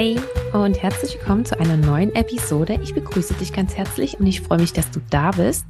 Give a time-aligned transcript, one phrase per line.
[0.00, 0.16] Hey
[0.52, 2.78] und herzlich willkommen zu einer neuen Episode.
[2.84, 5.66] Ich begrüße dich ganz herzlich und ich freue mich, dass du da bist.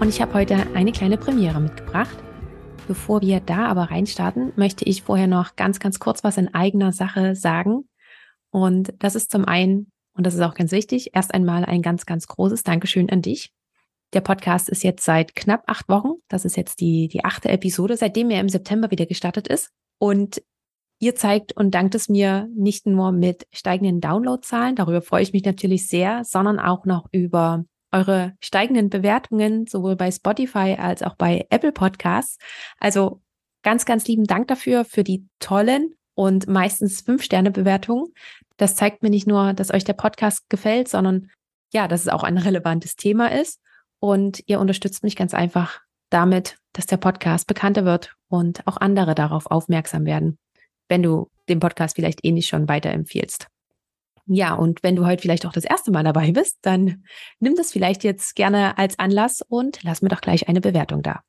[0.00, 2.16] Und ich habe heute eine kleine Premiere mitgebracht.
[2.88, 6.92] Bevor wir da aber reinstarten, möchte ich vorher noch ganz, ganz kurz was in eigener
[6.92, 7.86] Sache sagen.
[8.48, 12.06] Und das ist zum einen, und das ist auch ganz wichtig, erst einmal ein ganz,
[12.06, 13.52] ganz großes Dankeschön an dich.
[14.14, 16.12] Der Podcast ist jetzt seit knapp acht Wochen.
[16.28, 19.70] Das ist jetzt die, die achte Episode, seitdem er im September wieder gestartet ist.
[19.98, 20.40] Und
[20.98, 25.44] Ihr zeigt und dankt es mir nicht nur mit steigenden Downloadzahlen, darüber freue ich mich
[25.44, 31.46] natürlich sehr, sondern auch noch über eure steigenden Bewertungen, sowohl bei Spotify als auch bei
[31.50, 32.38] Apple Podcasts.
[32.78, 33.20] Also
[33.62, 38.06] ganz, ganz lieben Dank dafür, für die tollen und meistens Fünf-Sterne-Bewertungen.
[38.56, 41.30] Das zeigt mir nicht nur, dass euch der Podcast gefällt, sondern
[41.72, 43.60] ja, dass es auch ein relevantes Thema ist.
[43.98, 45.80] Und ihr unterstützt mich ganz einfach
[46.10, 50.38] damit, dass der Podcast bekannter wird und auch andere darauf aufmerksam werden
[50.88, 53.46] wenn du den Podcast vielleicht eh nicht schon weiterempfiehlst.
[54.26, 57.04] Ja, und wenn du heute vielleicht auch das erste Mal dabei bist, dann
[57.38, 61.20] nimm das vielleicht jetzt gerne als Anlass und lass mir doch gleich eine Bewertung da.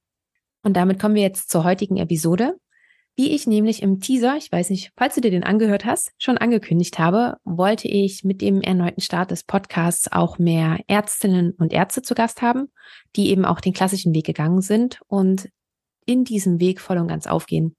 [0.63, 2.58] Und damit kommen wir jetzt zur heutigen Episode.
[3.16, 6.38] Wie ich nämlich im Teaser, ich weiß nicht, falls du dir den angehört hast, schon
[6.38, 12.03] angekündigt habe, wollte ich mit dem erneuten Start des Podcasts auch mehr Ärztinnen und Ärzte
[12.03, 12.67] zu Gast haben,
[13.16, 15.50] die eben auch den klassischen Weg gegangen sind und
[16.05, 17.75] in diesem Weg voll und ganz aufgehen.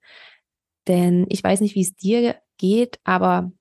[0.89, 3.53] Denn ich weiß nicht, wie es dir geht, aber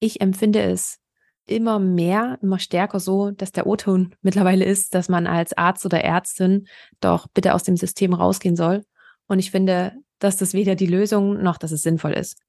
[0.00, 0.98] ich empfinde es
[1.46, 6.02] immer mehr, immer stärker so, dass der O-Ton mittlerweile ist, dass man als Arzt oder
[6.02, 6.68] Ärztin
[7.00, 8.84] doch bitte aus dem System rausgehen soll.
[9.26, 12.40] Und ich finde, dass das weder die Lösung noch, dass es sinnvoll ist.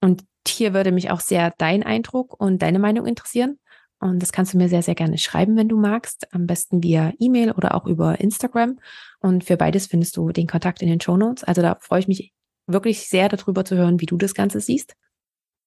[0.00, 3.58] Und hier würde mich auch sehr dein Eindruck und deine Meinung interessieren.
[3.98, 6.32] Und das kannst du mir sehr, sehr gerne schreiben, wenn du magst.
[6.32, 8.78] Am besten via E-Mail oder auch über Instagram.
[9.20, 11.44] Und für beides findest du den Kontakt in den Show Notes.
[11.44, 12.32] Also da freue ich mich
[12.72, 14.94] wirklich sehr darüber zu hören, wie du das Ganze siehst.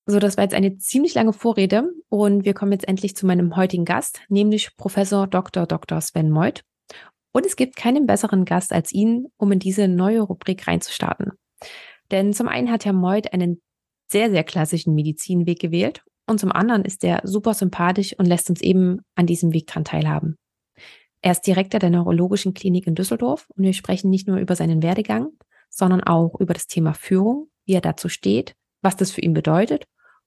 [0.06, 3.56] So, das war jetzt eine ziemlich lange Vorrede und wir kommen jetzt endlich zu meinem
[3.56, 5.66] heutigen Gast, nämlich Professor Dr.
[5.66, 6.02] Dr.
[6.02, 6.62] Sven Meuth.
[7.31, 11.31] Und es gibt keinen besseren Gast als ihn, um in diese neue Rubrik reinzustarten.
[12.12, 13.62] Denn zum einen hat Herr Meuth einen
[14.12, 18.62] sehr, sehr klassischen Medizinweg gewählt und zum anderen ist er super sympathisch und lässt uns
[18.62, 20.36] eben an diesem Weg dran teilhaben.
[21.22, 24.84] Er ist Direktor der Neurologischen Klinik in Düsseldorf und wir sprechen nicht nur über seinen
[24.84, 25.30] Werdegang,
[25.74, 29.86] sondern auch über das Thema Führung, wie er dazu steht, was das für ihn bedeutet.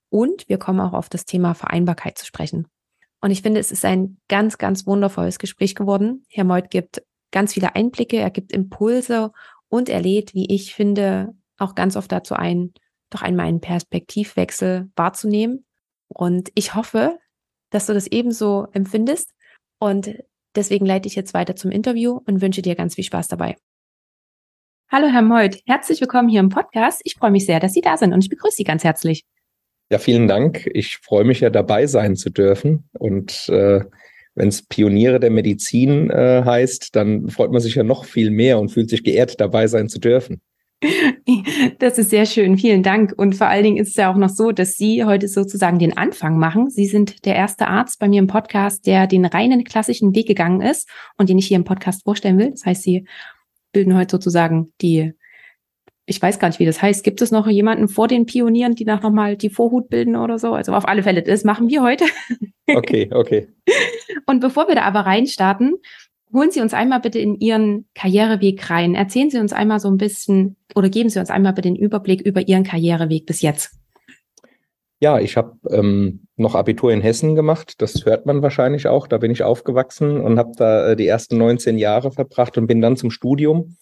[0.09, 2.67] Und wir kommen auch auf das Thema Vereinbarkeit zu sprechen.
[3.21, 6.25] Und ich finde, es ist ein ganz, ganz wundervolles Gespräch geworden.
[6.29, 9.33] Herr Meuth gibt ganz viele Einblicke, er gibt Impulse
[9.69, 12.73] und er lädt, wie ich finde, auch ganz oft dazu ein,
[13.11, 15.65] doch einmal einen Perspektivwechsel wahrzunehmen.
[16.09, 17.19] Und ich hoffe,
[17.71, 19.33] dass du das ebenso empfindest.
[19.79, 20.15] Und
[20.55, 23.57] deswegen leite ich jetzt weiter zum Interview und wünsche dir ganz viel Spaß dabei.
[24.89, 25.59] Hallo, Herr Meuth.
[25.67, 27.01] Herzlich willkommen hier im Podcast.
[27.03, 29.25] Ich freue mich sehr, dass Sie da sind und ich begrüße Sie ganz herzlich.
[29.91, 30.71] Ja, vielen Dank.
[30.75, 32.89] Ich freue mich ja dabei sein zu dürfen.
[32.93, 33.81] Und äh,
[34.37, 38.61] wenn es Pioniere der Medizin äh, heißt, dann freut man sich ja noch viel mehr
[38.61, 40.41] und fühlt sich geehrt, dabei sein zu dürfen.
[41.79, 42.57] Das ist sehr schön.
[42.57, 43.13] Vielen Dank.
[43.17, 45.97] Und vor allen Dingen ist es ja auch noch so, dass Sie heute sozusagen den
[45.97, 46.71] Anfang machen.
[46.71, 50.61] Sie sind der erste Arzt bei mir im Podcast, der den reinen klassischen Weg gegangen
[50.61, 52.53] ist und den ich hier im Podcast vorstellen will.
[52.53, 53.07] Das heißt, Sie
[53.77, 55.13] bilden heute sozusagen die,
[56.07, 57.05] ich weiß gar nicht, wie das heißt.
[57.05, 60.55] Gibt es noch jemanden vor den Pionieren, die noch mal die Vorhut bilden oder so?
[60.55, 62.07] Also auf alle Fälle, das machen wir heute.
[62.69, 63.47] Okay, okay.
[64.27, 65.77] Und bevor wir da aber reinstarten,
[66.33, 68.97] holen Sie uns einmal bitte in Ihren Karriereweg rein.
[68.97, 72.23] Erzählen Sie uns einmal so ein bisschen oder geben Sie uns einmal bitte den Überblick
[72.23, 73.79] über Ihren Karriereweg bis jetzt.
[74.99, 77.81] Ja, ich habe ähm, noch Abitur in Hessen gemacht.
[77.81, 79.07] Das hört man wahrscheinlich auch.
[79.07, 82.81] Da bin ich aufgewachsen und habe da äh, die ersten 19 Jahre verbracht und bin
[82.81, 83.77] dann zum Studium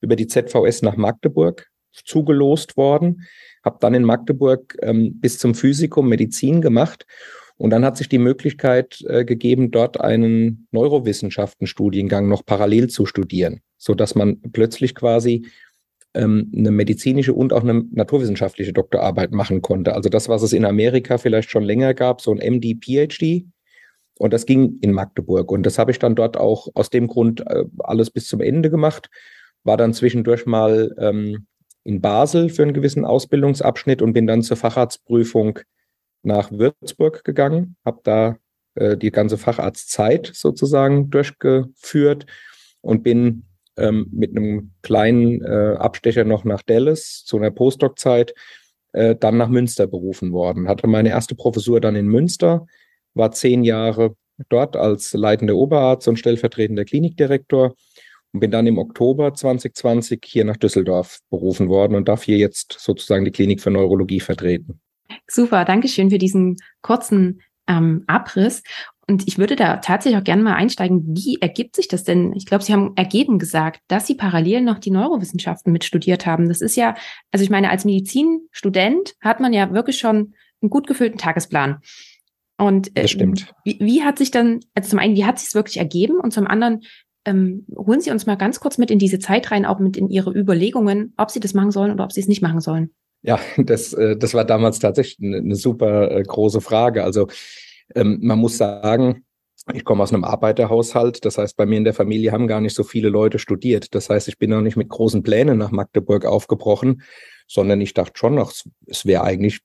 [0.00, 3.26] über die ZVS nach Magdeburg zugelost worden.
[3.64, 7.06] Habe dann in Magdeburg ähm, bis zum Physikum Medizin gemacht.
[7.56, 13.60] Und dann hat sich die Möglichkeit äh, gegeben, dort einen Neurowissenschaften-Studiengang noch parallel zu studieren,
[13.76, 15.46] so dass man plötzlich quasi
[16.14, 19.94] ähm, eine medizinische und auch eine naturwissenschaftliche Doktorarbeit machen konnte.
[19.94, 23.46] Also das, was es in Amerika vielleicht schon länger gab, so ein MD, PhD.
[24.18, 25.50] Und das ging in Magdeburg.
[25.50, 28.70] Und das habe ich dann dort auch aus dem Grund äh, alles bis zum Ende
[28.70, 29.08] gemacht.
[29.64, 31.46] War dann zwischendurch mal ähm,
[31.84, 35.60] in Basel für einen gewissen Ausbildungsabschnitt und bin dann zur Facharztprüfung
[36.22, 38.36] nach Würzburg gegangen, habe da
[38.74, 42.26] äh, die ganze Facharztzeit sozusagen durchgeführt
[42.82, 43.44] und bin
[43.80, 48.34] ähm, mit einem kleinen äh, Abstecher noch nach Dallas zu einer Postdoc-Zeit
[48.92, 50.68] äh, dann nach Münster berufen worden.
[50.68, 52.66] Hatte meine erste Professur dann in Münster,
[53.14, 54.16] war zehn Jahre
[54.48, 57.74] dort als leitender Oberarzt und stellvertretender Klinikdirektor
[58.32, 62.76] und bin dann im Oktober 2020 hier nach Düsseldorf berufen worden und darf hier jetzt
[62.78, 64.80] sozusagen die Klinik für Neurologie vertreten.
[65.26, 68.62] Super, danke schön für diesen kurzen ähm, Abriss.
[69.10, 71.02] Und ich würde da tatsächlich auch gerne mal einsteigen.
[71.04, 72.32] Wie ergibt sich das denn?
[72.34, 76.46] Ich glaube, Sie haben ergeben gesagt, dass Sie parallel noch die Neurowissenschaften mitstudiert haben.
[76.46, 76.94] Das ist ja,
[77.32, 81.80] also ich meine, als Medizinstudent hat man ja wirklich schon einen gut gefüllten Tagesplan.
[82.56, 83.52] Und äh, das stimmt.
[83.64, 86.20] Wie, wie hat sich dann, also zum einen, wie hat sich es wirklich ergeben?
[86.20, 86.82] Und zum anderen,
[87.24, 90.08] ähm, holen Sie uns mal ganz kurz mit in diese Zeit rein, auch mit in
[90.08, 92.90] Ihre Überlegungen, ob Sie das machen sollen oder ob Sie es nicht machen sollen.
[93.22, 97.02] Ja, das, äh, das war damals tatsächlich eine, eine super äh, große Frage.
[97.02, 97.26] Also
[97.94, 99.24] ähm, man muss sagen,
[99.74, 102.74] ich komme aus einem Arbeiterhaushalt, das heißt, bei mir in der Familie haben gar nicht
[102.74, 103.94] so viele Leute studiert.
[103.94, 107.02] Das heißt, ich bin auch nicht mit großen Plänen nach Magdeburg aufgebrochen,
[107.46, 108.52] sondern ich dachte schon, ach,
[108.86, 109.60] es wäre eigentlich,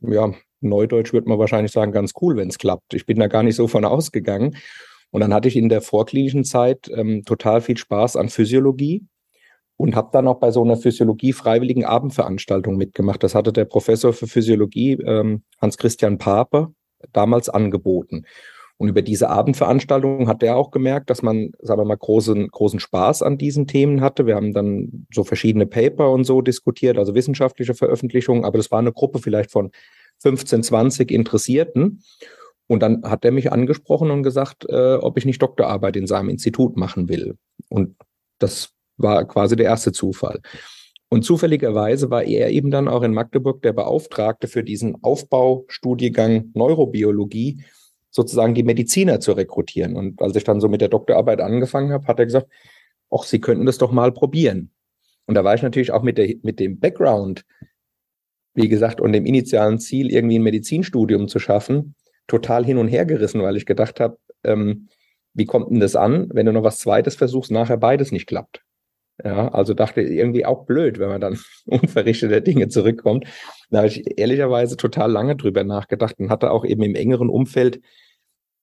[0.00, 2.94] ja, Neudeutsch würde man wahrscheinlich sagen, ganz cool, wenn es klappt.
[2.94, 4.56] Ich bin da gar nicht so von ausgegangen.
[5.10, 9.04] Und dann hatte ich in der vorklinischen Zeit ähm, total viel Spaß an Physiologie
[9.76, 13.22] und habe dann auch bei so einer Physiologie-freiwilligen Abendveranstaltung mitgemacht.
[13.22, 16.72] Das hatte der Professor für Physiologie, ähm, Hans-Christian Pape,
[17.12, 18.24] damals angeboten.
[18.78, 22.78] Und über diese Abendveranstaltung hat er auch gemerkt, dass man, sagen wir mal, großen, großen
[22.78, 24.26] Spaß an diesen Themen hatte.
[24.26, 28.78] Wir haben dann so verschiedene Paper und so diskutiert, also wissenschaftliche Veröffentlichungen, aber das war
[28.78, 29.70] eine Gruppe vielleicht von
[30.18, 32.02] 15, 20 Interessierten.
[32.66, 36.28] Und dann hat er mich angesprochen und gesagt, äh, ob ich nicht Doktorarbeit in seinem
[36.28, 37.38] Institut machen will.
[37.68, 37.96] Und
[38.38, 40.40] das war quasi der erste Zufall.
[41.16, 47.64] Und zufälligerweise war er eben dann auch in Magdeburg der Beauftragte für diesen Aufbaustudiengang Neurobiologie,
[48.10, 49.96] sozusagen die Mediziner zu rekrutieren.
[49.96, 52.48] Und als ich dann so mit der Doktorarbeit angefangen habe, hat er gesagt,
[53.10, 54.72] ach, Sie könnten das doch mal probieren.
[55.24, 57.46] Und da war ich natürlich auch mit, der, mit dem Background,
[58.52, 61.94] wie gesagt, und dem initialen Ziel, irgendwie ein Medizinstudium zu schaffen,
[62.26, 64.88] total hin und her gerissen, weil ich gedacht habe, ähm,
[65.32, 68.65] wie kommt denn das an, wenn du noch was Zweites versuchst, nachher beides nicht klappt?
[69.24, 73.26] Ja, also dachte irgendwie auch blöd, wenn man dann unverrichteter Dinge zurückkommt.
[73.70, 77.80] Da habe ich ehrlicherweise total lange drüber nachgedacht und hatte auch eben im engeren Umfeld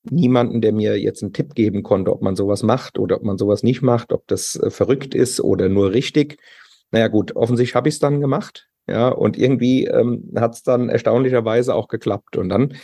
[0.03, 3.37] niemanden, der mir jetzt einen Tipp geben konnte, ob man sowas macht oder ob man
[3.37, 6.37] sowas nicht macht, ob das äh, verrückt ist oder nur richtig.
[6.91, 8.67] Naja gut, offensichtlich habe ich es dann gemacht.
[8.87, 12.35] Ja, und irgendwie ähm, hat es dann erstaunlicherweise auch geklappt.
[12.37, 12.75] Und dann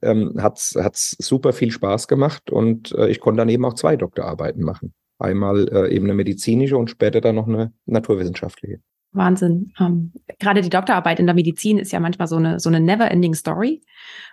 [0.00, 3.96] ähm, hat es super viel Spaß gemacht und äh, ich konnte dann eben auch zwei
[3.96, 4.94] Doktorarbeiten machen.
[5.22, 8.80] Einmal äh, eben eine medizinische und später dann noch eine naturwissenschaftliche.
[9.12, 9.72] Wahnsinn.
[9.78, 13.34] Ähm, gerade die Doktorarbeit in der Medizin ist ja manchmal so eine, so eine never-ending
[13.34, 13.82] Story.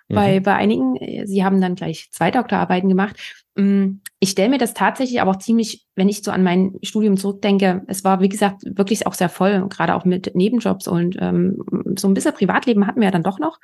[0.08, 0.16] Mhm.
[0.16, 0.96] Bei, bei einigen,
[1.26, 3.18] Sie haben dann gleich zwei Doktorarbeiten gemacht.
[3.56, 7.18] Mm, ich stelle mir das tatsächlich aber auch ziemlich, wenn ich so an mein Studium
[7.18, 11.62] zurückdenke, es war, wie gesagt, wirklich auch sehr voll, gerade auch mit Nebenjobs und ähm,
[11.98, 13.60] so ein bisschen Privatleben hatten wir ja dann doch noch.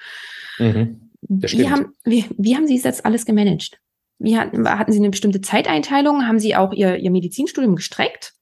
[0.60, 1.12] Mhm.
[1.28, 3.80] Wie, haben, wie, wie haben Sie es jetzt alles gemanagt?
[4.20, 6.28] Wie hatten, hatten Sie eine bestimmte Zeiteinteilung?
[6.28, 8.34] Haben Sie auch Ihr, Ihr Medizinstudium gestreckt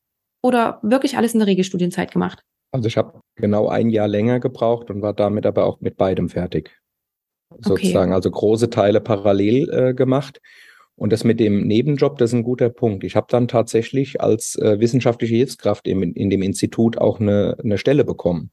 [0.41, 2.43] oder wirklich alles in der Regelstudienzeit gemacht?
[2.71, 6.29] Also ich habe genau ein Jahr länger gebraucht und war damit aber auch mit beidem
[6.29, 6.71] fertig.
[7.59, 8.15] Sozusagen, okay.
[8.15, 10.41] also große Teile parallel äh, gemacht.
[10.95, 13.03] Und das mit dem Nebenjob, das ist ein guter Punkt.
[13.03, 17.77] Ich habe dann tatsächlich als äh, wissenschaftliche Hilfskraft im, in dem Institut auch eine, eine
[17.77, 18.51] Stelle bekommen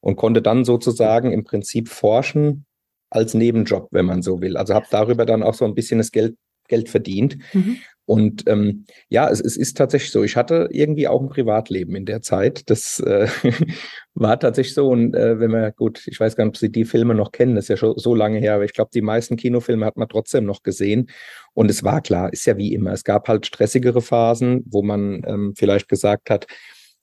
[0.00, 2.66] und konnte dann sozusagen im Prinzip forschen
[3.10, 4.56] als Nebenjob, wenn man so will.
[4.56, 6.36] Also habe darüber dann auch so ein bisschen das Geld
[6.68, 7.38] Geld verdient.
[7.52, 7.78] Mhm.
[8.06, 10.22] Und ähm, ja, es, es ist tatsächlich so.
[10.22, 12.70] Ich hatte irgendwie auch ein Privatleben in der Zeit.
[12.70, 13.26] Das äh,
[14.14, 14.88] war tatsächlich so.
[14.88, 17.56] Und äh, wenn man, gut, ich weiß gar nicht, ob Sie die Filme noch kennen,
[17.56, 20.08] das ist ja schon so lange her, aber ich glaube, die meisten Kinofilme hat man
[20.08, 21.10] trotzdem noch gesehen.
[21.52, 22.92] Und es war klar, ist ja wie immer.
[22.92, 26.46] Es gab halt stressigere Phasen, wo man ähm, vielleicht gesagt hat,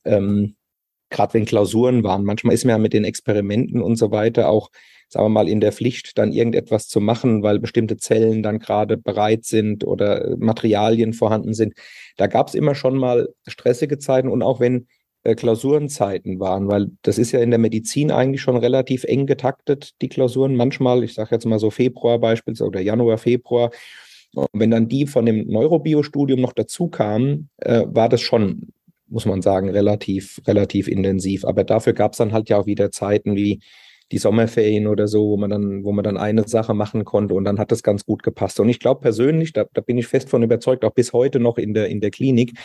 [0.05, 0.55] ähm,
[1.09, 4.69] gerade wenn Klausuren waren, manchmal ist man ja mit den Experimenten und so weiter auch
[5.09, 8.97] sagen wir mal, in der Pflicht, dann irgendetwas zu machen, weil bestimmte Zellen dann gerade
[8.97, 11.73] bereit sind oder äh, Materialien vorhanden sind.
[12.17, 14.87] Da gab es immer schon mal stressige Zeiten und auch wenn
[15.23, 19.91] äh, Klausurenzeiten waren, weil das ist ja in der Medizin eigentlich schon relativ eng getaktet,
[20.01, 20.55] die Klausuren.
[20.55, 23.71] Manchmal, ich sage jetzt mal so Februar beispielsweise oder Januar, Februar.
[24.35, 28.73] Und wenn dann die von dem Neurobio-Studium noch dazu kamen, äh, war das schon,
[29.07, 31.45] muss man sagen, relativ, relativ intensiv.
[31.45, 33.61] Aber dafür gab es dann halt ja auch wieder Zeiten wie
[34.11, 37.45] die Sommerferien oder so, wo man dann, wo man dann eine Sache machen konnte und
[37.45, 38.59] dann hat das ganz gut gepasst.
[38.59, 41.57] Und ich glaube persönlich, da, da bin ich fest von überzeugt, auch bis heute noch
[41.57, 42.57] in der, in der Klinik,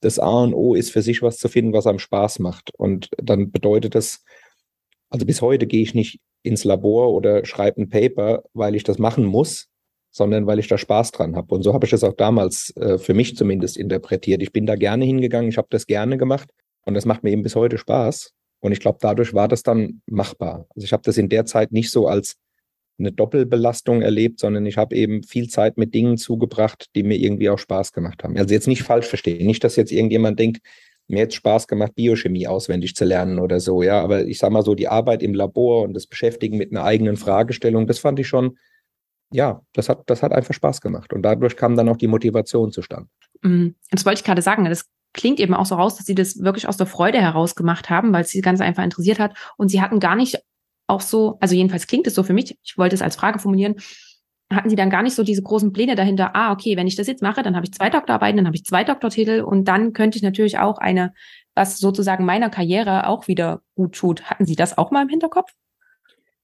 [0.00, 2.70] das A und O ist für sich was zu finden, was einem Spaß macht.
[2.76, 4.24] Und dann bedeutet das,
[5.10, 8.98] also bis heute gehe ich nicht ins Labor oder schreibe ein Paper, weil ich das
[8.98, 9.68] machen muss,
[10.10, 11.54] sondern weil ich da Spaß dran habe.
[11.54, 14.42] Und so habe ich das auch damals äh, für mich zumindest interpretiert.
[14.42, 16.50] Ich bin da gerne hingegangen, ich habe das gerne gemacht
[16.84, 18.32] und das macht mir eben bis heute Spaß.
[18.60, 20.66] Und ich glaube, dadurch war das dann machbar.
[20.74, 22.36] Also ich habe das in der Zeit nicht so als
[22.98, 27.48] eine Doppelbelastung erlebt, sondern ich habe eben viel Zeit mit Dingen zugebracht, die mir irgendwie
[27.48, 28.36] auch Spaß gemacht haben.
[28.36, 30.60] Also jetzt nicht falsch verstehen, nicht, dass jetzt irgendjemand denkt,
[31.06, 34.62] mir jetzt Spaß gemacht, Biochemie auswendig zu lernen oder so, ja, aber ich sage mal
[34.62, 38.28] so, die Arbeit im Labor und das Beschäftigen mit einer eigenen Fragestellung, das fand ich
[38.28, 38.58] schon,
[39.32, 42.72] ja, das hat, das hat einfach Spaß gemacht und dadurch kam dann auch die Motivation
[42.72, 43.08] zustande.
[43.42, 43.74] Mhm.
[43.90, 44.84] Das wollte ich gerade sagen, das
[45.18, 48.12] klingt eben auch so raus, dass sie das wirklich aus der Freude heraus gemacht haben,
[48.12, 50.38] weil es sie ganz einfach interessiert hat und sie hatten gar nicht
[50.86, 53.74] auch so, also jedenfalls klingt es so für mich, ich wollte es als Frage formulieren,
[54.50, 57.08] hatten sie dann gar nicht so diese großen Pläne dahinter, ah, okay, wenn ich das
[57.08, 60.16] jetzt mache, dann habe ich zwei Doktorarbeiten, dann habe ich zwei Doktortitel und dann könnte
[60.16, 61.12] ich natürlich auch eine,
[61.54, 64.22] was sozusagen meiner Karriere auch wieder gut tut.
[64.22, 65.52] Hatten Sie das auch mal im Hinterkopf?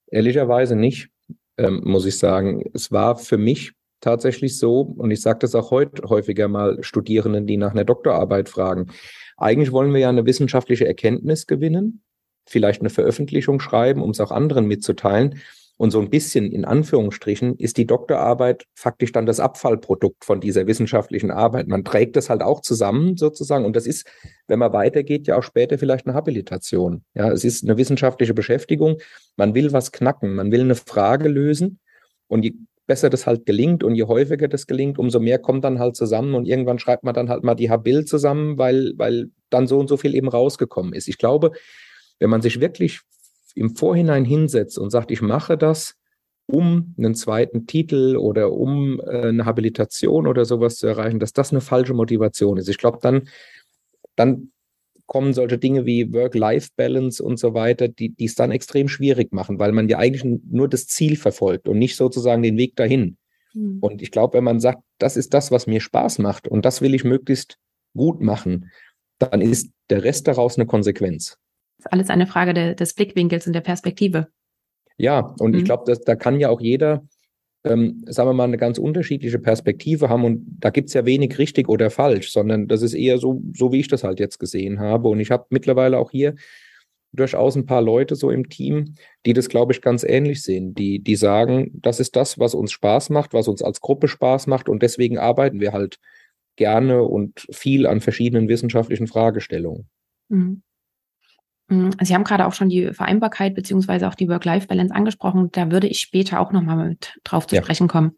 [0.09, 1.09] Ehrlicherweise nicht,
[1.57, 2.63] ähm, muss ich sagen.
[2.75, 3.73] Es war für mich
[4.05, 8.49] tatsächlich so, und ich sage das auch heute häufiger mal Studierenden, die nach einer Doktorarbeit
[8.49, 8.89] fragen.
[9.37, 12.05] Eigentlich wollen wir ja eine wissenschaftliche Erkenntnis gewinnen
[12.47, 15.41] vielleicht eine Veröffentlichung schreiben, um es auch anderen mitzuteilen.
[15.77, 20.69] Und so ein bisschen in Anführungsstrichen ist die Doktorarbeit faktisch dann das Abfallprodukt von dieser
[20.69, 21.67] wissenschaftlichen Arbeit.
[21.67, 23.65] Man trägt das halt auch zusammen sozusagen.
[23.65, 24.07] Und das ist,
[24.47, 27.03] wenn man weitergeht, ja auch später vielleicht eine Habilitation.
[27.15, 28.99] Ja, es ist eine wissenschaftliche Beschäftigung.
[29.37, 30.37] Man will was knacken.
[30.37, 31.81] Man will eine Frage lösen.
[32.29, 32.55] Und je
[32.87, 36.35] besser das halt gelingt und je häufiger das gelingt, umso mehr kommt dann halt zusammen.
[36.35, 39.89] Und irgendwann schreibt man dann halt mal die Habil zusammen, weil, weil dann so und
[39.89, 41.09] so viel eben rausgekommen ist.
[41.09, 41.53] Ich glaube,
[42.19, 43.01] wenn man sich wirklich
[43.55, 45.97] im Vorhinein hinsetzt und sagt, ich mache das,
[46.47, 51.53] um einen zweiten Titel oder um äh, eine Habilitation oder sowas zu erreichen, dass das
[51.53, 52.69] eine falsche Motivation ist.
[52.69, 53.29] Ich glaube, dann,
[54.15, 54.51] dann
[55.07, 59.73] kommen solche Dinge wie Work-Life-Balance und so weiter, die es dann extrem schwierig machen, weil
[59.73, 63.17] man ja eigentlich nur das Ziel verfolgt und nicht sozusagen den Weg dahin.
[63.53, 63.79] Mhm.
[63.81, 66.81] Und ich glaube, wenn man sagt, das ist das, was mir Spaß macht und das
[66.81, 67.59] will ich möglichst
[67.95, 68.71] gut machen,
[69.19, 71.39] dann ist der Rest daraus eine Konsequenz
[71.85, 74.29] ist alles eine Frage de, des Blickwinkels und der Perspektive.
[74.97, 75.59] Ja, und mhm.
[75.59, 77.07] ich glaube, da kann ja auch jeder,
[77.65, 80.25] ähm, sagen wir mal, eine ganz unterschiedliche Perspektive haben.
[80.25, 83.73] Und da gibt es ja wenig richtig oder falsch, sondern das ist eher so, so
[83.73, 85.09] wie ich das halt jetzt gesehen habe.
[85.09, 86.35] Und ich habe mittlerweile auch hier
[87.13, 88.95] durchaus ein paar Leute so im Team,
[89.25, 92.73] die das, glaube ich, ganz ähnlich sehen, die, die sagen, das ist das, was uns
[92.73, 95.99] Spaß macht, was uns als Gruppe Spaß macht und deswegen arbeiten wir halt
[96.57, 99.89] gerne und viel an verschiedenen wissenschaftlichen Fragestellungen.
[100.29, 100.63] Mhm.
[101.69, 105.51] Mm, Sie haben gerade auch schon die Vereinbarkeit beziehungsweise auch die Work-Life-Balance angesprochen.
[105.53, 107.63] Da würde ich später auch nochmal mit drauf zu ja.
[107.63, 108.13] sprechen kommen.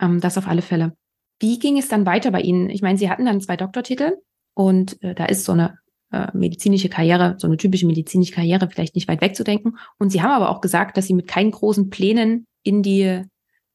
[0.00, 0.96] Ähm, das auf alle Fälle.
[1.40, 2.70] Wie ging es dann weiter bei Ihnen?
[2.70, 4.16] Ich meine, Sie hatten dann zwei Doktortitel
[4.54, 5.78] und äh, da ist so eine
[6.10, 9.78] äh, medizinische Karriere, so eine typische medizinische Karriere vielleicht nicht weit wegzudenken.
[9.98, 13.22] Und Sie haben aber auch gesagt, dass Sie mit keinen großen Plänen in die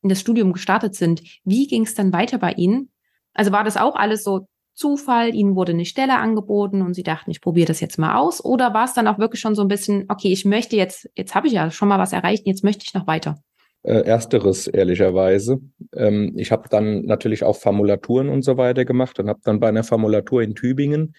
[0.01, 1.23] in das Studium gestartet sind.
[1.45, 2.91] Wie ging es dann weiter bei Ihnen?
[3.33, 7.31] Also war das auch alles so Zufall, ihnen wurde eine Stelle angeboten und sie dachten,
[7.31, 8.43] ich probiere das jetzt mal aus?
[8.43, 11.35] Oder war es dann auch wirklich schon so ein bisschen, okay, ich möchte jetzt, jetzt
[11.35, 13.35] habe ich ja schon mal was erreicht, jetzt möchte ich noch weiter?
[13.83, 15.59] Äh, ersteres, ehrlicherweise.
[15.93, 19.67] Ähm, ich habe dann natürlich auch Formulaturen und so weiter gemacht und habe dann bei
[19.67, 21.15] einer Formulatur in Tübingen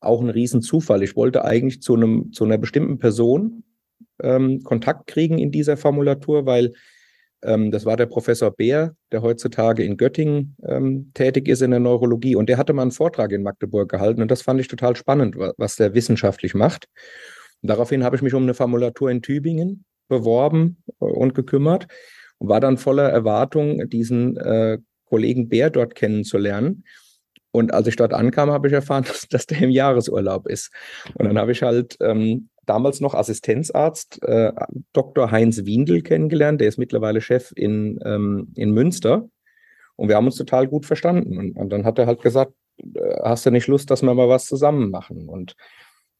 [0.00, 1.02] auch einen riesen Zufall.
[1.02, 3.64] Ich wollte eigentlich zu einem, zu einer bestimmten Person
[4.22, 6.74] ähm, Kontakt kriegen in dieser Formulatur, weil
[7.42, 12.34] das war der Professor Beer, der heutzutage in Göttingen ähm, tätig ist in der Neurologie.
[12.34, 14.22] Und der hatte mal einen Vortrag in Magdeburg gehalten.
[14.22, 16.86] Und das fand ich total spannend, was der wissenschaftlich macht.
[17.62, 21.86] Und daraufhin habe ich mich um eine Formulatur in Tübingen beworben äh, und gekümmert
[22.38, 26.84] und war dann voller Erwartung, diesen äh, Kollegen Bär dort kennenzulernen.
[27.52, 30.72] Und als ich dort ankam, habe ich erfahren, dass, dass der im Jahresurlaub ist.
[31.14, 34.52] Und dann habe ich halt ähm, damals noch Assistenzarzt äh,
[34.92, 35.30] Dr.
[35.30, 36.60] Heinz Windel kennengelernt.
[36.60, 39.28] Der ist mittlerweile Chef in, ähm, in Münster.
[39.96, 41.38] Und wir haben uns total gut verstanden.
[41.38, 44.28] Und, und dann hat er halt gesagt, äh, hast du nicht Lust, dass wir mal
[44.28, 45.28] was zusammen machen?
[45.28, 45.56] Und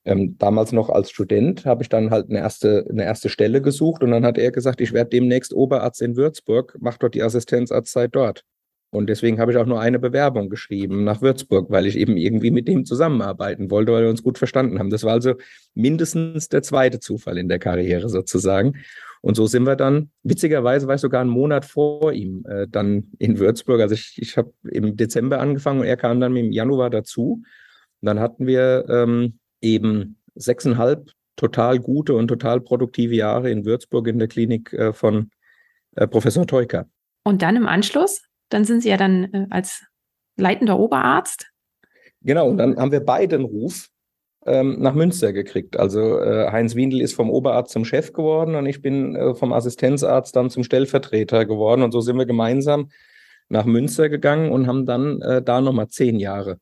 [0.06, 4.04] ähm, damals noch als Student habe ich dann halt eine erste, eine erste Stelle gesucht
[4.04, 8.14] und dann hat er gesagt, ich werde demnächst Oberarzt in Würzburg, mach dort die Assistenzarztzeit
[8.14, 8.44] dort.
[8.96, 12.50] Und deswegen habe ich auch nur eine Bewerbung geschrieben nach Würzburg, weil ich eben irgendwie
[12.50, 14.88] mit dem zusammenarbeiten wollte, weil wir uns gut verstanden haben.
[14.88, 15.34] Das war also
[15.74, 18.78] mindestens der zweite Zufall in der Karriere sozusagen.
[19.20, 23.12] Und so sind wir dann, witzigerweise war ich sogar einen Monat vor ihm äh, dann
[23.18, 23.80] in Würzburg.
[23.82, 27.42] Also ich, ich habe im Dezember angefangen und er kam dann im Januar dazu.
[28.00, 34.08] Und dann hatten wir ähm, eben sechseinhalb total gute und total produktive Jahre in Würzburg
[34.08, 35.30] in der Klinik äh, von
[35.96, 36.88] äh, Professor Teuker.
[37.24, 39.84] Und dann im Anschluss dann sind Sie ja dann äh, als
[40.36, 41.50] leitender Oberarzt.
[42.22, 43.88] Genau, und dann haben wir beide einen Ruf
[44.46, 45.78] ähm, nach Münster gekriegt.
[45.78, 49.52] Also äh, Heinz Windel ist vom Oberarzt zum Chef geworden und ich bin äh, vom
[49.52, 51.82] Assistenzarzt dann zum Stellvertreter geworden.
[51.82, 52.90] Und so sind wir gemeinsam
[53.48, 56.58] nach Münster gegangen und haben dann äh, da nochmal zehn Jahre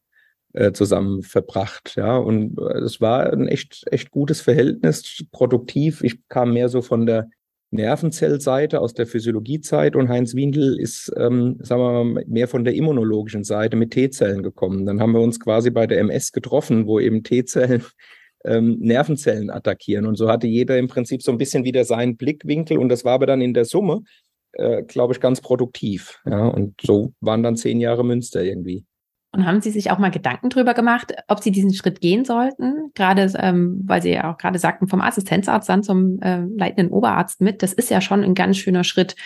[0.53, 1.95] äh, zusammen verbracht.
[1.97, 6.03] Ja, und äh, es war ein echt, echt gutes Verhältnis, produktiv.
[6.03, 7.29] Ich kam mehr so von der
[7.75, 12.75] Nervenzellseite aus der Physiologiezeit und Heinz Windel ist, ähm, sagen wir mal, mehr von der
[12.75, 14.87] immunologischen Seite mit T-Zellen gekommen.
[14.87, 17.85] Dann haben wir uns quasi bei der MS getroffen, wo eben T-Zellen
[18.45, 20.07] ähm, Nervenzellen attackieren.
[20.07, 23.14] Und so hatte jeder im Prinzip so ein bisschen wieder seinen Blickwinkel und das war
[23.14, 24.02] aber dann in der Summe,
[24.52, 26.21] äh, glaube ich, ganz produktiv.
[26.26, 28.87] Ja, und so waren dann zehn Jahre Münster irgendwie.
[29.35, 32.93] Und haben Sie sich auch mal Gedanken darüber gemacht, ob Sie diesen Schritt gehen sollten?
[32.95, 37.41] Gerade, ähm, weil Sie ja auch gerade sagten, vom Assistenzarzt dann zum äh, leitenden Oberarzt
[37.41, 37.61] mit.
[37.61, 39.17] Das ist ja schon ein ganz schöner Schritt.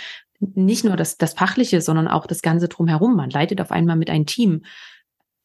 [0.40, 3.16] Nicht nur das, das Fachliche, sondern auch das Ganze drumherum.
[3.16, 4.62] Man leitet auf einmal mit einem Team.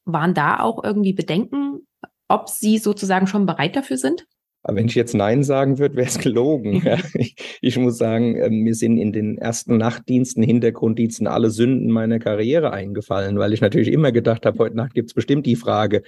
[0.06, 1.86] Waren da auch irgendwie Bedenken,
[2.30, 4.26] ob Sie sozusagen schon bereit dafür sind?
[4.64, 6.82] Aber wenn ich jetzt Nein sagen würde, wäre es gelogen.
[6.86, 6.98] Ja.
[7.16, 12.20] Ich, ich, muss sagen, ähm, mir sind in den ersten Nachtdiensten, Hintergrunddiensten alle Sünden meiner
[12.20, 16.04] Karriere eingefallen, weil ich natürlich immer gedacht habe, heute Nacht gibt es bestimmt die Frage,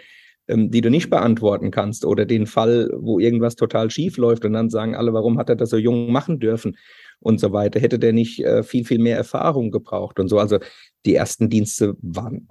[0.47, 4.53] ähm, die du nicht beantworten kannst oder den Fall, wo irgendwas total schief läuft und
[4.53, 6.77] dann sagen alle, warum hat er das so jung machen dürfen
[7.19, 7.79] und so weiter.
[7.79, 10.39] Hätte der nicht äh, viel, viel mehr Erfahrung gebraucht und so.
[10.39, 10.59] Also
[11.05, 12.47] die ersten Dienste waren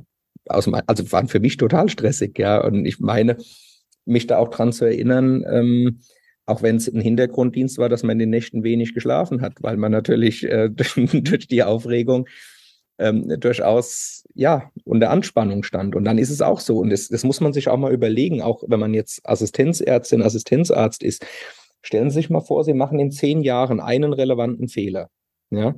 [0.49, 2.63] aus also waren für mich total stressig, ja.
[2.63, 3.39] Und ich meine,
[4.05, 6.01] mich da auch dran zu erinnern, ähm,
[6.47, 9.77] auch wenn es ein Hintergrunddienst war, dass man in den Nächten wenig geschlafen hat, weil
[9.77, 12.29] man natürlich äh, durch die Aufregung
[12.99, 15.97] ähm, durchaus ja unter Anspannung stand.
[15.97, 16.79] Und dann ist es auch so.
[16.79, 21.03] Und das, das muss man sich auch mal überlegen, auch wenn man jetzt Assistenzärztin, Assistenzarzt
[21.03, 21.27] ist.
[21.83, 25.11] Stellen Sie sich mal vor, Sie machen in zehn Jahren einen relevanten Fehler.
[25.51, 25.75] Ja.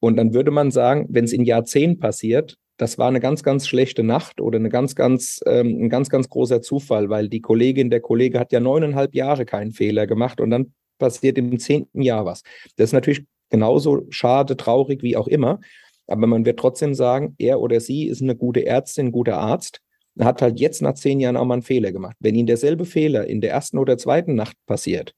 [0.00, 3.42] Und dann würde man sagen, wenn es in Jahr zehn passiert, das war eine ganz,
[3.42, 7.40] ganz schlechte Nacht oder eine ganz, ganz, ähm, ein ganz, ganz großer Zufall, weil die
[7.40, 12.02] Kollegin, der Kollege hat ja neuneinhalb Jahre keinen Fehler gemacht und dann passiert im zehnten
[12.02, 12.42] Jahr was.
[12.76, 15.60] Das ist natürlich genauso schade, traurig wie auch immer.
[16.06, 19.80] Aber man wird trotzdem sagen, er oder sie ist eine gute Ärztin, ein guter Arzt,
[20.18, 22.16] hat halt jetzt nach zehn Jahren auch mal einen Fehler gemacht.
[22.20, 25.14] Wenn ihnen derselbe Fehler in der ersten oder zweiten Nacht passiert,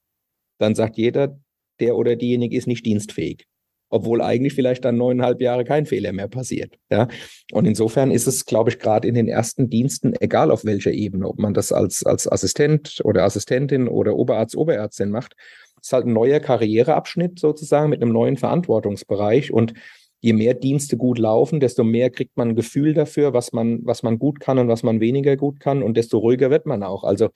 [0.57, 1.39] dann sagt jeder,
[1.79, 3.45] der oder diejenige ist nicht dienstfähig
[3.89, 6.75] obwohl eigentlich vielleicht dann neuneinhalb Jahre kein Fehler mehr passiert.
[6.89, 7.07] Ja,
[7.51, 11.27] und insofern ist es, glaube ich, gerade in den ersten Diensten, egal auf welcher Ebene,
[11.27, 15.35] ob man das als, als Assistent oder Assistentin oder Oberarzt, Oberärztin macht,
[15.81, 19.73] ist halt ein neuer Karriereabschnitt sozusagen mit einem neuen Verantwortungsbereich und
[20.21, 24.03] je mehr Dienste gut laufen, desto mehr kriegt man ein Gefühl dafür, was man, was
[24.03, 27.03] man gut kann und was man weniger gut kann und desto ruhiger wird man auch.
[27.03, 27.29] Also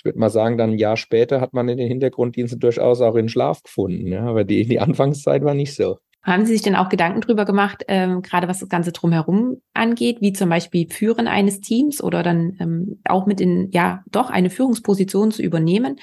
[0.00, 3.16] ich würde mal sagen, dann ein Jahr später hat man in den Hintergrunddiensten durchaus auch
[3.16, 4.06] in Schlaf gefunden.
[4.06, 5.98] Ja, aber die, die Anfangszeit war nicht so.
[6.22, 10.22] Haben Sie sich denn auch Gedanken drüber gemacht, ähm, gerade was das Ganze drumherum angeht,
[10.22, 14.48] wie zum Beispiel Führen eines Teams oder dann ähm, auch mit in, ja, doch eine
[14.48, 15.96] Führungsposition zu übernehmen?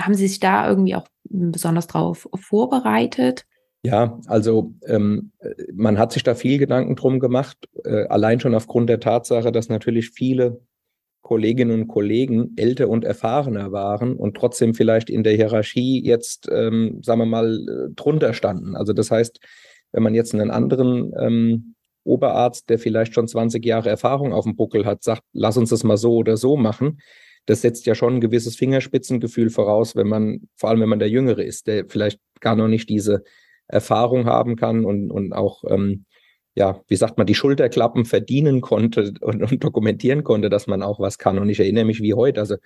[0.00, 3.44] Haben Sie sich da irgendwie auch besonders drauf vorbereitet?
[3.82, 5.32] Ja, also ähm,
[5.74, 9.68] man hat sich da viel Gedanken drum gemacht, äh, allein schon aufgrund der Tatsache, dass
[9.68, 10.60] natürlich viele
[11.26, 17.00] Kolleginnen und Kollegen älter und erfahrener waren und trotzdem vielleicht in der Hierarchie jetzt, ähm,
[17.02, 18.76] sagen wir mal, äh, drunter standen.
[18.76, 19.40] Also das heißt,
[19.90, 24.54] wenn man jetzt einen anderen ähm, Oberarzt, der vielleicht schon 20 Jahre Erfahrung auf dem
[24.54, 27.00] Buckel hat, sagt, lass uns das mal so oder so machen,
[27.46, 31.10] das setzt ja schon ein gewisses Fingerspitzengefühl voraus, wenn man, vor allem wenn man der
[31.10, 33.24] Jüngere ist, der vielleicht gar noch nicht diese
[33.66, 36.04] Erfahrung haben kann und, und auch ähm,
[36.56, 40.98] ja, wie sagt man, die Schulterklappen verdienen konnte und, und, dokumentieren konnte, dass man auch
[40.98, 41.38] was kann.
[41.38, 42.40] Und ich erinnere mich wie heute.
[42.40, 42.56] Also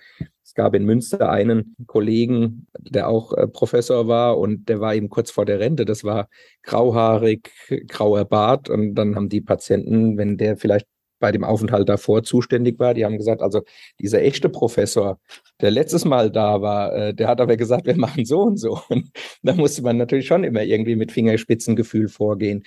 [0.45, 5.09] es gab in Münster einen Kollegen, der auch äh, Professor war und der war eben
[5.09, 5.83] kurz vor der Rente.
[5.83, 6.29] Das war
[6.63, 7.51] grauhaarig,
[7.89, 8.69] grauer Bart.
[8.69, 10.87] Und dann haben die Patienten, wenn der vielleicht
[11.21, 12.93] bei dem Aufenthalt davor zuständig war.
[12.93, 13.61] Die haben gesagt, also
[13.99, 15.19] dieser echte Professor,
[15.61, 18.81] der letztes Mal da war, äh, der hat aber gesagt, wir machen so und so.
[18.89, 19.11] Und
[19.43, 22.63] da musste man natürlich schon immer irgendwie mit Fingerspitzengefühl vorgehen.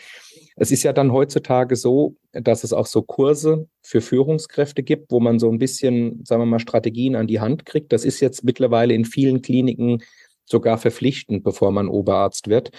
[0.56, 5.18] Es ist ja dann heutzutage so, dass es auch so Kurse für Führungskräfte gibt, wo
[5.18, 7.92] man so ein bisschen, sagen wir mal, Strategien an die Hand kriegt.
[7.92, 10.02] Das ist jetzt mittlerweile in vielen Kliniken
[10.44, 12.70] sogar verpflichtend, bevor man Oberarzt wird.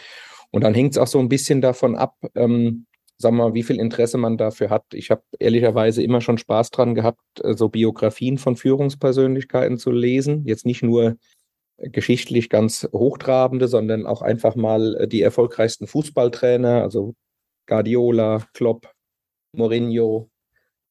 [0.52, 2.86] Und dann hängt es auch so ein bisschen davon ab, ähm,
[3.18, 4.86] sagen wir mal, wie viel Interesse man dafür hat.
[4.94, 10.46] Ich habe ehrlicherweise immer schon Spaß dran gehabt, äh, so Biografien von Führungspersönlichkeiten zu lesen.
[10.46, 11.18] Jetzt nicht nur
[11.78, 17.16] geschichtlich ganz hochtrabende, sondern auch einfach mal äh, die erfolgreichsten Fußballtrainer, also
[17.68, 18.92] Guardiola, Klopp,
[19.54, 20.30] Mourinho,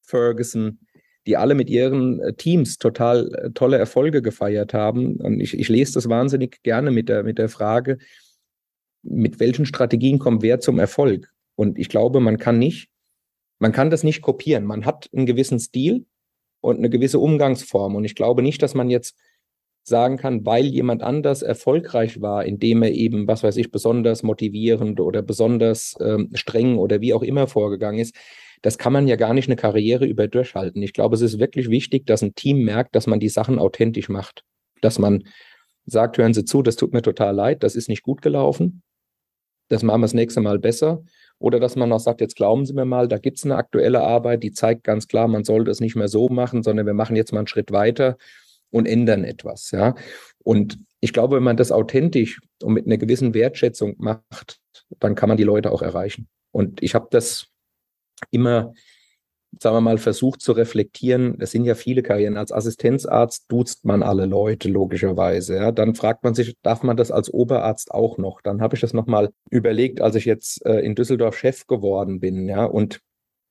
[0.01, 0.79] Ferguson,
[1.25, 5.17] die alle mit ihren äh, Teams total tolle Erfolge gefeiert haben.
[5.17, 7.97] Und ich, ich lese das wahnsinnig gerne mit der, mit der Frage,
[9.01, 11.31] mit welchen Strategien kommt wer zum Erfolg?
[11.55, 12.89] Und ich glaube, man kann nicht,
[13.59, 14.65] man kann das nicht kopieren.
[14.65, 16.05] Man hat einen gewissen Stil
[16.61, 17.95] und eine gewisse Umgangsform.
[17.95, 19.17] Und ich glaube nicht, dass man jetzt
[19.87, 24.99] sagen kann, weil jemand anders erfolgreich war, indem er eben, was weiß ich, besonders motivierend
[24.99, 28.15] oder besonders ähm, streng oder wie auch immer vorgegangen ist,
[28.63, 30.81] das kann man ja gar nicht eine Karriere über durchhalten.
[30.81, 34.09] Ich glaube, es ist wirklich wichtig, dass ein Team merkt, dass man die Sachen authentisch
[34.09, 34.43] macht.
[34.81, 35.23] Dass man
[35.85, 38.81] sagt, hören Sie zu, das tut mir total leid, das ist nicht gut gelaufen.
[39.69, 41.03] Das machen wir das nächste Mal besser.
[41.37, 44.01] Oder dass man auch sagt, jetzt glauben Sie mir mal, da gibt es eine aktuelle
[44.01, 47.15] Arbeit, die zeigt ganz klar, man sollte es nicht mehr so machen, sondern wir machen
[47.15, 48.17] jetzt mal einen Schritt weiter
[48.71, 49.71] und ändern etwas.
[49.71, 49.95] Ja.
[50.43, 54.59] Und ich glaube, wenn man das authentisch und mit einer gewissen Wertschätzung macht,
[54.99, 56.27] dann kann man die Leute auch erreichen.
[56.51, 57.47] Und ich habe das
[58.31, 58.73] immer,
[59.59, 61.37] sagen wir mal, versucht zu reflektieren.
[61.39, 62.37] Es sind ja viele Karrieren.
[62.37, 65.55] Als Assistenzarzt duzt man alle Leute, logischerweise.
[65.55, 65.71] Ja.
[65.71, 68.41] Dann fragt man sich, darf man das als Oberarzt auch noch?
[68.41, 72.47] Dann habe ich das nochmal überlegt, als ich jetzt äh, in Düsseldorf Chef geworden bin.
[72.47, 72.65] Ja.
[72.65, 73.01] Und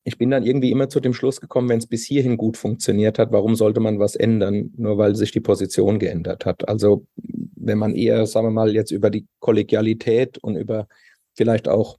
[0.05, 3.19] ich bin dann irgendwie immer zu dem Schluss gekommen, wenn es bis hierhin gut funktioniert
[3.19, 6.69] hat, warum sollte man was ändern, nur weil sich die Position geändert hat?
[6.69, 10.89] Also wenn man eher, sagen wir mal, jetzt über die Kollegialität und über
[11.35, 11.99] vielleicht auch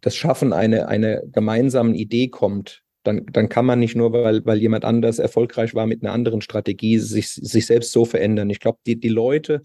[0.00, 4.58] das Schaffen einer eine gemeinsamen Idee kommt, dann, dann kann man nicht nur, weil, weil
[4.58, 8.50] jemand anders erfolgreich war mit einer anderen Strategie, sich, sich selbst so verändern.
[8.50, 9.62] Ich glaube, die, die Leute,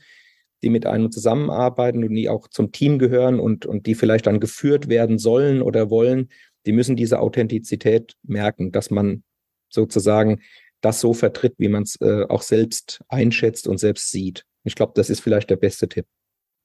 [0.63, 4.39] die mit einem zusammenarbeiten und die auch zum Team gehören und, und die vielleicht dann
[4.39, 6.29] geführt werden sollen oder wollen,
[6.65, 9.23] die müssen diese Authentizität merken, dass man
[9.69, 10.41] sozusagen
[10.82, 14.45] das so vertritt, wie man es äh, auch selbst einschätzt und selbst sieht.
[14.63, 16.06] Ich glaube, das ist vielleicht der beste Tipp.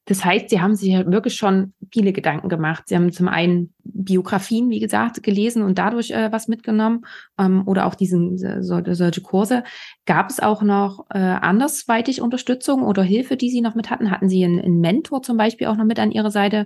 [0.05, 2.85] Das heißt, Sie haben sich wirklich schon viele Gedanken gemacht.
[2.87, 7.05] Sie haben zum einen Biografien, wie gesagt, gelesen und dadurch äh, was mitgenommen
[7.37, 9.63] ähm, oder auch diesen so, solche Kurse.
[10.05, 14.09] Gab es auch noch äh, andersweitig Unterstützung oder Hilfe, die Sie noch mit hatten?
[14.09, 16.65] Hatten Sie einen, einen Mentor zum Beispiel auch noch mit an Ihrer Seite,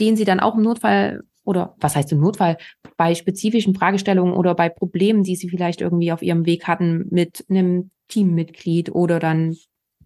[0.00, 2.56] den Sie dann auch im Notfall oder was heißt im Notfall,
[2.96, 7.44] bei spezifischen Fragestellungen oder bei Problemen, die Sie vielleicht irgendwie auf Ihrem Weg hatten mit
[7.48, 9.56] einem Teammitglied oder dann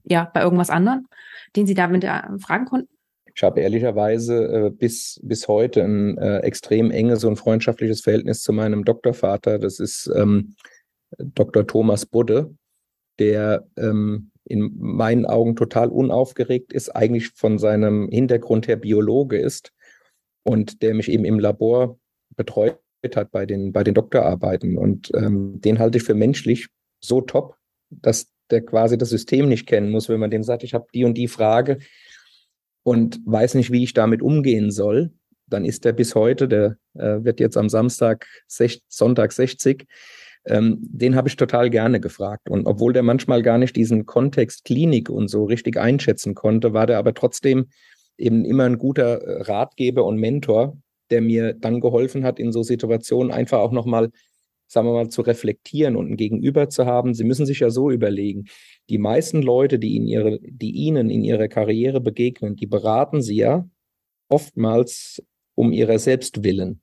[0.05, 1.07] ja bei irgendwas anderem,
[1.57, 2.89] den Sie damit äh, fragen konnten?
[3.35, 8.53] Ich habe ehrlicherweise äh, bis, bis heute ein äh, extrem enges und freundschaftliches Verhältnis zu
[8.53, 9.61] meinem Doktorvater.
[9.61, 10.57] Das ist ähm,
[11.19, 11.67] Dr.
[11.67, 12.55] Thomas Budde,
[13.21, 19.73] der ähm, in meinen Augen total unaufgeregt ist, eigentlich von seinem Hintergrund her Biologe ist
[20.49, 21.99] und der mich eben im Labor
[22.35, 22.79] betreut
[23.15, 24.79] hat bei den, bei den Doktorarbeiten.
[24.79, 26.69] Und ähm, den halte ich für menschlich
[27.01, 27.57] so top,
[27.91, 31.05] dass der quasi das System nicht kennen muss, wenn man dem sagt, ich habe die
[31.05, 31.79] und die Frage
[32.83, 35.13] und weiß nicht, wie ich damit umgehen soll,
[35.47, 39.87] dann ist der bis heute, der äh, wird jetzt am Samstag, sech, Sonntag 60,
[40.47, 42.49] ähm, den habe ich total gerne gefragt.
[42.49, 46.87] Und obwohl der manchmal gar nicht diesen Kontext Klinik und so richtig einschätzen konnte, war
[46.87, 47.67] der aber trotzdem
[48.19, 50.77] eben immer ein guter äh, Ratgeber und Mentor,
[51.11, 54.11] der mir dann geholfen hat, in so Situationen einfach auch nochmal,
[54.67, 57.15] sagen wir mal, zu reflektieren und ein Gegenüber zu haben.
[57.15, 58.47] Sie müssen sich ja so überlegen,
[58.91, 63.37] die meisten Leute, die, in ihre, die Ihnen in Ihrer Karriere begegnen, die beraten Sie
[63.37, 63.67] ja
[64.29, 65.23] oftmals
[65.55, 66.83] um ihrer selbst willen.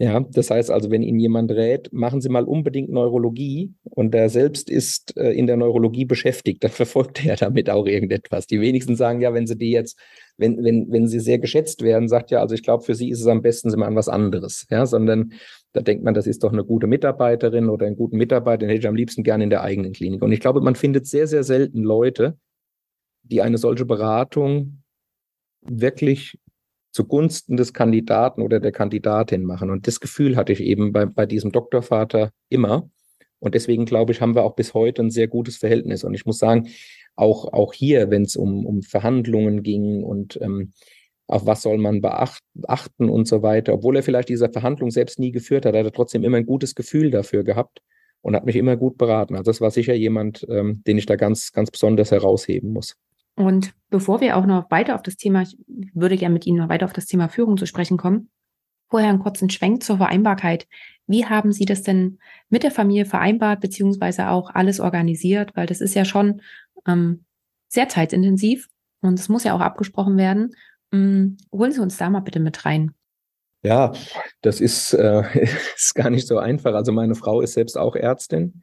[0.00, 4.28] Ja, das heißt also, wenn Ihnen jemand rät, machen Sie mal unbedingt Neurologie und der
[4.28, 8.46] selbst ist äh, in der Neurologie beschäftigt, dann verfolgt er damit auch irgendetwas.
[8.46, 9.98] Die wenigsten sagen ja, wenn Sie die jetzt,
[10.36, 13.20] wenn, wenn, wenn sie sehr geschätzt werden, sagt ja, also ich glaube, für Sie ist
[13.20, 14.68] es am besten, Sie machen was anderes.
[14.70, 15.32] Ja, sondern
[15.72, 18.80] da denkt man, das ist doch eine gute Mitarbeiterin oder einen guten Mitarbeiter, den hätte
[18.80, 20.22] ich am liebsten gerne in der eigenen Klinik.
[20.22, 22.38] Und ich glaube, man findet sehr, sehr selten Leute,
[23.24, 24.84] die eine solche Beratung
[25.60, 26.38] wirklich
[26.90, 29.70] zugunsten des Kandidaten oder der Kandidatin machen.
[29.70, 32.90] Und das Gefühl hatte ich eben bei, bei diesem Doktorvater immer.
[33.40, 36.04] Und deswegen glaube ich, haben wir auch bis heute ein sehr gutes Verhältnis.
[36.04, 36.68] Und ich muss sagen,
[37.14, 40.72] auch, auch hier, wenn es um, um Verhandlungen ging und ähm,
[41.26, 45.30] auf was soll man beachten und so weiter, obwohl er vielleicht diese Verhandlung selbst nie
[45.30, 47.82] geführt hat, hat er trotzdem immer ein gutes Gefühl dafür gehabt
[48.22, 49.36] und hat mich immer gut beraten.
[49.36, 52.96] Also das war sicher jemand, ähm, den ich da ganz, ganz besonders herausheben muss.
[53.38, 55.56] Und bevor wir auch noch weiter auf das Thema, ich
[55.94, 58.30] würde gerne mit Ihnen noch weiter auf das Thema Führung zu sprechen kommen,
[58.90, 60.66] vorher einen kurzen Schwenk zur Vereinbarkeit.
[61.06, 65.54] Wie haben Sie das denn mit der Familie vereinbart, beziehungsweise auch alles organisiert?
[65.54, 66.42] Weil das ist ja schon
[66.84, 67.24] ähm,
[67.68, 68.66] sehr zeitintensiv
[69.02, 70.56] und es muss ja auch abgesprochen werden.
[70.92, 72.90] Ähm, holen Sie uns da mal bitte mit rein.
[73.62, 73.92] Ja,
[74.42, 75.22] das ist, äh,
[75.76, 76.74] ist gar nicht so einfach.
[76.74, 78.62] Also meine Frau ist selbst auch Ärztin.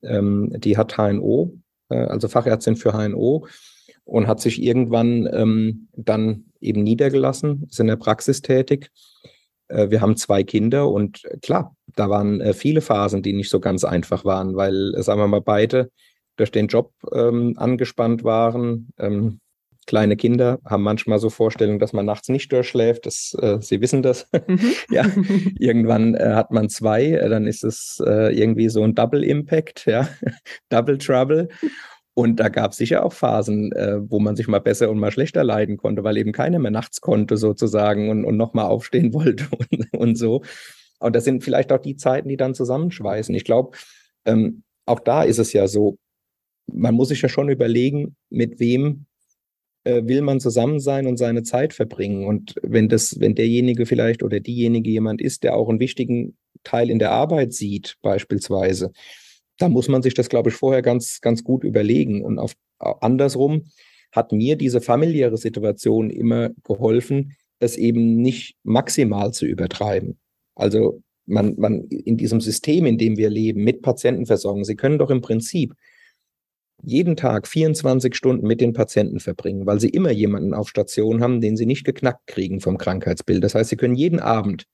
[0.00, 1.58] Ähm, die hat HNO,
[1.88, 3.48] äh, also Fachärztin für HNO
[4.04, 8.90] und hat sich irgendwann ähm, dann eben niedergelassen, ist in der Praxis tätig.
[9.68, 13.60] Äh, wir haben zwei Kinder und klar, da waren äh, viele Phasen, die nicht so
[13.60, 15.90] ganz einfach waren, weil, äh, sagen wir mal, beide
[16.36, 18.88] durch den Job ähm, angespannt waren.
[18.98, 19.40] Ähm,
[19.86, 23.06] kleine Kinder haben manchmal so Vorstellungen, dass man nachts nicht durchschläft.
[23.06, 24.28] Das, äh, Sie wissen das.
[24.46, 24.72] Mhm.
[24.90, 25.06] ja,
[25.58, 29.86] irgendwann äh, hat man zwei, äh, dann ist es äh, irgendwie so ein Double Impact,
[29.86, 30.08] ja,
[30.68, 31.48] Double Trouble.
[32.14, 35.10] Und da gab es sicher auch Phasen, äh, wo man sich mal besser und mal
[35.10, 39.46] schlechter leiden konnte, weil eben keiner mehr nachts konnte sozusagen und, und nochmal aufstehen wollte
[39.50, 40.42] und, und so.
[41.00, 43.34] Und das sind vielleicht auch die Zeiten, die dann zusammenschweißen.
[43.34, 43.76] Ich glaube,
[44.24, 45.98] ähm, auch da ist es ja so,
[46.70, 49.06] man muss sich ja schon überlegen, mit wem
[49.84, 52.26] äh, will man zusammen sein und seine Zeit verbringen.
[52.26, 56.90] Und wenn das, wenn derjenige vielleicht oder diejenige jemand ist, der auch einen wichtigen Teil
[56.90, 58.92] in der Arbeit sieht, beispielsweise,
[59.58, 62.24] da muss man sich das, glaube ich, vorher ganz, ganz gut überlegen.
[62.24, 63.64] Und auf, andersrum
[64.10, 70.18] hat mir diese familiäre Situation immer geholfen, es eben nicht maximal zu übertreiben.
[70.54, 75.10] Also man, man in diesem System, in dem wir leben, mit Patientenversorgung, Sie können doch
[75.10, 75.74] im Prinzip
[76.84, 81.40] jeden Tag 24 Stunden mit den Patienten verbringen, weil sie immer jemanden auf Station haben,
[81.40, 83.44] den sie nicht geknackt kriegen vom Krankheitsbild.
[83.44, 84.66] Das heißt, sie können jeden Abend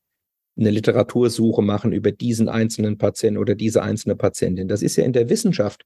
[0.58, 4.68] eine Literatursuche machen über diesen einzelnen Patienten oder diese einzelne Patientin.
[4.68, 5.84] Das ist ja in der Wissenschaft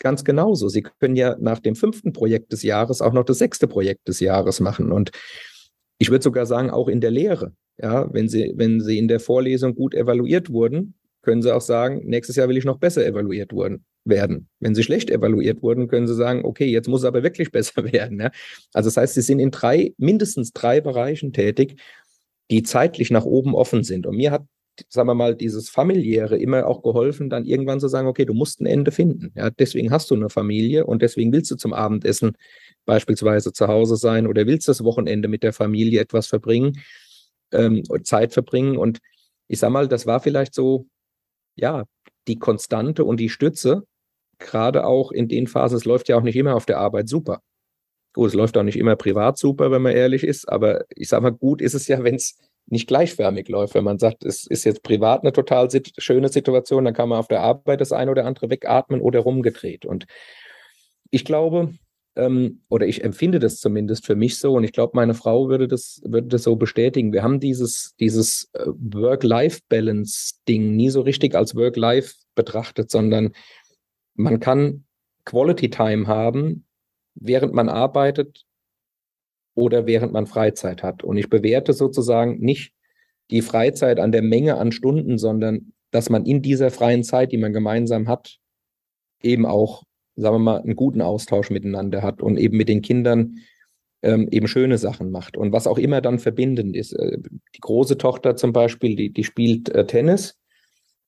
[0.00, 0.68] ganz genauso.
[0.68, 4.20] Sie können ja nach dem fünften Projekt des Jahres auch noch das sechste Projekt des
[4.20, 4.92] Jahres machen.
[4.92, 5.10] Und
[5.98, 7.52] ich würde sogar sagen, auch in der Lehre.
[7.78, 12.02] Ja, wenn Sie, wenn Sie in der Vorlesung gut evaluiert wurden, können Sie auch sagen,
[12.04, 14.48] nächstes Jahr will ich noch besser evaluiert worden, werden.
[14.60, 17.90] Wenn Sie schlecht evaluiert wurden, können Sie sagen, okay, jetzt muss es aber wirklich besser
[17.92, 18.20] werden.
[18.20, 18.30] Ja?
[18.72, 21.80] Also das heißt, Sie sind in drei, mindestens drei Bereichen tätig,
[22.50, 24.06] die zeitlich nach oben offen sind.
[24.06, 24.44] Und mir hat,
[24.88, 28.60] sagen wir mal, dieses familiäre immer auch geholfen, dann irgendwann zu sagen, okay, du musst
[28.60, 29.32] ein Ende finden.
[29.36, 32.32] Ja, deswegen hast du eine Familie und deswegen willst du zum Abendessen
[32.84, 36.80] beispielsweise zu Hause sein oder willst das Wochenende mit der Familie etwas verbringen,
[37.52, 38.76] ähm, Zeit verbringen.
[38.76, 38.98] Und
[39.48, 40.86] ich sag mal, das war vielleicht so
[41.56, 41.84] ja,
[42.26, 43.86] die Konstante und die Stütze,
[44.38, 47.40] gerade auch in den Phasen, es läuft ja auch nicht immer auf der Arbeit super.
[48.14, 51.24] Gut, es läuft auch nicht immer privat super, wenn man ehrlich ist, aber ich sage
[51.24, 53.74] mal, gut ist es ja, wenn es nicht gleichförmig läuft.
[53.74, 57.18] Wenn man sagt, es ist jetzt privat eine total sit schöne Situation, dann kann man
[57.18, 59.84] auf der Arbeit das eine oder andere wegatmen oder rumgedreht.
[59.84, 60.06] Und
[61.10, 61.74] ich glaube,
[62.16, 65.68] ähm, oder ich empfinde das zumindest für mich so und ich glaube, meine Frau würde
[65.68, 67.12] das, würde das so bestätigen.
[67.12, 73.32] Wir haben dieses, dieses äh, Work-Life-Balance-Ding nie so richtig als Work-Life betrachtet, sondern
[74.14, 74.84] man kann
[75.24, 76.64] Quality Time haben,
[77.14, 78.44] während man arbeitet
[79.54, 81.04] oder während man Freizeit hat.
[81.04, 82.72] Und ich bewerte sozusagen nicht
[83.30, 87.38] die Freizeit an der Menge an Stunden, sondern dass man in dieser freien Zeit, die
[87.38, 88.38] man gemeinsam hat,
[89.22, 89.84] eben auch
[90.16, 93.38] sagen wir mal, einen guten Austausch miteinander hat und eben mit den Kindern
[94.02, 95.36] ähm, eben schöne Sachen macht.
[95.36, 96.92] Und was auch immer dann verbindend ist.
[96.92, 97.18] Äh,
[97.54, 100.38] die große Tochter zum Beispiel, die, die spielt äh, Tennis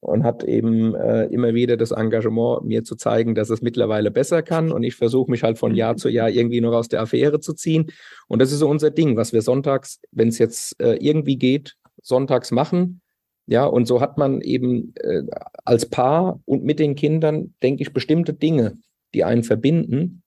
[0.00, 4.42] und hat eben äh, immer wieder das Engagement, mir zu zeigen, dass es mittlerweile besser
[4.42, 4.70] kann.
[4.72, 7.54] Und ich versuche mich halt von Jahr zu Jahr irgendwie noch aus der Affäre zu
[7.54, 7.86] ziehen.
[8.28, 11.76] Und das ist so unser Ding, was wir sonntags, wenn es jetzt äh, irgendwie geht,
[12.02, 13.00] sonntags machen.
[13.46, 15.22] Ja, und so hat man eben äh,
[15.64, 18.74] als Paar und mit den Kindern, denke ich, bestimmte Dinge,
[19.14, 20.22] die einen verbinden.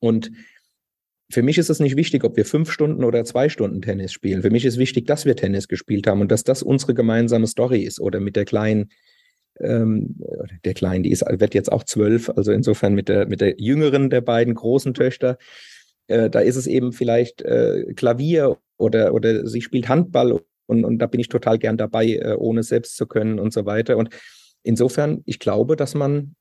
[0.00, 0.30] Und
[1.30, 4.42] für mich ist es nicht wichtig, ob wir fünf Stunden oder zwei Stunden Tennis spielen.
[4.42, 7.82] Für mich ist wichtig, dass wir Tennis gespielt haben und dass das unsere gemeinsame Story
[7.82, 8.00] ist.
[8.00, 8.90] Oder mit der kleinen,
[9.60, 10.16] ähm,
[10.64, 14.10] der kleinen, die ist, wird jetzt auch zwölf, also insofern mit der, mit der jüngeren
[14.10, 15.38] der beiden großen Töchter.
[16.06, 20.98] Äh, da ist es eben vielleicht äh, Klavier oder, oder sie spielt Handball und, und
[20.98, 23.96] da bin ich total gern dabei, äh, ohne selbst zu können und so weiter.
[23.96, 24.10] Und
[24.62, 26.34] insofern, ich glaube, dass man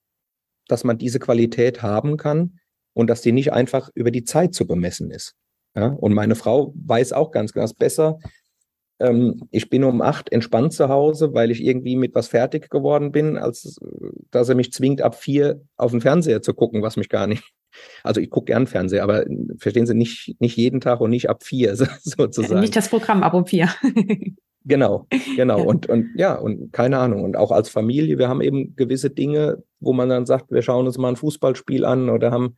[0.67, 2.60] dass man diese Qualität haben kann
[2.93, 5.36] und dass die nicht einfach über die Zeit zu bemessen ist.
[5.75, 5.88] Ja?
[5.88, 8.19] Und meine Frau weiß auch ganz ist besser,
[8.99, 13.12] ähm, ich bin um acht entspannt zu Hause, weil ich irgendwie mit was fertig geworden
[13.12, 13.79] bin, als
[14.31, 17.43] dass er mich zwingt, ab vier auf den Fernseher zu gucken, was mich gar nicht.
[18.01, 19.25] Also ich gucke gern Fernseher, aber
[19.60, 22.60] verstehen Sie, nicht, nicht jeden Tag und nicht ab vier sozusagen.
[22.60, 23.69] Nicht das Programm ab um vier.
[24.67, 25.07] Genau,
[25.38, 25.60] genau.
[25.60, 25.63] Ja.
[25.63, 27.23] Und, und ja, und keine Ahnung.
[27.23, 30.86] Und auch als Familie, wir haben eben gewisse Dinge, wo man dann sagt, wir schauen
[30.86, 32.57] uns mal ein Fußballspiel an oder haben,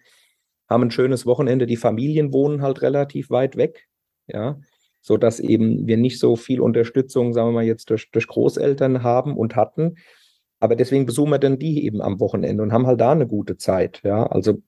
[0.68, 1.68] haben ein schönes Wochenende.
[1.68, 3.88] Die Familien wohnen halt relativ weit weg,
[4.26, 4.60] ja,
[5.02, 9.04] so dass eben wir nicht so viel Unterstützung, sagen wir mal jetzt durch, durch Großeltern
[9.04, 9.96] haben und hatten.
[10.60, 13.58] Aber deswegen besuchen wir dann die eben am Wochenende und haben halt da eine gute
[13.58, 14.26] Zeit, ja.
[14.28, 14.62] Also,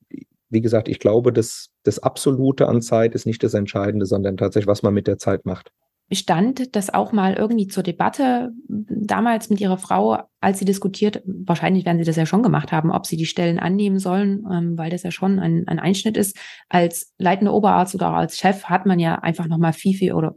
[0.49, 4.67] wie gesagt, ich glaube, das, das Absolute an Zeit ist nicht das Entscheidende, sondern tatsächlich,
[4.67, 5.71] was man mit der Zeit macht
[6.11, 11.85] stand das auch mal irgendwie zur Debatte damals mit ihrer Frau, als sie diskutiert, wahrscheinlich
[11.85, 14.89] werden sie das ja schon gemacht haben, ob sie die Stellen annehmen sollen, ähm, weil
[14.89, 16.37] das ja schon ein, ein Einschnitt ist.
[16.69, 20.35] Als leitender Oberarzt oder als Chef hat man ja einfach nochmal viel, viel oder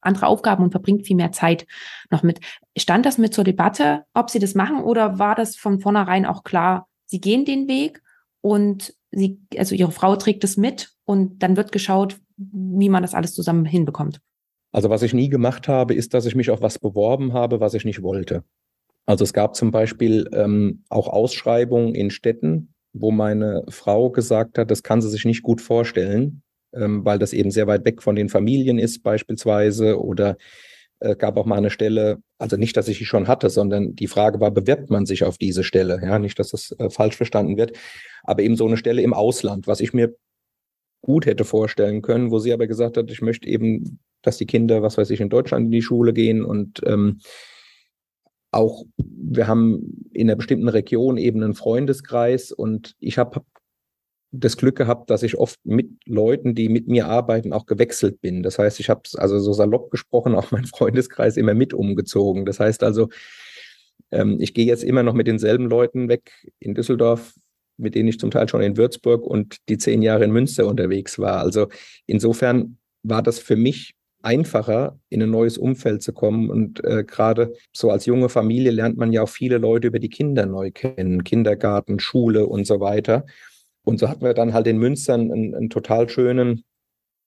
[0.00, 1.66] andere Aufgaben und verbringt viel mehr Zeit
[2.10, 2.40] noch mit.
[2.76, 6.44] Stand das mit zur Debatte, ob sie das machen oder war das von vornherein auch
[6.44, 8.02] klar, sie gehen den Weg
[8.40, 13.14] und sie, also ihre Frau trägt es mit und dann wird geschaut, wie man das
[13.14, 14.20] alles zusammen hinbekommt.
[14.76, 17.72] Also was ich nie gemacht habe, ist, dass ich mich auf was beworben habe, was
[17.72, 18.44] ich nicht wollte.
[19.06, 24.70] Also es gab zum Beispiel ähm, auch Ausschreibungen in Städten, wo meine Frau gesagt hat,
[24.70, 26.42] das kann sie sich nicht gut vorstellen,
[26.74, 30.36] ähm, weil das eben sehr weit weg von den Familien ist beispielsweise oder
[31.00, 34.08] äh, gab auch mal eine Stelle, also nicht, dass ich die schon hatte, sondern die
[34.08, 36.00] Frage war, bewirbt man sich auf diese Stelle?
[36.02, 37.78] Ja, nicht, dass das äh, falsch verstanden wird,
[38.24, 40.14] aber eben so eine Stelle im Ausland, was ich mir
[41.00, 44.82] gut hätte vorstellen können, wo sie aber gesagt hat, ich möchte eben, dass die Kinder,
[44.82, 47.20] was weiß ich, in Deutschland in die Schule gehen und ähm,
[48.52, 53.42] auch, wir haben in einer bestimmten Region eben einen Freundeskreis und ich habe
[54.32, 58.42] das Glück gehabt, dass ich oft mit Leuten, die mit mir arbeiten, auch gewechselt bin.
[58.42, 62.44] Das heißt, ich habe also so salopp gesprochen, auch mein Freundeskreis immer mit umgezogen.
[62.46, 63.08] Das heißt also,
[64.10, 67.34] ähm, ich gehe jetzt immer noch mit denselben Leuten weg in Düsseldorf,
[67.76, 71.18] mit denen ich zum Teil schon in Würzburg und die zehn Jahre in Münster unterwegs
[71.18, 71.40] war.
[71.40, 71.68] Also
[72.06, 76.50] insofern war das für mich einfacher, in ein neues Umfeld zu kommen.
[76.50, 80.08] Und äh, gerade so als junge Familie lernt man ja auch viele Leute über die
[80.08, 83.24] Kinder neu kennen, Kindergarten, Schule und so weiter.
[83.84, 86.64] Und so hatten wir dann halt in Münster einen, einen total schönen,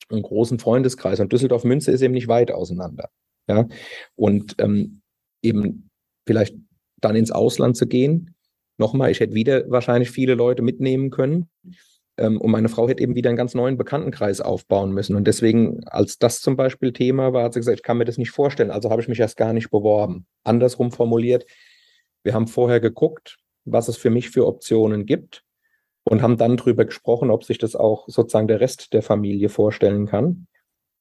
[0.09, 1.19] einen großen Freundeskreis.
[1.19, 3.09] Und Düsseldorf-Münster ist eben nicht weit auseinander.
[3.47, 3.67] Ja,
[4.15, 5.01] und ähm,
[5.41, 5.89] eben
[6.27, 6.55] vielleicht
[7.01, 8.35] dann ins Ausland zu gehen.
[8.77, 11.49] Nochmal, ich hätte wieder wahrscheinlich viele Leute mitnehmen können.
[12.19, 15.15] Ähm, und meine Frau hätte eben wieder einen ganz neuen Bekanntenkreis aufbauen müssen.
[15.15, 18.17] Und deswegen, als das zum Beispiel Thema war, hat sie gesagt, ich kann mir das
[18.17, 18.71] nicht vorstellen.
[18.71, 20.27] Also habe ich mich erst gar nicht beworben.
[20.43, 21.45] Andersrum formuliert,
[22.23, 25.43] wir haben vorher geguckt, was es für mich für Optionen gibt
[26.03, 30.05] und haben dann darüber gesprochen, ob sich das auch sozusagen der Rest der Familie vorstellen
[30.05, 30.47] kann.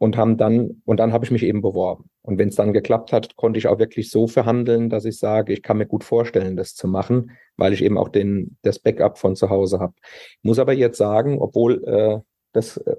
[0.00, 2.08] Und haben dann, und dann habe ich mich eben beworben.
[2.22, 5.52] Und wenn es dann geklappt hat, konnte ich auch wirklich so verhandeln, dass ich sage,
[5.52, 9.18] ich kann mir gut vorstellen, das zu machen, weil ich eben auch den, das Backup
[9.18, 9.94] von zu Hause habe.
[10.02, 12.20] Ich muss aber jetzt sagen, obwohl äh,
[12.52, 12.96] das äh,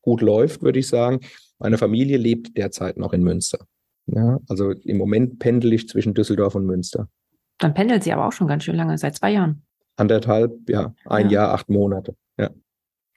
[0.00, 1.20] gut läuft, würde ich sagen,
[1.58, 3.66] meine Familie lebt derzeit noch in Münster.
[4.06, 7.08] Ja, also im Moment pendel ich zwischen Düsseldorf und Münster.
[7.58, 9.64] Dann pendelt sie aber auch schon ganz schön lange, seit zwei Jahren
[9.96, 11.42] anderthalb, ja, ein ja.
[11.42, 12.16] Jahr, acht Monate.
[12.38, 12.50] Ja.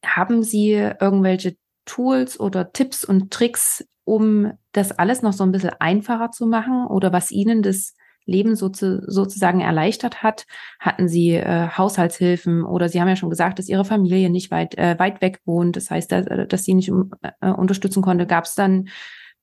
[0.04, 5.74] Haben Sie irgendwelche Tools oder Tipps und Tricks, um das alles noch so ein bisschen
[5.80, 7.96] einfacher zu machen oder was Ihnen das
[8.26, 10.46] Leben so zu, sozusagen erleichtert hat?
[10.80, 14.78] Hatten Sie äh, Haushaltshilfen oder Sie haben ja schon gesagt, dass Ihre Familie nicht weit,
[14.78, 18.26] äh, weit weg wohnt, das heißt, dass, dass sie nicht äh, unterstützen konnte.
[18.26, 18.90] Gab es dann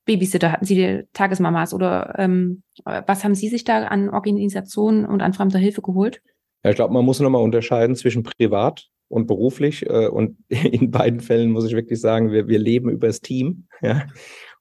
[0.05, 0.51] Babysitter?
[0.51, 5.59] Hatten Sie Tagesmamas oder ähm, was haben Sie sich da an Organisationen und an fremder
[5.59, 6.21] Hilfe geholt?
[6.63, 9.85] Ja, ich glaube, man muss nochmal unterscheiden zwischen privat und beruflich.
[9.85, 13.67] Äh, und in beiden Fällen muss ich wirklich sagen, wir, wir leben über das Team.
[13.81, 14.07] Ja.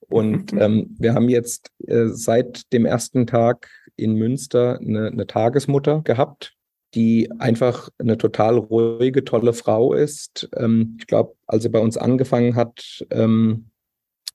[0.09, 6.03] Und ähm, wir haben jetzt äh, seit dem ersten Tag in Münster eine, eine Tagesmutter
[6.03, 6.55] gehabt,
[6.95, 10.51] die einfach eine total ruhige, tolle Frau ist.
[10.57, 13.71] Ähm, ich glaube, als sie bei uns angefangen hat, ähm,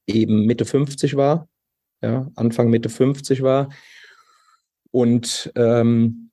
[0.07, 1.47] eben Mitte 50 war,
[2.01, 3.69] ja, Anfang Mitte 50 war.
[4.89, 6.26] Und ähm,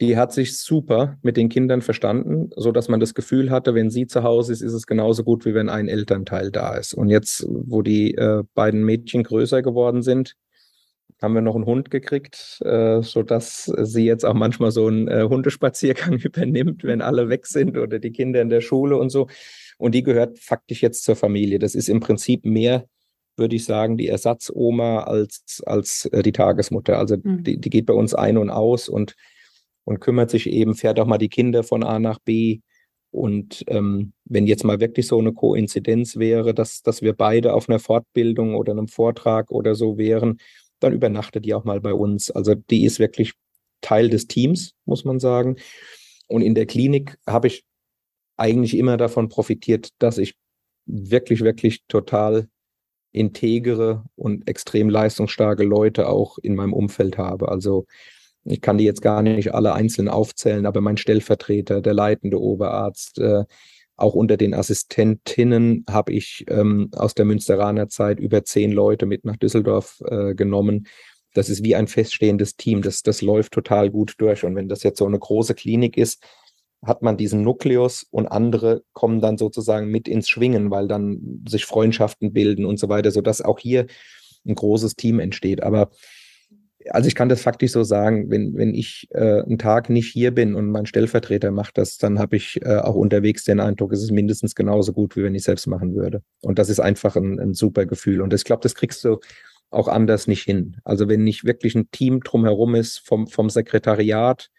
[0.00, 3.90] die hat sich super mit den Kindern verstanden, so dass man das Gefühl hatte, wenn
[3.90, 6.94] sie zu Hause ist, ist es genauso gut, wie wenn ein Elternteil da ist.
[6.94, 10.36] Und jetzt, wo die äh, beiden Mädchen größer geworden sind,
[11.20, 15.06] haben wir noch einen Hund gekriegt, äh, so dass sie jetzt auch manchmal so einen
[15.08, 19.28] äh, Hundespaziergang übernimmt, wenn alle weg sind oder die Kinder in der Schule und so.
[19.76, 21.58] Und die gehört faktisch jetzt zur Familie.
[21.58, 22.86] Das ist im Prinzip mehr,
[23.36, 26.98] würde ich sagen, die Ersatzoma als, als äh, die Tagesmutter.
[26.98, 27.44] Also mhm.
[27.44, 29.14] die, die geht bei uns ein und aus und
[29.84, 32.60] und kümmert sich eben, fährt auch mal die Kinder von A nach B.
[33.10, 37.68] Und ähm, wenn jetzt mal wirklich so eine Koinzidenz wäre, dass, dass wir beide auf
[37.68, 40.38] einer Fortbildung oder einem Vortrag oder so wären,
[40.78, 42.30] dann übernachtet die auch mal bei uns.
[42.30, 43.34] Also die ist wirklich
[43.80, 45.56] Teil des Teams, muss man sagen.
[46.28, 47.64] Und in der Klinik habe ich
[48.36, 50.34] eigentlich immer davon profitiert, dass ich
[50.86, 52.48] wirklich, wirklich total
[53.12, 57.48] integere und extrem leistungsstarke Leute auch in meinem Umfeld habe.
[57.48, 57.86] Also
[58.50, 63.18] ich kann die jetzt gar nicht alle einzeln aufzählen, aber mein Stellvertreter, der leitende Oberarzt,
[63.18, 63.44] äh,
[63.96, 69.24] auch unter den Assistentinnen habe ich ähm, aus der Münsteraner Zeit über zehn Leute mit
[69.26, 70.86] nach Düsseldorf äh, genommen.
[71.34, 72.80] Das ist wie ein feststehendes Team.
[72.80, 74.42] Das, das läuft total gut durch.
[74.42, 76.24] Und wenn das jetzt so eine große Klinik ist,
[76.82, 81.66] hat man diesen Nukleus und andere kommen dann sozusagen mit ins Schwingen, weil dann sich
[81.66, 83.86] Freundschaften bilden und so weiter, sodass auch hier
[84.46, 85.62] ein großes Team entsteht.
[85.62, 85.90] Aber
[86.88, 90.30] also ich kann das faktisch so sagen, wenn, wenn ich äh, einen Tag nicht hier
[90.30, 94.02] bin und mein Stellvertreter macht das, dann habe ich äh, auch unterwegs den Eindruck, es
[94.02, 96.22] ist mindestens genauso gut, wie wenn ich selbst machen würde.
[96.42, 98.22] Und das ist einfach ein, ein super Gefühl.
[98.22, 99.18] Und ich glaube, das kriegst du
[99.70, 100.78] auch anders nicht hin.
[100.84, 104.50] Also wenn nicht wirklich ein Team drumherum ist, vom, vom Sekretariat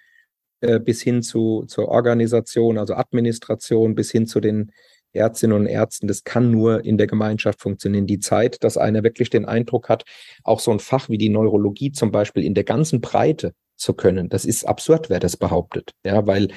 [0.62, 4.72] äh, bis hin zu, zur Organisation, also Administration, bis hin zu den
[5.14, 8.08] Ärztinnen und Ärzten, das kann nur in der Gemeinschaft funktionieren.
[8.08, 10.04] Die Zeit, dass einer wirklich den Eindruck hat,
[10.44, 14.30] auch so ein Fach wie die Neurologie zum Beispiel in der ganzen Breite zu können,
[14.30, 15.92] das ist absurd, wer das behauptet.
[16.06, 16.50] Ja, weil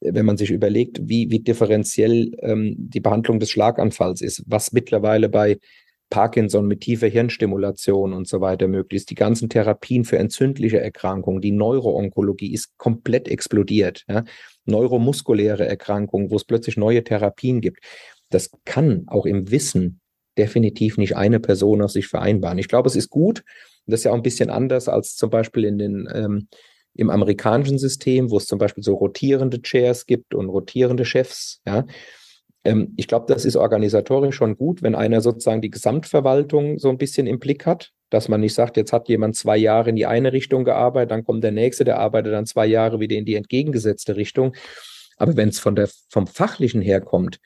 [0.00, 5.28] wenn man sich überlegt, wie, wie differenziell ähm, die Behandlung des Schlaganfalls ist, was mittlerweile
[5.28, 5.58] bei
[6.10, 11.40] Parkinson mit tiefer Hirnstimulation und so weiter möglich ist, die ganzen Therapien für entzündliche Erkrankungen,
[11.40, 14.04] die Neuroonkologie ist komplett explodiert.
[14.08, 14.24] Ja?
[14.64, 17.80] Neuromuskuläre Erkrankungen, wo es plötzlich neue Therapien gibt.
[18.30, 20.00] Das kann auch im Wissen
[20.38, 22.58] definitiv nicht eine Person auf sich vereinbaren.
[22.58, 23.42] Ich glaube, es ist gut.
[23.86, 26.48] Das ist ja auch ein bisschen anders als zum Beispiel in den ähm,
[26.96, 31.84] im amerikanischen System, wo es zum Beispiel so rotierende Chairs gibt und rotierende Chefs, ja.
[32.66, 36.98] Ähm, ich glaube, das ist organisatorisch schon gut, wenn einer sozusagen die Gesamtverwaltung so ein
[36.98, 40.06] bisschen im Blick hat, dass man nicht sagt, jetzt hat jemand zwei Jahre in die
[40.06, 43.36] eine Richtung gearbeitet, dann kommt der nächste, der arbeitet dann zwei Jahre wieder in die
[43.36, 44.54] entgegengesetzte Richtung.
[45.16, 47.38] Aber wenn es vom Fachlichen her kommt,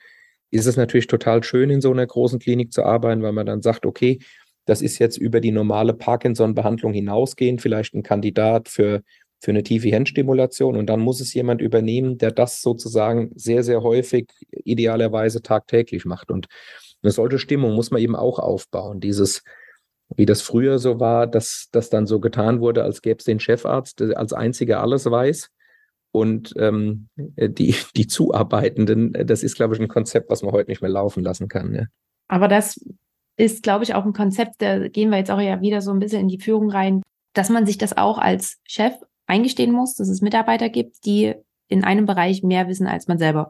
[0.49, 3.61] ist es natürlich total schön, in so einer großen Klinik zu arbeiten, weil man dann
[3.61, 4.19] sagt, okay,
[4.65, 9.01] das ist jetzt über die normale Parkinson-Behandlung hinausgehend vielleicht ein Kandidat für
[9.41, 13.81] für eine tiefe Hirnstimulation und dann muss es jemand übernehmen, der das sozusagen sehr, sehr
[13.81, 16.29] häufig, idealerweise tagtäglich macht.
[16.29, 16.47] Und
[17.01, 18.99] eine solche Stimmung muss man eben auch aufbauen.
[18.99, 19.43] Dieses,
[20.15, 23.39] wie das früher so war, dass das dann so getan wurde, als gäbe es den
[23.39, 25.49] Chefarzt, der als einziger alles weiß.
[26.11, 30.81] Und ähm, die, die Zuarbeitenden, das ist, glaube ich, ein Konzept, was man heute nicht
[30.81, 31.73] mehr laufen lassen kann.
[31.73, 31.85] Ja.
[32.27, 32.79] Aber das
[33.37, 35.99] ist, glaube ich, auch ein Konzept, da gehen wir jetzt auch ja wieder so ein
[35.99, 37.01] bisschen in die Führung rein,
[37.33, 38.93] dass man sich das auch als Chef
[39.31, 41.33] eingestehen muss, dass es Mitarbeiter gibt, die
[41.69, 43.49] in einem Bereich mehr wissen als man selber.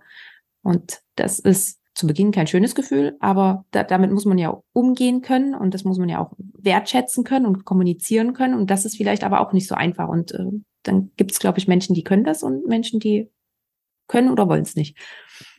[0.62, 5.22] Und das ist zu Beginn kein schönes Gefühl, aber da, damit muss man ja umgehen
[5.22, 8.54] können und das muss man ja auch wertschätzen können und kommunizieren können.
[8.54, 10.08] Und das ist vielleicht aber auch nicht so einfach.
[10.08, 10.46] Und äh,
[10.84, 13.30] dann gibt es, glaube ich, Menschen, die können das und Menschen, die
[14.08, 14.98] können oder wollen es nicht.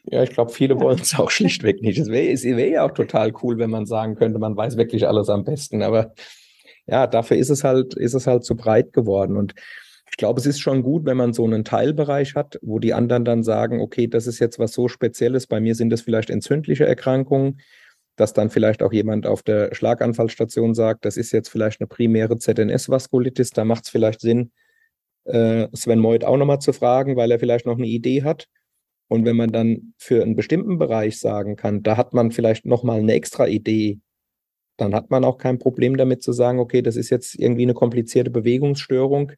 [0.05, 1.99] Ja, ich glaube, viele wollen es auch schlichtweg nicht.
[1.99, 5.29] Es wäre wär ja auch total cool, wenn man sagen könnte, man weiß wirklich alles
[5.29, 5.83] am besten.
[5.83, 6.15] Aber
[6.87, 9.37] ja, dafür ist es halt, ist es halt zu breit geworden.
[9.37, 9.55] Und
[10.13, 13.25] ich glaube, es ist schon gut, wenn man so einen Teilbereich hat, wo die anderen
[13.25, 16.85] dann sagen, okay, das ist jetzt was so Spezielles, bei mir sind das vielleicht entzündliche
[16.85, 17.63] Erkrankungen,
[18.17, 22.37] dass dann vielleicht auch jemand auf der Schlaganfallstation sagt, das ist jetzt vielleicht eine primäre
[22.37, 24.53] ZNS-Vaskulitis, da macht es vielleicht Sinn,
[25.25, 28.49] äh, Sven Meuth auch nochmal zu fragen, weil er vielleicht noch eine Idee hat.
[29.09, 32.99] Und wenn man dann für einen bestimmten Bereich sagen kann, da hat man vielleicht nochmal
[32.99, 34.01] eine extra Idee,
[34.77, 37.75] dann hat man auch kein Problem damit zu sagen, okay, das ist jetzt irgendwie eine
[37.75, 39.33] komplizierte Bewegungsstörung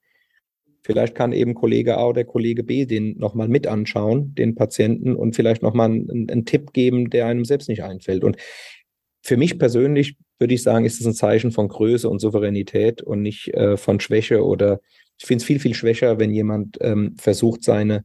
[0.85, 5.35] Vielleicht kann eben Kollege A oder Kollege B den nochmal mit anschauen, den Patienten, und
[5.35, 8.23] vielleicht nochmal einen, einen Tipp geben, der einem selbst nicht einfällt.
[8.23, 8.37] Und
[9.23, 13.23] für mich persönlich würde ich sagen, ist es ein Zeichen von Größe und Souveränität und
[13.23, 14.81] nicht äh, von Schwäche oder
[15.19, 18.05] ich finde es viel, viel schwächer, wenn jemand ähm, versucht, seine,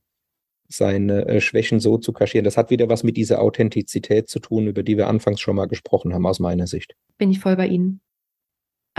[0.70, 2.46] seine äh, Schwächen so zu kaschieren.
[2.46, 5.68] Das hat wieder was mit dieser Authentizität zu tun, über die wir anfangs schon mal
[5.68, 6.96] gesprochen haben, aus meiner Sicht.
[7.18, 8.00] Bin ich voll bei Ihnen.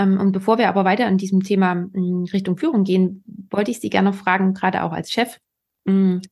[0.01, 3.81] Ähm, und bevor wir aber weiter in diesem Thema hm, Richtung Führung gehen, wollte ich
[3.81, 5.39] Sie gerne fragen, gerade auch als Chef.
[5.87, 6.23] Hm,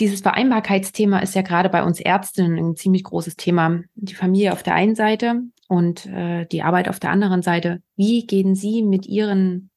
[0.00, 3.80] dieses Vereinbarkeitsthema ist ja gerade bei uns Ärztinnen ein ziemlich großes Thema.
[3.94, 7.80] Die Familie auf der einen Seite und äh, die Arbeit auf der anderen Seite.
[7.96, 9.70] Wie gehen Sie mit Ihren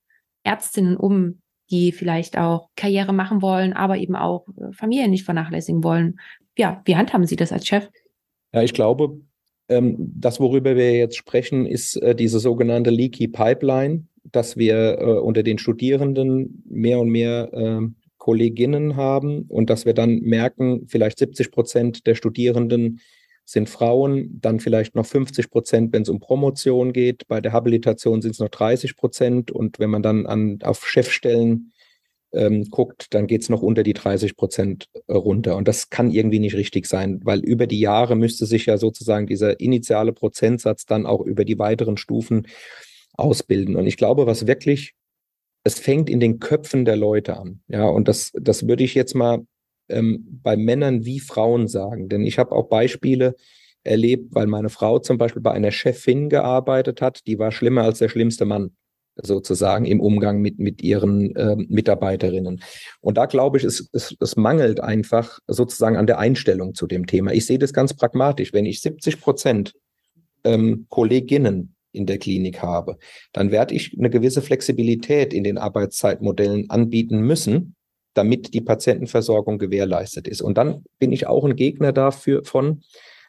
[0.43, 5.83] Ärztinnen um, die vielleicht auch Karriere machen wollen, aber eben auch äh, Familie nicht vernachlässigen
[5.83, 6.19] wollen?
[6.57, 7.87] Ja, wie handhaben Sie das als Chef?
[8.51, 9.21] Ja, ich glaube,
[9.69, 15.43] das, worüber wir jetzt sprechen, ist äh, diese sogenannte Leaky Pipeline, dass wir äh, unter
[15.43, 21.51] den Studierenden mehr und mehr ähm, Kolleginnen haben und dass wir dann merken, vielleicht 70
[21.51, 22.99] Prozent der Studierenden
[23.45, 27.27] sind Frauen, dann vielleicht noch 50 Prozent, wenn es um Promotion geht.
[27.27, 31.71] Bei der Habilitation sind es noch 30 Prozent und wenn man dann an, auf Chefstellen
[32.31, 35.55] ähm, guckt, dann geht es noch unter die 30 Prozent äh, runter.
[35.55, 39.27] Und das kann irgendwie nicht richtig sein, weil über die Jahre müsste sich ja sozusagen
[39.27, 42.47] dieser initiale Prozentsatz dann auch über die weiteren Stufen
[43.13, 43.75] ausbilden.
[43.75, 44.93] Und ich glaube, was wirklich,
[45.63, 47.61] es fängt in den Köpfen der Leute an.
[47.67, 49.45] Ja, und das, das würde ich jetzt mal
[49.89, 52.09] ähm, bei Männern wie Frauen sagen.
[52.09, 53.35] Denn ich habe auch Beispiele
[53.83, 57.99] erlebt, weil meine Frau zum Beispiel bei einer Chefin gearbeitet hat, die war schlimmer als
[57.99, 58.71] der schlimmste Mann
[59.23, 62.61] sozusagen im Umgang mit, mit ihren äh, Mitarbeiterinnen.
[63.01, 67.05] Und da glaube ich, es, es, es mangelt einfach sozusagen an der Einstellung zu dem
[67.05, 67.33] Thema.
[67.33, 68.53] Ich sehe das ganz pragmatisch.
[68.53, 69.73] Wenn ich 70 Prozent
[70.43, 72.97] ähm, Kolleginnen in der Klinik habe,
[73.33, 77.75] dann werde ich eine gewisse Flexibilität in den Arbeitszeitmodellen anbieten müssen,
[78.13, 80.41] damit die Patientenversorgung gewährleistet ist.
[80.41, 82.81] Und dann bin ich auch ein Gegner dafür von,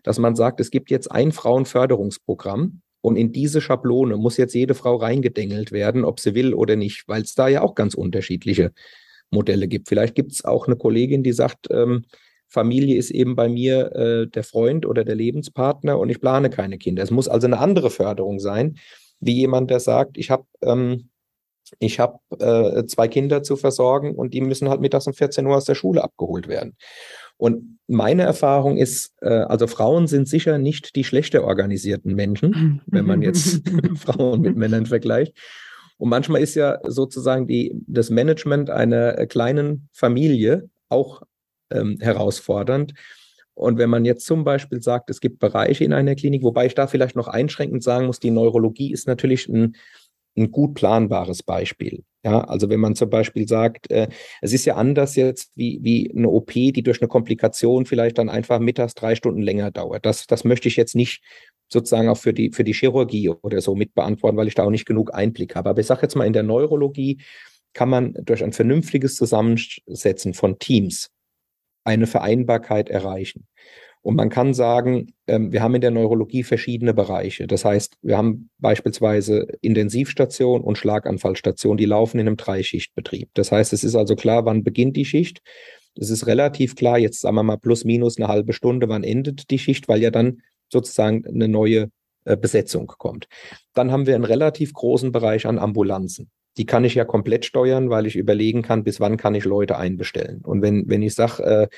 [0.03, 4.75] dass man sagt, es gibt jetzt ein Frauenförderungsprogramm, und in diese Schablone muss jetzt jede
[4.75, 8.73] Frau reingedengelt werden, ob sie will oder nicht, weil es da ja auch ganz unterschiedliche
[9.31, 9.89] Modelle gibt.
[9.89, 12.05] Vielleicht gibt es auch eine Kollegin, die sagt, ähm,
[12.49, 16.79] Familie ist eben bei mir äh, der Freund oder der Lebenspartner und ich plane keine
[16.79, 17.03] Kinder.
[17.03, 18.77] Es muss also eine andere Förderung sein,
[19.21, 21.11] wie jemand, der sagt, ich habe ähm,
[21.79, 25.67] ich äh, zwei Kinder zu versorgen und die müssen halt mittags um 14 Uhr aus
[25.67, 26.77] der Schule abgeholt werden.
[27.41, 33.07] Und meine Erfahrung ist, äh, also Frauen sind sicher nicht die schlechter organisierten Menschen, wenn
[33.07, 33.67] man jetzt
[33.97, 35.33] Frauen mit Männern vergleicht.
[35.97, 41.23] Und manchmal ist ja sozusagen die, das Management einer kleinen Familie auch
[41.71, 42.93] ähm, herausfordernd.
[43.55, 46.75] Und wenn man jetzt zum Beispiel sagt, es gibt Bereiche in einer Klinik, wobei ich
[46.75, 49.77] da vielleicht noch einschränkend sagen muss, die Neurologie ist natürlich ein,
[50.41, 52.05] ein gut planbares Beispiel.
[52.23, 54.09] Ja, also wenn man zum Beispiel sagt, äh,
[54.43, 58.29] es ist ja anders jetzt wie, wie eine OP, die durch eine Komplikation vielleicht dann
[58.29, 60.05] einfach mittags drei Stunden länger dauert.
[60.05, 61.23] Das, das möchte ich jetzt nicht
[61.73, 64.71] sozusagen auch für die, für die Chirurgie oder so mit beantworten, weil ich da auch
[64.71, 65.71] nicht genug Einblick habe.
[65.71, 67.23] Aber ich sage jetzt mal, in der Neurologie
[67.73, 71.11] kann man durch ein vernünftiges Zusammensetzen von Teams
[71.85, 73.47] eine Vereinbarkeit erreichen.
[74.03, 77.47] Und man kann sagen, ähm, wir haben in der Neurologie verschiedene Bereiche.
[77.47, 83.29] Das heißt, wir haben beispielsweise Intensivstation und Schlaganfallstation, die laufen in einem Dreischichtbetrieb.
[83.35, 85.43] Das heißt, es ist also klar, wann beginnt die Schicht.
[85.97, 89.51] Es ist relativ klar, jetzt sagen wir mal plus minus eine halbe Stunde, wann endet
[89.51, 90.41] die Schicht, weil ja dann
[90.71, 91.91] sozusagen eine neue
[92.25, 93.29] äh, Besetzung kommt.
[93.75, 97.91] Dann haben wir einen relativ großen Bereich an Ambulanzen die kann ich ja komplett steuern,
[97.91, 100.41] weil ich überlegen kann, bis wann kann ich Leute einbestellen.
[100.45, 101.69] Und wenn, wenn ich sage, äh,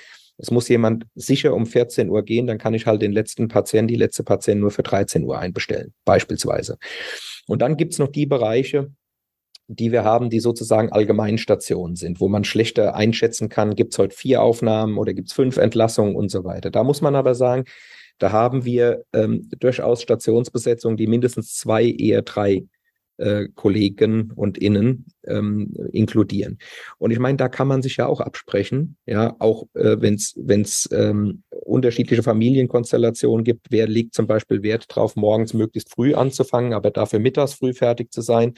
[0.42, 3.86] es muss jemand sicher um 14 Uhr gehen, dann kann ich halt den letzten Patienten,
[3.86, 6.78] die letzte Patientin nur für 13 Uhr einbestellen, beispielsweise.
[7.46, 8.90] Und dann gibt's noch die Bereiche,
[9.68, 14.42] die wir haben, die sozusagen Allgemeinstationen sind, wo man schlechter einschätzen kann, gibt's heute vier
[14.42, 16.72] Aufnahmen oder gibt's fünf Entlassungen und so weiter.
[16.72, 17.64] Da muss man aber sagen,
[18.18, 22.64] da haben wir ähm, durchaus Stationsbesetzungen, die mindestens zwei, eher drei
[23.18, 26.58] äh, Kollegen und Innen ähm, inkludieren.
[26.98, 30.88] Und ich meine, da kann man sich ja auch absprechen, ja, auch äh, wenn es
[30.92, 36.90] ähm, unterschiedliche Familienkonstellationen gibt, wer legt zum Beispiel Wert drauf, morgens möglichst früh anzufangen, aber
[36.90, 38.54] dafür mittags früh fertig zu sein.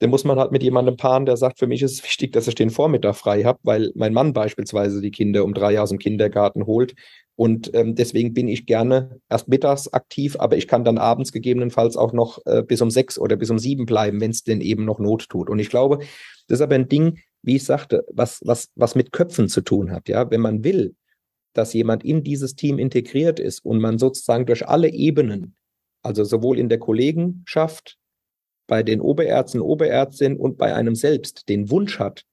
[0.00, 2.46] Dann muss man halt mit jemandem paaren, der sagt, für mich ist es wichtig, dass
[2.46, 5.90] ich den Vormittag frei habe, weil mein Mann beispielsweise die Kinder um drei Jahre aus
[5.90, 6.94] dem Kindergarten holt
[7.38, 11.96] und ähm, deswegen bin ich gerne erst mittags aktiv, aber ich kann dann abends gegebenenfalls
[11.96, 14.84] auch noch äh, bis um sechs oder bis um sieben bleiben, wenn es denn eben
[14.84, 15.48] noch Not tut.
[15.48, 15.98] Und ich glaube,
[16.48, 19.92] das ist aber ein Ding, wie ich sagte, was, was, was mit Köpfen zu tun
[19.92, 20.08] hat.
[20.08, 20.96] Ja, wenn man will,
[21.52, 25.54] dass jemand in dieses Team integriert ist und man sozusagen durch alle Ebenen,
[26.02, 27.98] also sowohl in der Kollegenschaft,
[28.68, 32.24] bei den Oberärzten, Oberärztinnen und bei einem selbst den Wunsch hat,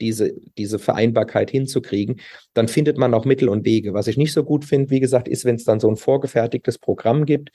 [0.00, 2.20] diese, diese Vereinbarkeit hinzukriegen,
[2.54, 3.92] dann findet man auch Mittel und Wege.
[3.92, 6.78] Was ich nicht so gut finde, wie gesagt, ist, wenn es dann so ein vorgefertigtes
[6.78, 7.50] Programm gibt,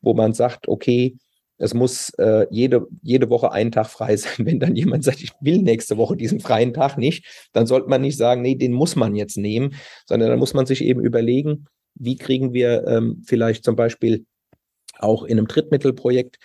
[0.00, 1.16] wo man sagt, okay,
[1.56, 4.46] es muss äh, jede, jede Woche einen Tag frei sein.
[4.46, 8.00] Wenn dann jemand sagt, ich will nächste Woche diesen freien Tag nicht, dann sollte man
[8.00, 9.74] nicht sagen, nee, den muss man jetzt nehmen,
[10.06, 14.26] sondern dann muss man sich eben überlegen, wie kriegen wir ähm, vielleicht zum Beispiel
[14.98, 16.38] auch in einem Drittmittelprojekt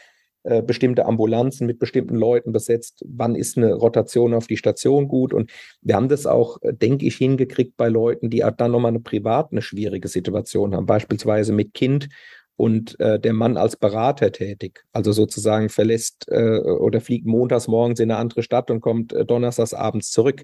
[0.44, 5.34] äh, bestimmte Ambulanzen mit bestimmten Leuten besetzt, wann ist eine Rotation auf die Station gut.
[5.34, 9.02] Und wir haben das auch, äh, denke ich, hingekriegt bei Leuten, die dann nochmal eine
[9.02, 12.10] privat eine schwierige Situation haben, beispielsweise mit Kind
[12.56, 18.00] und äh, der Mann als Berater tätig, also sozusagen verlässt äh, oder fliegt montags morgens
[18.00, 20.44] in eine andere Stadt und kommt äh, donnerstags abends zurück.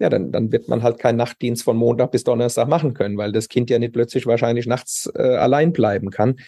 [0.00, 3.30] Ja, dann, dann wird man halt keinen Nachtdienst von Montag bis Donnerstag machen können, weil
[3.30, 6.40] das Kind ja nicht plötzlich wahrscheinlich nachts äh, allein bleiben kann.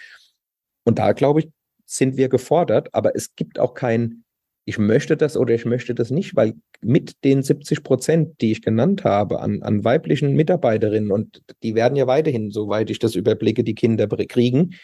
[0.84, 1.50] Und da glaube ich,
[1.94, 4.24] sind wir gefordert, aber es gibt auch kein,
[4.64, 8.62] ich möchte das oder ich möchte das nicht, weil mit den 70 Prozent, die ich
[8.62, 13.62] genannt habe, an, an weiblichen Mitarbeiterinnen, und die werden ja weiterhin, soweit ich das überblicke,
[13.62, 14.74] die Kinder kriegen,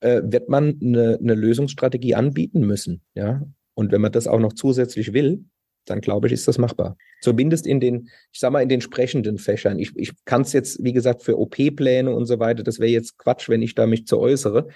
[0.00, 3.02] äh, wird man eine, eine Lösungsstrategie anbieten müssen.
[3.14, 3.42] Ja?
[3.74, 5.44] Und wenn man das auch noch zusätzlich will,
[5.86, 6.96] dann glaube ich, ist das machbar.
[7.20, 9.78] Zumindest in den, ich sag mal, in den sprechenden Fächern.
[9.78, 13.18] Ich, ich kann es jetzt, wie gesagt, für OP-Pläne und so weiter, das wäre jetzt
[13.18, 14.68] Quatsch, wenn ich da mich zu äußere.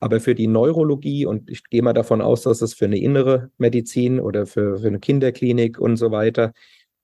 [0.00, 3.50] Aber für die Neurologie, und ich gehe mal davon aus, dass es für eine innere
[3.58, 6.52] Medizin oder für, für eine Kinderklinik und so weiter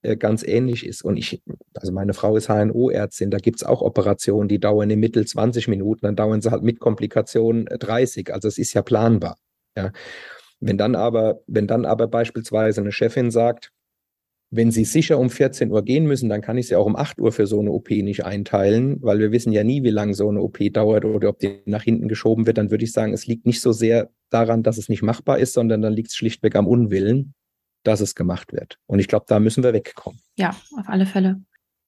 [0.01, 1.03] äh, ganz ähnlich ist.
[1.03, 1.41] Und ich,
[1.75, 6.05] also meine Frau ist HNO-Ärztin, da gibt's auch Operationen, die dauern im Mittel 20 Minuten,
[6.05, 8.33] dann dauern sie halt mit Komplikationen 30.
[8.33, 9.37] Also es ist ja planbar.
[9.75, 9.91] Ja.
[10.59, 13.71] Wenn dann aber, wenn dann aber beispielsweise eine Chefin sagt,
[14.49, 17.19] wenn Sie sicher um 14 Uhr gehen müssen, dann kann ich Sie auch um 8
[17.19, 20.29] Uhr für so eine OP nicht einteilen, weil wir wissen ja nie, wie lange so
[20.29, 22.57] eine OP dauert oder ob die nach hinten geschoben wird.
[22.57, 25.53] Dann würde ich sagen, es liegt nicht so sehr daran, dass es nicht machbar ist,
[25.53, 27.33] sondern dann liegt es schlichtweg am Unwillen,
[27.83, 28.77] dass es gemacht wird.
[28.85, 30.19] Und ich glaube, da müssen wir wegkommen.
[30.37, 31.41] Ja, auf alle Fälle.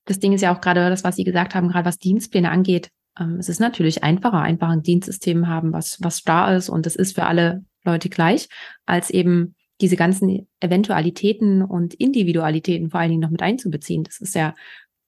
[0.05, 2.89] Das Ding ist ja auch gerade das, was Sie gesagt haben, gerade was Dienstpläne angeht.
[3.17, 6.95] Ähm, es ist natürlich einfacher, einfach ein Dienstsystem haben, was, was da ist und das
[6.95, 8.49] ist für alle Leute gleich,
[8.85, 14.03] als eben diese ganzen Eventualitäten und Individualitäten vor allen Dingen noch mit einzubeziehen.
[14.03, 14.55] Das ist ja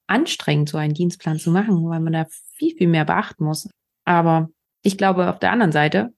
[0.07, 3.69] anstrengend, so einen Dienstplan zu machen, weil man da viel, viel mehr beachten muss.
[4.05, 4.49] Aber
[4.83, 6.13] ich glaube, auf der anderen Seite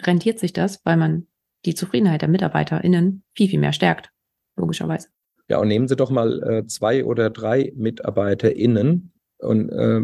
[0.00, 1.26] rentiert sich das, weil man
[1.64, 4.10] die Zufriedenheit der MitarbeiterInnen viel, viel mehr stärkt,
[4.56, 5.08] logischerweise.
[5.48, 10.00] Ja, und nehmen Sie doch mal äh, zwei oder drei MitarbeiterInnen und äh,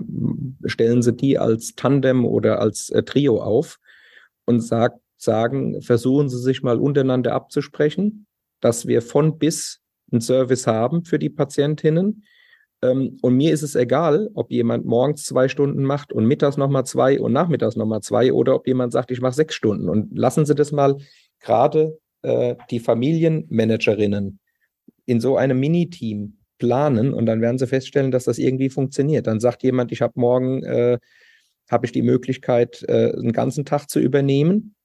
[0.69, 3.79] stellen Sie die als Tandem oder als äh, Trio auf
[4.45, 8.27] und sagt, sagen, versuchen Sie sich mal untereinander abzusprechen,
[8.61, 12.25] dass wir von bis einen Service haben für die Patientinnen.
[12.83, 16.85] Ähm, und mir ist es egal, ob jemand morgens zwei Stunden macht und mittags nochmal
[16.85, 19.89] zwei und nachmittags nochmal zwei oder ob jemand sagt, ich mache sechs Stunden.
[19.89, 20.97] Und lassen Sie das mal
[21.41, 24.39] gerade äh, die Familienmanagerinnen
[25.07, 29.27] in so einem Miniteam planen und dann werden sie feststellen, dass das irgendwie funktioniert.
[29.27, 30.99] Dann sagt jemand, ich habe morgen äh,
[31.69, 34.77] habe ich die Möglichkeit, äh, einen ganzen Tag zu übernehmen.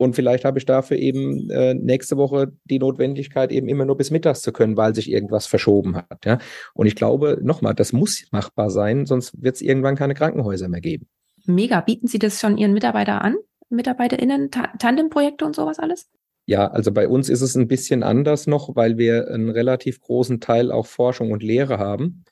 [0.00, 4.10] Und vielleicht habe ich dafür eben äh, nächste Woche die Notwendigkeit, eben immer nur bis
[4.10, 6.24] mittags zu können, weil sich irgendwas verschoben hat.
[6.24, 6.38] Ja?
[6.72, 10.80] Und ich glaube, nochmal, das muss machbar sein, sonst wird es irgendwann keine Krankenhäuser mehr
[10.80, 11.06] geben.
[11.44, 11.82] Mega.
[11.82, 13.36] Bieten Sie das schon Ihren Mitarbeitern an?
[13.68, 16.08] MitarbeiterInnen, Ta Tandemprojekte und sowas alles?
[16.46, 20.40] Ja, also bei uns ist es ein bisschen anders noch, weil wir einen relativ großen
[20.40, 22.24] Teil auch Forschung und Lehre haben.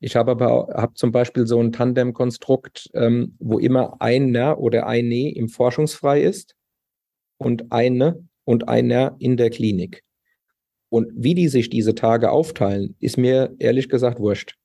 [0.00, 5.34] Ich habe aber hab zum Beispiel so ein Tandem-Konstrukt, ähm, wo immer einer oder eine
[5.34, 6.56] im Forschungsfrei ist
[7.44, 10.02] und eine und einer in der Klinik.
[10.88, 14.56] Und wie die sich diese Tage aufteilen, ist mir ehrlich gesagt wurscht.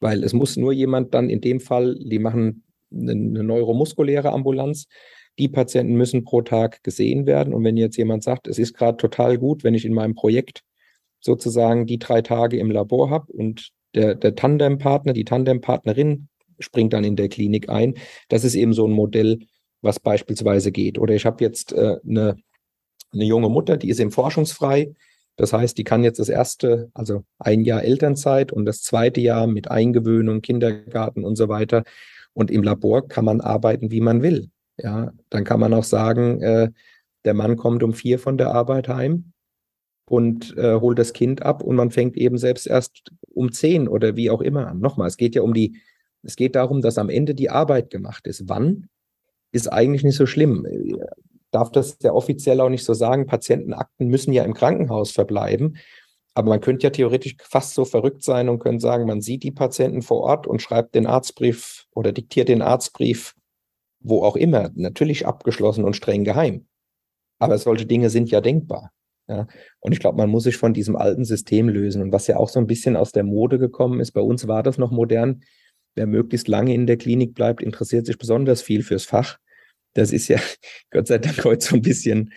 [0.00, 4.86] Weil es muss nur jemand dann in dem Fall, die machen eine, neuromuskuläre Ambulanz,
[5.38, 7.54] die Patienten müssen pro Tag gesehen werden.
[7.54, 10.62] Und wenn jetzt jemand sagt, es ist gerade total gut, wenn ich in meinem Projekt
[11.20, 16.28] sozusagen die drei Tage im Labor habe und der, der Tandempartner, die Tandempartnerin
[16.58, 17.94] springt dann in der Klinik ein.
[18.28, 19.40] Das ist eben so ein Modell,
[19.82, 20.98] was beispielsweise geht.
[20.98, 22.36] Oder ich habe jetzt äh, eine,
[23.12, 24.92] eine junge Mutter, die ist im Forschungsfrei.
[25.36, 29.46] Das heißt, die kann jetzt das erste, also ein Jahr Elternzeit und das zweite Jahr
[29.46, 31.84] mit Eingewöhnung, Kindergarten und so weiter.
[32.32, 34.50] Und im Labor kann man arbeiten, wie man will.
[34.76, 36.70] Ja, dann kann man auch sagen, äh,
[37.24, 39.32] der Mann kommt um vier von der Arbeit heim
[40.06, 44.16] und äh, holt das Kind ab und man fängt eben selbst erst um zehn oder
[44.16, 44.80] wie auch immer an.
[44.80, 45.80] Nochmal, es geht ja um die,
[46.22, 48.48] es geht darum, dass am Ende die Arbeit gemacht ist.
[48.48, 48.88] Wann
[49.52, 50.66] ist eigentlich nicht so schlimm.
[51.50, 53.26] Darf das ja offiziell auch nicht so sagen.
[53.26, 55.76] Patientenakten müssen ja im Krankenhaus verbleiben.
[56.34, 59.50] Aber man könnte ja theoretisch fast so verrückt sein und könnte sagen, man sieht die
[59.50, 63.34] Patienten vor Ort und schreibt den Arztbrief oder diktiert den Arztbrief,
[64.00, 66.66] wo auch immer, natürlich abgeschlossen und streng geheim.
[67.40, 68.92] Aber solche Dinge sind ja denkbar.
[69.28, 69.46] Ja,
[69.80, 72.02] und ich glaube, man muss sich von diesem alten System lösen.
[72.02, 74.62] Und was ja auch so ein bisschen aus der Mode gekommen ist, bei uns war
[74.62, 75.42] das noch modern.
[75.94, 79.38] Wer möglichst lange in der Klinik bleibt, interessiert sich besonders viel fürs Fach.
[79.94, 80.38] Das ist ja
[80.90, 82.32] Gott sei Dank heute so ein bisschen,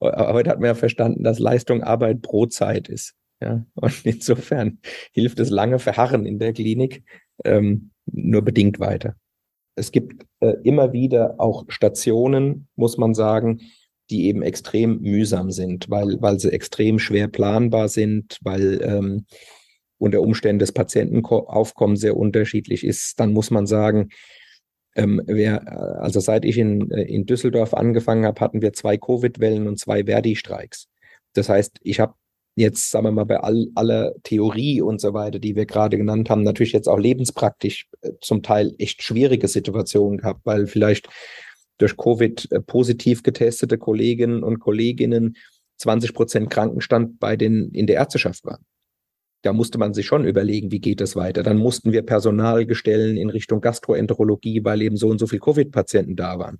[0.00, 3.14] heute hat man ja verstanden, dass Leistung Arbeit pro Zeit ist.
[3.40, 4.78] Ja, und insofern
[5.12, 7.04] hilft das lange Verharren in der Klinik
[7.44, 9.14] ähm, nur bedingt weiter.
[9.76, 13.60] Es gibt äh, immer wieder auch Stationen, muss man sagen,
[14.10, 19.26] die eben extrem mühsam sind, weil, weil sie extrem schwer planbar sind, weil ähm,
[19.98, 23.18] unter Umständen das Patientenaufkommen sehr unterschiedlich ist.
[23.20, 24.08] Dann muss man sagen,
[24.96, 29.68] ähm, wer, also seit ich in, äh, in Düsseldorf angefangen habe, hatten wir zwei Covid-Wellen
[29.68, 30.88] und zwei Verdi-Streiks.
[31.34, 32.14] Das heißt, ich habe
[32.56, 36.28] jetzt, sagen wir mal, bei all, aller Theorie und so weiter, die wir gerade genannt
[36.30, 41.08] haben, natürlich jetzt auch lebenspraktisch äh, zum Teil echt schwierige Situationen gehabt, weil vielleicht
[41.78, 45.36] durch Covid äh, positiv getestete Kolleginnen und Kolleginnen
[45.76, 48.64] 20 Prozent Krankenstand bei den in der Ärzteschaft waren.
[49.42, 51.42] Da musste man sich schon überlegen, wie geht es weiter.
[51.42, 56.16] Dann mussten wir Personal gestellen in Richtung Gastroenterologie, weil eben so und so viele Covid-Patienten
[56.16, 56.58] da waren.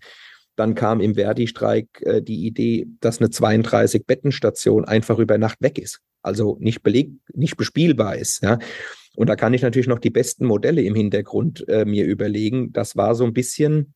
[0.54, 6.00] Dann kam im Verdi-Streik äh, die Idee, dass eine 32-Bettenstation einfach über Nacht weg ist.
[6.22, 8.42] Also nicht belegt, nicht bespielbar ist.
[8.42, 8.58] Ja.
[9.14, 12.72] Und da kann ich natürlich noch die besten Modelle im Hintergrund äh, mir überlegen.
[12.72, 13.94] Das war so ein bisschen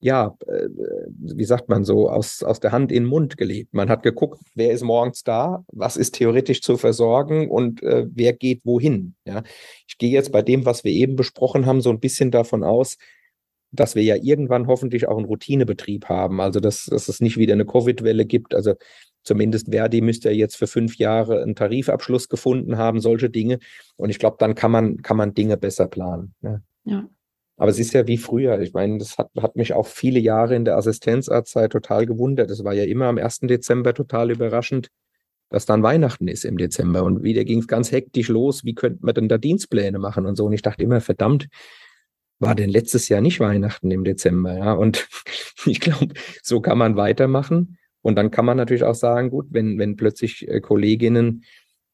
[0.00, 0.68] ja, äh,
[1.08, 3.72] wie sagt man so, aus, aus der Hand in den Mund gelebt.
[3.72, 8.32] Man hat geguckt, wer ist morgens da, was ist theoretisch zu versorgen und äh, wer
[8.32, 9.14] geht wohin.
[9.24, 9.42] Ja.
[9.88, 12.98] Ich gehe jetzt bei dem, was wir eben besprochen haben, so ein bisschen davon aus,
[13.72, 16.40] dass wir ja irgendwann hoffentlich auch einen Routinebetrieb haben.
[16.40, 18.54] Also, dass, dass es nicht wieder eine Covid-Welle gibt.
[18.54, 18.74] Also,
[19.22, 23.58] zumindest Verdi müsste ja jetzt für fünf Jahre einen Tarifabschluss gefunden haben, solche Dinge.
[23.96, 26.34] Und ich glaube, dann kann man, kann man Dinge besser planen.
[26.42, 26.60] Ja.
[26.84, 27.08] ja.
[27.56, 28.60] Aber es ist ja wie früher.
[28.60, 32.50] Ich meine, das hat, hat mich auch viele Jahre in der Assistenzarztzeit total gewundert.
[32.50, 33.40] Es war ja immer am 1.
[33.42, 34.88] Dezember total überraschend,
[35.48, 37.02] dass dann Weihnachten ist im Dezember.
[37.02, 38.64] Und wieder ging es ganz hektisch los.
[38.64, 40.44] Wie könnte man denn da Dienstpläne machen und so?
[40.44, 41.48] Und ich dachte immer, verdammt,
[42.38, 44.58] war denn letztes Jahr nicht Weihnachten im Dezember?
[44.58, 45.08] Ja, und
[45.66, 47.78] ich glaube, so kann man weitermachen.
[48.02, 51.42] Und dann kann man natürlich auch sagen, gut, wenn, wenn plötzlich äh, Kolleginnen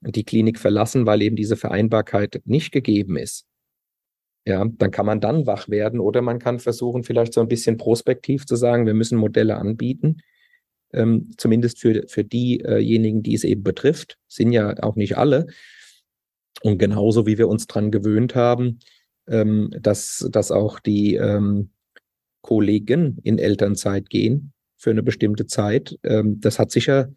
[0.01, 3.47] die Klinik verlassen, weil eben diese Vereinbarkeit nicht gegeben ist,
[4.45, 7.77] Ja, dann kann man dann wach werden oder man kann versuchen, vielleicht so ein bisschen
[7.77, 10.21] prospektiv zu sagen, wir müssen Modelle anbieten,
[10.93, 15.47] ähm, zumindest für, für diejenigen, die es eben betrifft, sind ja auch nicht alle.
[16.63, 18.81] Und genauso wie wir uns dran gewöhnt haben,
[19.29, 21.71] ähm, dass, dass auch die ähm,
[22.43, 25.99] Kollegen in Elternzeit gehen für eine bestimmte Zeit.
[26.03, 27.13] Ähm, das hat sicher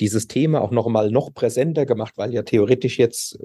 [0.00, 3.38] dieses Thema auch noch mal noch präsenter gemacht, weil ja theoretisch jetzt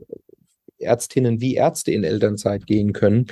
[0.82, 3.28] Ärztinnen wie Ärzte in Elternzeit gehen können.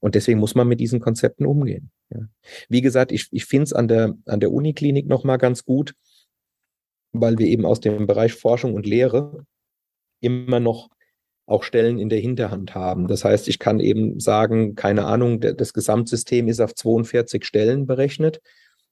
[0.00, 1.90] Und deswegen muss man mit diesen Konzepten umgehen.
[2.10, 2.20] Ja.
[2.68, 5.94] Wie gesagt, ich, ich finde es an der, an der Uniklinik noch mal ganz gut,
[7.12, 9.44] weil wir eben aus dem Bereich Forschung und Lehre
[10.20, 10.88] immer noch
[11.46, 13.08] auch Stellen in der Hinterhand haben.
[13.08, 18.40] Das heißt, ich kann eben sagen, keine Ahnung, das Gesamtsystem ist auf 42 Stellen berechnet.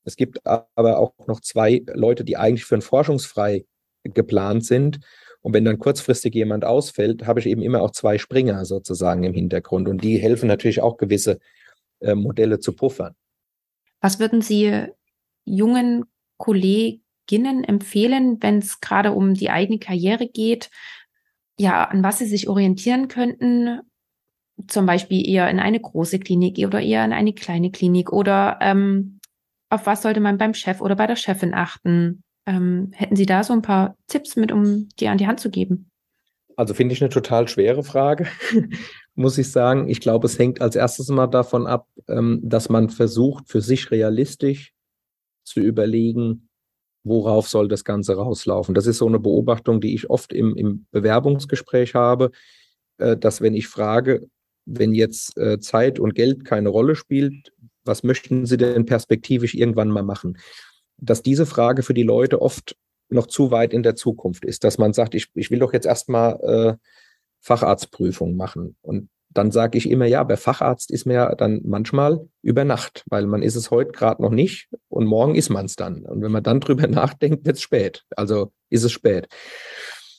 [0.05, 3.67] Es gibt aber auch noch zwei Leute, die eigentlich für ein Forschungsfrei
[4.05, 5.01] geplant sind.
[5.47, 9.33] Und wenn dann kurzfristig jemand ausfällt, habe ich eben immer auch zwei Springer sozusagen im
[9.33, 9.89] Hintergrund.
[9.89, 11.39] Und die helfen natürlich auch gewisse
[12.01, 13.15] äh, Modelle zu puffern.
[14.01, 14.87] Was würden Sie
[15.45, 16.05] jungen
[16.37, 20.71] Kolleginnen empfehlen, wenn es gerade um die eigene Karriere geht?
[21.59, 23.81] ja, an was sie sich orientieren könnten,
[24.69, 29.21] zum Beispiel eher in eine große Klinik oder eher in eine kleine Klinik oder ähm,
[29.69, 32.23] auf was sollte man beim Chef oder bei der Chefin achten?
[32.47, 35.51] Ähm, hätten Sie da so ein paar Tipps mit, um dir an die Hand zu
[35.51, 35.91] geben?
[36.57, 38.27] Also finde ich eine total schwere Frage,
[39.15, 39.89] muss ich sagen.
[39.89, 43.91] Ich glaube, es hängt als erstes mal davon ab, ähm, dass man versucht, für sich
[43.91, 44.73] realistisch
[45.45, 46.49] zu überlegen,
[47.05, 48.75] worauf soll das Ganze rauslaufen.
[48.75, 52.31] Das ist so eine Beobachtung, die ich oft im, im Bewerbungsgespräch habe,
[52.99, 54.29] äh, dass wenn ich frage,
[54.65, 57.53] wenn jetzt äh, Zeit und Geld keine Rolle spielt,
[57.85, 60.39] was möchten Sie denn perspektivisch irgendwann mal machen?
[60.99, 62.77] Dass diese Frage für die Leute oft
[63.09, 65.87] noch zu weit in der Zukunft ist, dass man sagt, ich, ich will doch jetzt
[65.87, 66.77] erstmal äh,
[67.41, 68.77] Facharztprüfung machen.
[68.83, 73.05] Und dann sage ich immer, ja, bei Facharzt ist man ja dann manchmal über Nacht,
[73.09, 76.05] weil man ist es heute gerade noch nicht und morgen ist man es dann.
[76.05, 78.05] Und wenn man dann drüber nachdenkt, wird es spät.
[78.17, 79.29] Also ist es spät.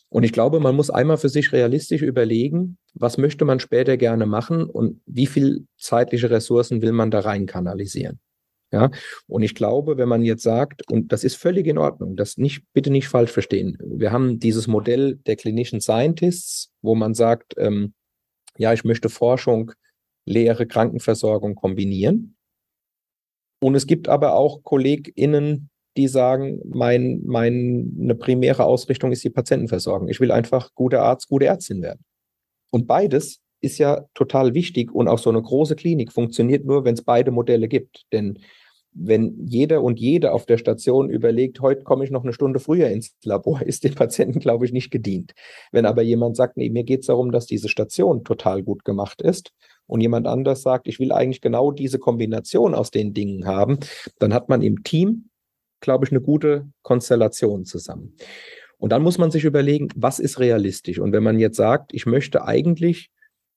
[0.09, 4.25] Und ich glaube, man muss einmal für sich realistisch überlegen, was möchte man später gerne
[4.25, 8.19] machen und wie viel zeitliche Ressourcen will man da rein kanalisieren.
[8.72, 8.91] Ja,
[9.28, 12.63] und ich glaube, wenn man jetzt sagt, und das ist völlig in Ordnung, das nicht,
[12.74, 13.78] bitte nicht falsch verstehen.
[13.80, 17.93] Wir haben dieses Modell der Clinician Scientists, wo man sagt, ähm,
[18.57, 19.72] ja, ich möchte Forschung,
[20.26, 22.36] Lehre, Krankenversorgung kombinieren.
[23.59, 30.09] Und es gibt aber auch KollegInnen, die sagen, mein, meine primäre Ausrichtung ist die Patientenversorgung.
[30.09, 32.03] Ich will einfach guter Arzt, gute Ärztin werden.
[32.70, 36.93] Und beides ist ja total wichtig und auch so eine große Klinik funktioniert nur, wenn
[36.93, 38.05] es beide Modelle gibt.
[38.12, 38.39] Denn
[38.99, 42.89] wenn jeder und jede auf der Station überlegt, heute komme ich noch eine Stunde früher
[42.89, 45.34] ins Labor, ist dem Patienten, glaube ich, nicht gedient.
[45.72, 49.22] Wenn aber jemand sagt, nee, mir geht es darum, dass diese Station total gut gemacht
[49.22, 49.51] ist
[49.86, 53.80] und jemand anders sagt, ich will eigentlich genau diese Kombination aus den Dingen haben,
[54.20, 55.30] dann hat man im Team,
[55.80, 58.16] glaube ich, eine gute Konstellation zusammen.
[58.80, 60.99] Und dann muss man sich überlegen, was ist realistisch?
[60.99, 63.10] Und wenn man jetzt sagt, ich möchte eigentlich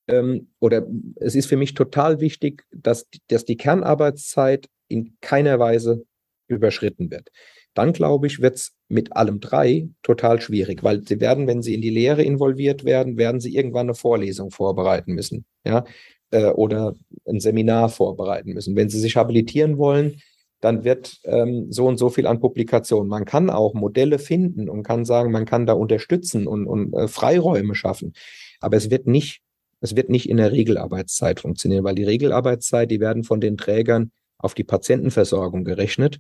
[0.09, 0.87] ähm, oder
[1.17, 6.05] es ist für mich total wichtig, dass, dass die Kernarbeitszeit in keiner Weise
[6.49, 7.29] überschritten wird.
[7.75, 11.75] Dann glaube ich, wird es mit allem drei total schwierig, weil sie werden, wenn sie
[11.75, 15.85] in die Lehre involviert werden, werden sie irgendwann eine Vorlesung vorbereiten müssen, ja,
[16.31, 16.95] äh, oder
[17.27, 18.75] ein Seminar vorbereiten müssen.
[18.75, 20.21] Wenn sie sich habilitieren wollen,
[20.61, 23.09] dann wird ähm, so und so viel an Publikationen.
[23.09, 27.09] Man kann auch Modelle finden und kann sagen, man kann da unterstützen und, und äh,
[27.09, 28.13] Freiräume schaffen.
[28.61, 29.43] Aber es wird nicht,
[29.81, 34.13] es wird nicht in der Regelarbeitszeit funktionieren, weil die Regelarbeitszeit, die werden von den Trägern
[34.39, 36.19] auf die Patientenversorgung gerechnet.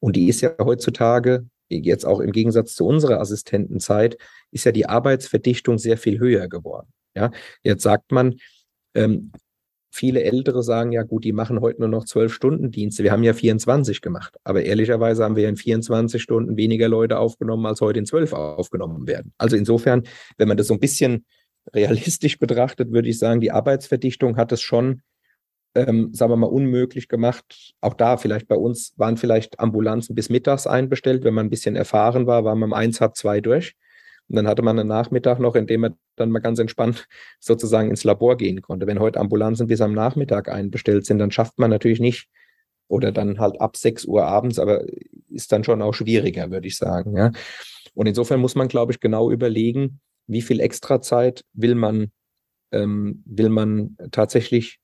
[0.00, 4.18] Und die ist ja heutzutage, jetzt auch im Gegensatz zu unserer Assistentenzeit,
[4.50, 6.88] ist ja die Arbeitsverdichtung sehr viel höher geworden.
[7.14, 7.30] Ja,
[7.62, 8.36] jetzt sagt man,
[8.94, 9.32] ähm,
[9.90, 13.04] viele Ältere sagen ja gut, die machen heute nur noch zwölf Stunden Dienste.
[13.04, 14.36] Wir haben ja 24 gemacht.
[14.42, 19.06] Aber ehrlicherweise haben wir in 24 Stunden weniger Leute aufgenommen, als heute in zwölf aufgenommen
[19.06, 19.32] werden.
[19.38, 20.04] Also insofern,
[20.38, 21.26] wenn man das so ein bisschen
[21.72, 25.02] realistisch betrachtet, würde ich sagen, die Arbeitsverdichtung hat es schon
[25.74, 27.74] ähm, sagen wir mal, unmöglich gemacht.
[27.80, 31.24] Auch da vielleicht bei uns waren vielleicht Ambulanzen bis mittags einbestellt.
[31.24, 33.74] Wenn man ein bisschen erfahren war, war man um eins, halb zwei durch.
[34.28, 37.06] Und dann hatte man einen Nachmittag noch, in dem man dann mal ganz entspannt
[37.40, 38.86] sozusagen ins Labor gehen konnte.
[38.86, 42.28] Wenn heute Ambulanzen bis am Nachmittag einbestellt sind, dann schafft man natürlich nicht
[42.88, 44.84] oder dann halt ab sechs Uhr abends, aber
[45.30, 47.16] ist dann schon auch schwieriger, würde ich sagen.
[47.16, 47.32] Ja.
[47.94, 52.10] Und insofern muss man, glaube ich, genau überlegen, wie viel Extrazeit will man,
[52.72, 54.78] ähm, will man tatsächlich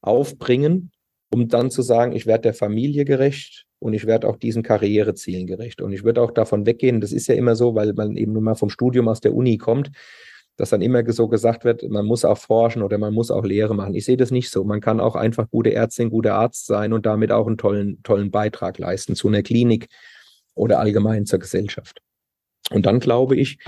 [0.00, 0.90] aufbringen,
[1.30, 5.46] um dann zu sagen, ich werde der Familie gerecht und ich werde auch diesen Karrierezielen
[5.46, 5.80] gerecht.
[5.80, 8.42] Und ich würde auch davon weggehen, das ist ja immer so, weil man eben nur
[8.42, 9.90] mal vom Studium aus der Uni kommt,
[10.56, 13.74] dass dann immer so gesagt wird, man muss auch forschen oder man muss auch Lehre
[13.74, 13.94] machen.
[13.94, 14.64] Ich sehe das nicht so.
[14.64, 18.30] Man kann auch einfach gute Ärztin, guter Arzt sein und damit auch einen tollen, tollen
[18.30, 19.88] Beitrag leisten zu einer Klinik
[20.54, 22.00] oder allgemein zur Gesellschaft.
[22.70, 23.58] Und dann glaube ich,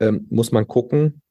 [0.00, 1.22] ähm, muss man gucken,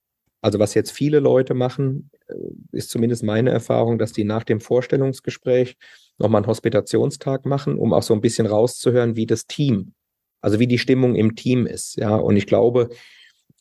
[0.42, 2.36] also was jetzt viele Leute machen, äh,
[2.72, 5.76] ist zumindest meine Erfahrung, dass die nach dem Vorstellungsgespräch
[6.18, 9.94] nochmal einen Hospitationstag machen, um auch so ein bisschen rauszuhören, wie das Team,
[10.42, 11.96] also wie die Stimmung im Team ist.
[11.96, 12.90] Ja, und ich glaube,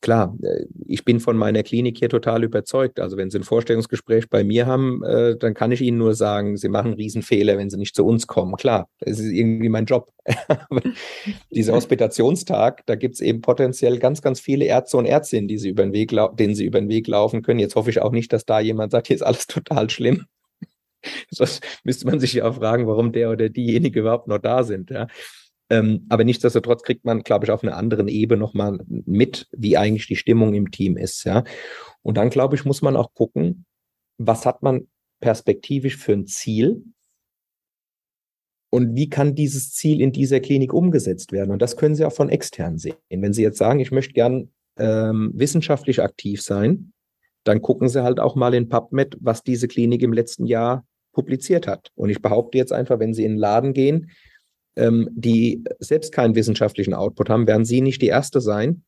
[0.01, 3.01] klar, äh, ich bin von meiner Klinik hier total überzeugt.
[3.01, 6.57] Also wenn Sie ein Vorstellungsgespräch bei mir haben, äh, dann kann ich Ihnen nur sagen,
[6.57, 8.57] Sie machen einen Riesenfehler, wenn Sie nicht zu uns kommen.
[8.57, 10.11] Klar, das ist irgendwie mein Job.
[11.51, 15.71] dieser Hospitationstag, da gibt es eben potenziell ganz, ganz viele Ärzte und Ärztinnen, die Sie
[15.71, 17.61] über den Weg, denen Sie über den Weg laufen können.
[17.61, 20.27] Jetzt hoffe ich auch nicht, dass da jemand sagt, hier ist alles total schlimm.
[21.31, 24.91] Sonst müsste man sich ja auch fragen, warum der oder diejenige überhaupt noch da sind.
[24.91, 25.07] Ja.
[25.71, 30.07] Ähm, aber nichtsdestotrotz kriegt man, glaube ich, auf einer anderen Ebene nochmal mit, wie eigentlich
[30.07, 31.25] die Stimmung im Team ist.
[31.25, 31.45] Ja.
[32.03, 33.65] Und dann, glaube ich, muss man auch gucken,
[34.19, 34.89] was hat man
[35.21, 36.85] perspektivisch für ein Ziel
[38.71, 41.51] und wie kann dieses Ziel in dieser Klinik umgesetzt werden.
[41.51, 42.97] Und das können Sie auch von extern sehen.
[43.09, 46.93] Wenn Sie jetzt sagen, ich möchte gern ähm, wissenschaftlich aktiv sein,
[47.45, 51.67] dann gucken Sie halt auch mal in PubMed, was diese Klinik im letzten Jahr publiziert
[51.67, 51.91] hat.
[51.95, 54.11] Und ich behaupte jetzt einfach, wenn Sie in den Laden gehen,
[54.77, 58.85] ähm, die selbst keinen wissenschaftlichen Output haben, werden Sie nicht die Erste sein,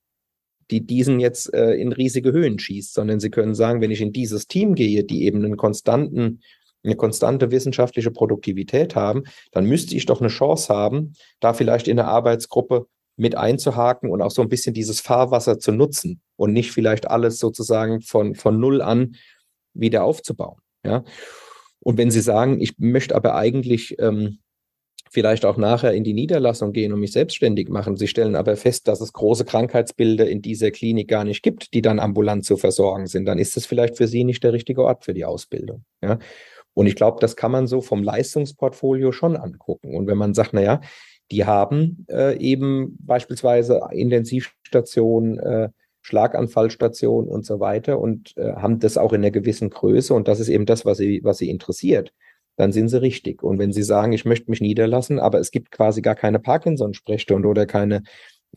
[0.71, 4.13] die diesen jetzt äh, in riesige Höhen schießt, sondern Sie können sagen, wenn ich in
[4.13, 6.41] dieses Team gehe, die eben einen konstanten,
[6.83, 11.97] eine konstante wissenschaftliche Produktivität haben, dann müsste ich doch eine Chance haben, da vielleicht in
[11.97, 16.71] der Arbeitsgruppe mit einzuhaken und auch so ein bisschen dieses Fahrwasser zu nutzen und nicht
[16.71, 19.17] vielleicht alles sozusagen von, von Null an
[19.73, 20.61] wieder aufzubauen.
[20.85, 21.03] Ja.
[21.81, 24.39] Und wenn Sie sagen, ich möchte aber eigentlich ähm,
[25.11, 27.97] vielleicht auch nachher in die Niederlassung gehen und mich selbstständig machen.
[27.97, 31.83] Sie stellen aber fest, dass es große Krankheitsbilder in dieser Klinik gar nicht gibt, die
[31.83, 33.27] dann ambulant zu versorgen sind.
[33.27, 35.85] Dann ist es vielleicht für Sie nicht der richtige Ort für die Ausbildung.
[36.03, 36.19] Ja?
[36.75, 39.95] Und ich glaube, das kann man so vom Leistungsportfolio schon angucken.
[39.95, 40.81] Und wenn man sagt, na ja,
[41.31, 45.69] die haben äh, eben beispielsweise Intensivstationen, äh,
[46.03, 50.39] Schlaganfallstationen und so weiter und äh, haben das auch in einer gewissen Größe und das
[50.39, 52.13] ist eben das, was sie, was sie interessiert
[52.57, 53.43] dann sind sie richtig.
[53.43, 57.49] Und wenn sie sagen, ich möchte mich niederlassen, aber es gibt quasi gar keine Parkinson-Sprechstunde
[57.49, 58.03] oder keine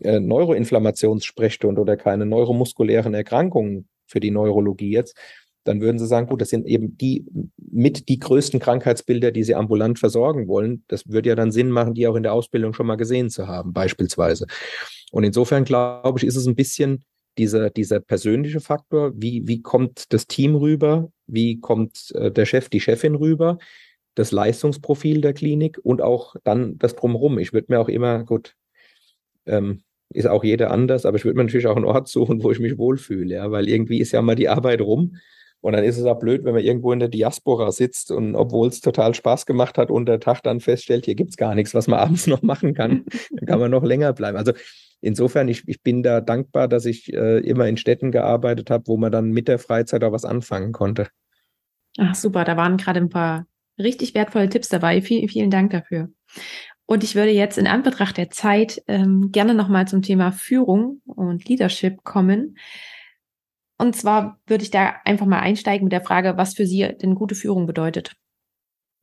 [0.02, 5.18] äh, Neuroinflammations-Sprechstunde oder keine neuromuskulären Erkrankungen für die Neurologie jetzt,
[5.66, 7.26] dann würden sie sagen, gut, das sind eben die
[7.58, 10.84] mit die größten Krankheitsbilder, die sie ambulant versorgen wollen.
[10.88, 13.48] Das würde ja dann Sinn machen, die auch in der Ausbildung schon mal gesehen zu
[13.48, 14.48] haben, beispielsweise.
[15.12, 17.04] Und insofern glaube ich, ist es ein bisschen
[17.38, 22.70] dieser, dieser persönliche Faktor, wie, wie kommt das Team rüber, wie kommt äh, der Chef,
[22.70, 23.60] die Chefin rüber,
[24.16, 27.40] das Leistungsprofil der Klinik und auch dann das Drumherum.
[27.40, 28.56] Ich würde mir auch immer, gut,
[29.46, 32.52] ähm, ist auch jeder anders, aber ich würde mir natürlich auch einen Ort suchen, wo
[32.52, 35.18] ich mich wohlfühle, ja, weil irgendwie ist ja mal die Arbeit rum.
[35.62, 38.70] Und dann ist es auch blöd, wenn man irgendwo in der Diaspora sitzt und obwohl
[38.70, 41.88] es total Spaß gemacht hat, unter Tag dann feststellt, hier gibt es gar nichts, was
[41.88, 43.04] man abends noch machen kann.
[43.32, 44.38] dann kann man noch länger bleiben.
[44.38, 44.54] Also
[45.02, 48.96] insofern, ich, ich bin da dankbar, dass ich äh, immer in Städten gearbeitet habe, wo
[48.96, 51.08] man dann mit der Freizeit auch was anfangen konnte.
[51.98, 53.46] Ach super, da waren gerade ein paar
[53.80, 55.02] richtig wertvolle Tipps dabei.
[55.02, 56.10] Vielen, vielen Dank dafür.
[56.86, 61.48] Und ich würde jetzt in Anbetracht der Zeit ähm, gerne nochmal zum Thema Führung und
[61.48, 62.58] Leadership kommen.
[63.78, 67.16] Und zwar würde ich da einfach mal einsteigen mit der Frage, was für Sie denn
[67.16, 68.16] gute Führung bedeutet.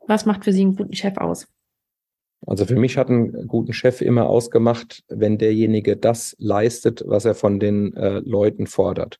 [0.07, 1.47] Was macht für Sie einen guten Chef aus?
[2.47, 7.35] Also für mich hat einen guten Chef immer ausgemacht, wenn derjenige das leistet, was er
[7.35, 9.18] von den äh, Leuten fordert.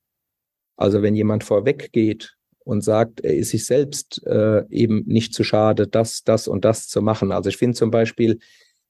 [0.77, 2.37] Also wenn jemand vorweg geht
[2.67, 6.89] und sagt, er ist sich selbst äh, eben nicht zu schade, das, das und das
[6.89, 7.31] zu machen.
[7.31, 8.41] Also ich finde zum Beispiel,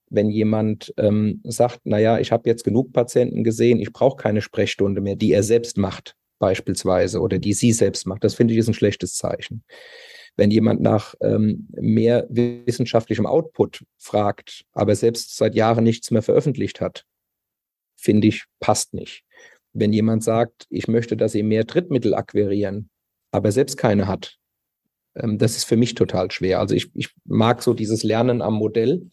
[0.08, 4.40] wenn jemand ähm, sagt, na ja, ich habe jetzt genug Patienten gesehen, ich brauche keine
[4.40, 8.58] Sprechstunde mehr, die er selbst macht beispielsweise oder die sie selbst macht, das finde ich
[8.58, 9.62] ist ein schlechtes Zeichen.
[10.36, 16.80] Wenn jemand nach ähm, mehr wissenschaftlichem Output fragt, aber selbst seit Jahren nichts mehr veröffentlicht
[16.80, 17.04] hat,
[17.94, 19.22] finde ich, passt nicht.
[19.74, 22.88] Wenn jemand sagt, ich möchte, dass Sie mehr Drittmittel akquirieren,
[23.36, 24.36] aber selbst keine hat.
[25.14, 26.60] Ähm, das ist für mich total schwer.
[26.60, 29.10] Also ich, ich mag so dieses Lernen am Modell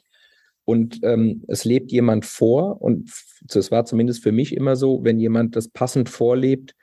[0.65, 3.11] und ähm, es lebt jemand vor und
[3.41, 6.73] das war zumindest für mich immer so, wenn jemand das passend vorlebt,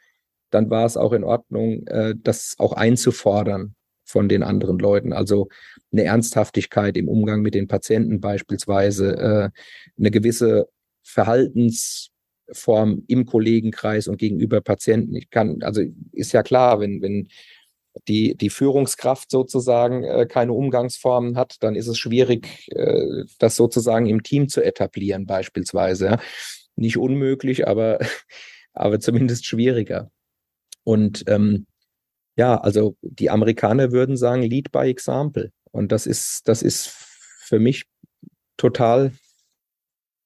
[0.51, 3.75] dann war es auch in Ordnung, äh, das auch einzufordern
[4.05, 5.13] von den anderen Leuten.
[5.13, 5.49] Also
[5.93, 9.51] eine Ernsthaftigkeit im Umgang mit den Patienten beispielsweise, äh,
[9.99, 10.69] eine gewisse
[11.03, 12.10] Verhaltens
[12.53, 15.15] Form im Kollegenkreis und gegenüber Patienten.
[15.15, 15.83] Ich kann, also
[16.13, 17.29] ist ja klar, wenn, wenn
[18.09, 24.07] die, die Führungskraft sozusagen äh, keine Umgangsformen hat, dann ist es schwierig, äh, das sozusagen
[24.07, 26.07] im Team zu etablieren, beispielsweise.
[26.07, 26.21] Ja.
[26.77, 27.99] Nicht unmöglich, aber,
[28.73, 30.11] aber zumindest schwieriger.
[30.85, 31.67] Und ähm,
[32.37, 35.53] ja, also die Amerikaner würden sagen, Lead by Example.
[35.73, 36.89] Und das ist, das ist
[37.41, 37.85] für mich
[38.57, 39.13] total,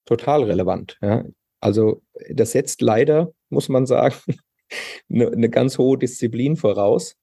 [0.04, 0.98] total relevant.
[1.02, 1.24] Ja.
[1.64, 4.16] Also das setzt leider, muss man sagen,
[5.08, 7.16] eine, eine ganz hohe Disziplin voraus.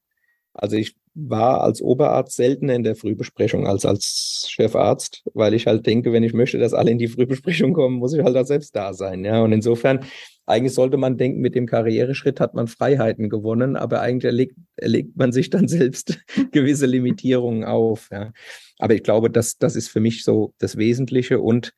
[0.52, 5.86] Also ich war als Oberarzt seltener in der Frühbesprechung als als Chefarzt, weil ich halt
[5.86, 8.76] denke, wenn ich möchte, dass alle in die Frühbesprechung kommen, muss ich halt auch selbst
[8.76, 9.24] da sein.
[9.24, 10.06] Ja, und insofern,
[10.48, 15.18] eigentlich sollte man denken, mit dem Karriereschritt hat man Freiheiten gewonnen, aber eigentlich erlegt, erlegt
[15.18, 16.18] man sich dann selbst
[16.52, 18.10] gewisse Limitierungen auf.
[18.12, 18.34] Ja.
[18.80, 21.74] Aber ich glaube, das, das ist für mich so das Wesentliche und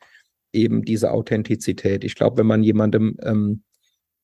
[0.54, 2.04] eben diese Authentizität.
[2.04, 3.64] Ich glaube, wenn man jemandem ähm,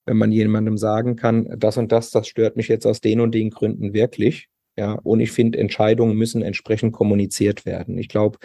[0.10, 3.36] wenn man jemandem sagen kann, das und das, das stört mich jetzt aus den und
[3.36, 4.50] den Gründen wirklich.
[4.76, 7.96] Ja, und ich finde, Entscheidungen müssen entsprechend kommuniziert werden.
[8.00, 8.40] Ich glaube,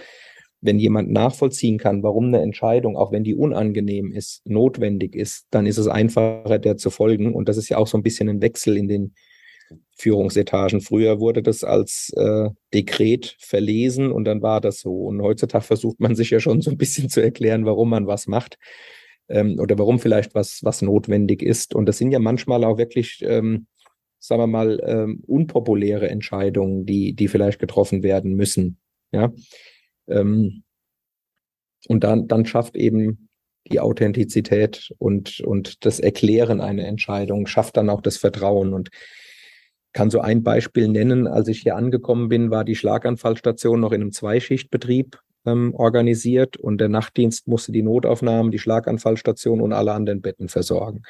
[0.60, 5.64] wenn jemand nachvollziehen kann, warum eine Entscheidung, auch wenn die unangenehm ist, notwendig ist, dann
[5.64, 7.34] ist es einfacher, der zu folgen.
[7.34, 9.14] Und das ist ja auch so ein bisschen ein Wechsel in den
[9.96, 10.80] Führungsetagen.
[10.80, 14.92] Früher wurde das als äh, Dekret verlesen und dann war das so.
[15.04, 18.26] Und heutzutage versucht man sich ja schon so ein bisschen zu erklären, warum man was
[18.26, 18.58] macht
[19.28, 21.74] ähm, oder warum vielleicht was, was notwendig ist.
[21.74, 23.66] Und das sind ja manchmal auch wirklich, ähm,
[24.18, 28.78] sagen wir mal, ähm, unpopuläre Entscheidungen, die, die vielleicht getroffen werden müssen.
[29.12, 29.32] Ja.
[30.08, 30.64] Ähm,
[31.86, 33.28] und dann, dann schafft eben
[33.70, 38.74] die Authentizität und, und das Erklären einer Entscheidung, schafft dann auch das Vertrauen.
[38.74, 38.90] Und
[39.94, 41.26] kann so ein Beispiel nennen.
[41.26, 46.78] Als ich hier angekommen bin, war die Schlaganfallstation noch in einem Zweischichtbetrieb ähm, organisiert und
[46.78, 51.02] der Nachtdienst musste die Notaufnahmen, die Schlaganfallstation und alle anderen Betten versorgen.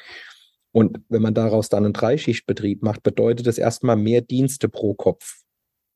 [0.71, 5.41] Und wenn man daraus dann einen Dreischichtbetrieb macht, bedeutet das erstmal mehr Dienste pro Kopf.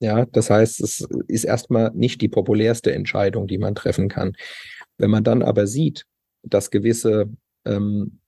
[0.02, 4.36] Ja, das heißt, es ist erstmal nicht die populärste Entscheidung, die man treffen kann.
[4.98, 6.06] Wenn man dann aber sieht,
[6.44, 7.30] dass gewisse
[7.66, 8.22] ähm,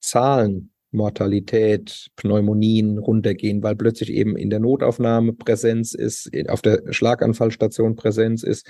[0.00, 7.96] Zahlen, Mortalität, Pneumonien runtergehen, weil plötzlich eben in der Notaufnahme Präsenz ist, auf der Schlaganfallstation
[7.96, 8.66] Präsenz ist,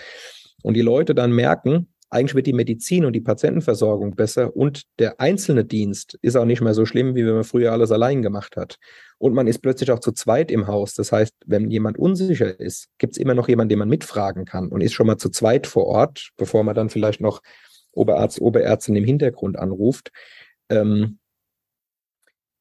[0.62, 5.21] und die Leute dann merken, eigentlich wird die Medizin und die Patientenversorgung besser und der
[5.21, 8.57] einzelne Dienst ist auch nicht mehr so schlimm, wie wenn man früher alles allein gemacht
[8.57, 8.79] hat.
[9.19, 10.95] Und man ist plötzlich auch zu zweit im Haus.
[10.95, 14.69] Das heißt, wenn jemand unsicher ist, gibt es immer noch jemanden, den man mitfragen kann
[14.69, 17.43] und ist schon mal zu zweit vor Ort, bevor man dann vielleicht noch
[17.93, 20.12] Oberarzt, Oberärztin im Hintergrund anruft.
[20.69, 21.19] Ähm,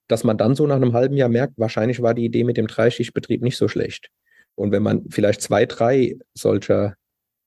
[0.08, 2.68] dass man dann so nach einem halben Jahr merkt, wahrscheinlich war die Idee mit dem
[2.68, 4.10] Dreischichtbetrieb nicht so schlecht.
[4.56, 6.96] Und wenn man vielleicht zwei, drei solcher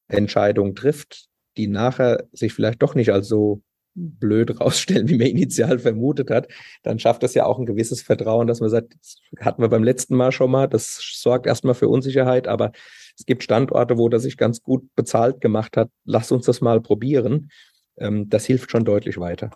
[0.08, 3.62] Entscheidung trifft, die nachher sich vielleicht doch nicht als so
[3.94, 6.48] blöd rausstellen, wie man initial vermutet hat,
[6.82, 9.84] dann schafft das ja auch ein gewisses Vertrauen, dass man sagt, das hatten wir beim
[9.84, 12.72] letzten Mal schon mal, das sorgt erstmal für Unsicherheit, aber
[13.18, 15.90] es gibt Standorte, wo das sich ganz gut bezahlt gemacht hat.
[16.04, 17.50] Lass uns das mal probieren.
[17.96, 19.50] Ähm, das hilft schon deutlich weiter.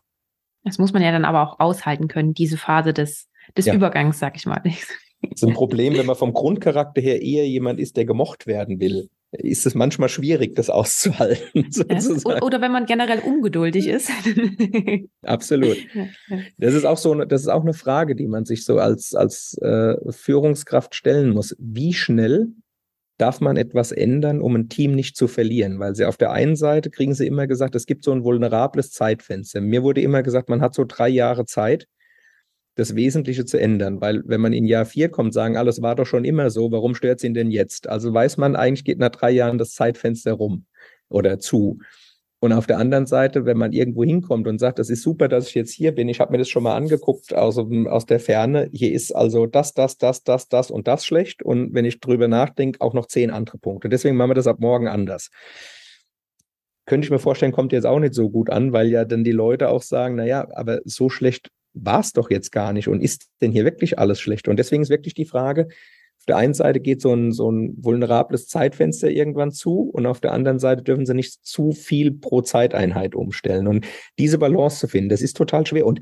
[0.65, 3.75] Das muss man ja dann aber auch aushalten können, diese Phase des, des ja.
[3.75, 4.63] Übergangs, sag ich mal.
[5.25, 8.81] Das ist ein Problem, wenn man vom Grundcharakter her eher jemand ist, der gemocht werden
[8.81, 11.67] will ist es manchmal schwierig, das auszuhalten.
[11.71, 12.43] Sozusagen.
[12.43, 14.11] Oder wenn man generell ungeduldig ist.
[15.23, 15.79] Absolut.
[16.59, 19.15] Das ist auch so, eine, das ist auch eine Frage, die man sich so als,
[19.15, 21.57] als äh, Führungskraft stellen muss.
[21.59, 22.49] Wie schnell
[23.23, 25.79] darf man etwas ändern, um ein Team nicht zu verlieren?
[25.79, 28.91] Weil sie auf der einen Seite kriegen sie immer gesagt, es gibt so ein vulnerables
[28.91, 29.61] Zeitfenster.
[29.61, 31.87] Mir wurde immer gesagt, man hat so drei Jahre Zeit
[32.75, 34.01] das Wesentliche zu ändern.
[34.01, 36.97] Weil wenn man in Jahr vier kommt, sagen, alles war doch schon immer so, warum
[36.97, 37.89] stört es ihn denn jetzt?
[37.89, 40.67] Also weiß man, eigentlich geht nach drei Jahren das Zeitfenster rum
[41.09, 41.79] oder zu.
[42.43, 45.47] Und auf der anderen Seite, wenn man irgendwo hinkommt und sagt, das ist super, dass
[45.47, 48.69] ich jetzt hier bin, ich habe mir das schon mal angeguckt aus, aus der Ferne,
[48.73, 51.45] hier ist also das, das, das, das, das und das schlecht.
[51.45, 53.89] Und wenn ich drüber nachdenke, auch noch zehn andere Punkte.
[53.89, 55.31] Deswegen machen wir das ab morgen anders.
[56.85, 59.31] Könnte ich mir vorstellen, kommt jetzt auch nicht so gut an, weil ja dann die
[59.31, 63.29] Leute auch sagen, naja, aber so schlecht war es doch jetzt gar nicht und ist
[63.41, 64.49] denn hier wirklich alles schlecht?
[64.49, 65.69] Und deswegen ist wirklich die Frage,
[66.23, 70.21] auf der einen Seite geht so ein, so ein vulnerables Zeitfenster irgendwann zu und auf
[70.21, 73.67] der anderen Seite dürfen sie nicht zu viel pro Zeiteinheit umstellen.
[73.67, 73.89] Und
[74.21, 75.85] diese Balance zu finden, das ist total schwer.
[75.85, 75.99] Und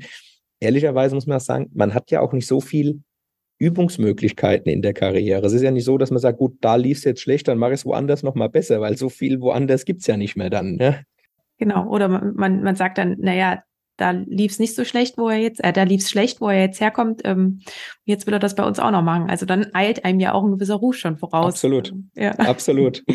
[0.59, 3.01] ehrlicherweise muss man auch sagen, man hat ja auch nicht so viel
[3.57, 5.43] Übungsmöglichkeiten in der Karriere.
[5.47, 7.57] Es ist ja nicht so, dass man sagt, gut, da lief es jetzt schlecht, dann
[7.57, 10.51] mache ich es woanders nochmal besser, weil so viel woanders gibt es ja nicht mehr
[10.51, 10.75] dann.
[10.75, 11.03] Ne?
[11.57, 13.63] Genau, oder man, man sagt dann, naja,
[14.01, 16.49] da lief es nicht so schlecht, wo er jetzt, äh, da lief es schlecht, wo
[16.49, 17.21] er jetzt herkommt.
[17.23, 17.61] Ähm,
[18.03, 19.29] jetzt will er das bei uns auch noch machen.
[19.29, 21.53] Also dann eilt einem ja auch ein gewisser Ruf schon voraus.
[21.53, 21.93] Absolut.
[22.15, 22.31] Ja.
[22.31, 23.03] Absolut.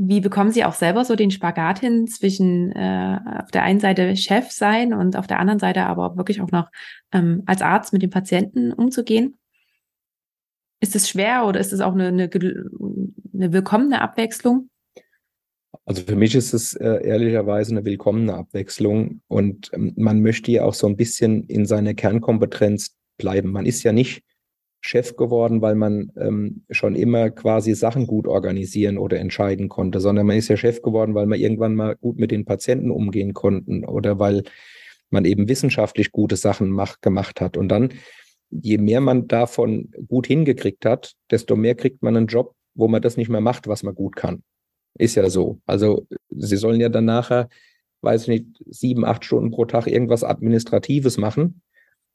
[0.00, 4.16] Wie bekommen Sie auch selber so den Spagat hin zwischen äh, auf der einen Seite
[4.16, 6.70] Chef sein und auf der anderen Seite aber wirklich auch noch
[7.12, 9.36] ähm, als Arzt mit den Patienten umzugehen?
[10.80, 14.70] Ist es schwer oder ist es auch eine, eine, eine willkommene Abwechslung?
[15.88, 20.64] Also für mich ist es äh, ehrlicherweise eine willkommene Abwechslung und ähm, man möchte ja
[20.64, 23.52] auch so ein bisschen in seiner Kernkompetenz bleiben.
[23.52, 24.22] Man ist ja nicht
[24.82, 30.26] Chef geworden, weil man ähm, schon immer quasi Sachen gut organisieren oder entscheiden konnte, sondern
[30.26, 33.86] man ist ja Chef geworden, weil man irgendwann mal gut mit den Patienten umgehen konnten
[33.86, 34.42] oder weil
[35.08, 37.56] man eben wissenschaftlich gute Sachen mach, gemacht hat.
[37.56, 37.94] Und dann,
[38.50, 43.00] je mehr man davon gut hingekriegt hat, desto mehr kriegt man einen Job, wo man
[43.00, 44.42] das nicht mehr macht, was man gut kann.
[44.98, 45.60] Ist ja so.
[45.66, 47.48] Also sie sollen ja dann nachher,
[48.02, 51.62] weiß ich nicht, sieben, acht Stunden pro Tag irgendwas Administratives machen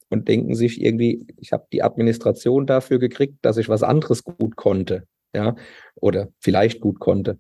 [0.10, 4.56] und denken sich irgendwie, ich habe die Administration dafür gekriegt, dass ich was anderes gut
[4.56, 5.56] konnte, ja,
[5.96, 7.40] oder vielleicht gut konnte.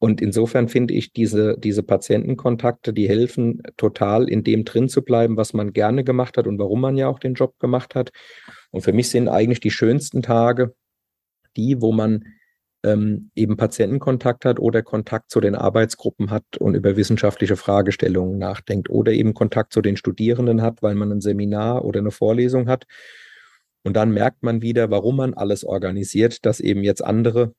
[0.00, 5.36] Und insofern finde ich diese, diese Patientenkontakte, die helfen total, in dem drin zu bleiben,
[5.36, 8.10] was man gerne gemacht hat und warum man ja auch den Job gemacht hat.
[8.70, 10.74] Und für mich sind eigentlich die schönsten Tage
[11.56, 12.24] die, wo man
[12.84, 18.88] ähm, eben Patientenkontakt hat oder Kontakt zu den Arbeitsgruppen hat und über wissenschaftliche Fragestellungen nachdenkt
[18.90, 22.86] oder eben Kontakt zu den Studierenden hat, weil man ein Seminar oder eine Vorlesung hat.
[23.82, 27.54] Und dann merkt man wieder, warum man alles organisiert, dass eben jetzt andere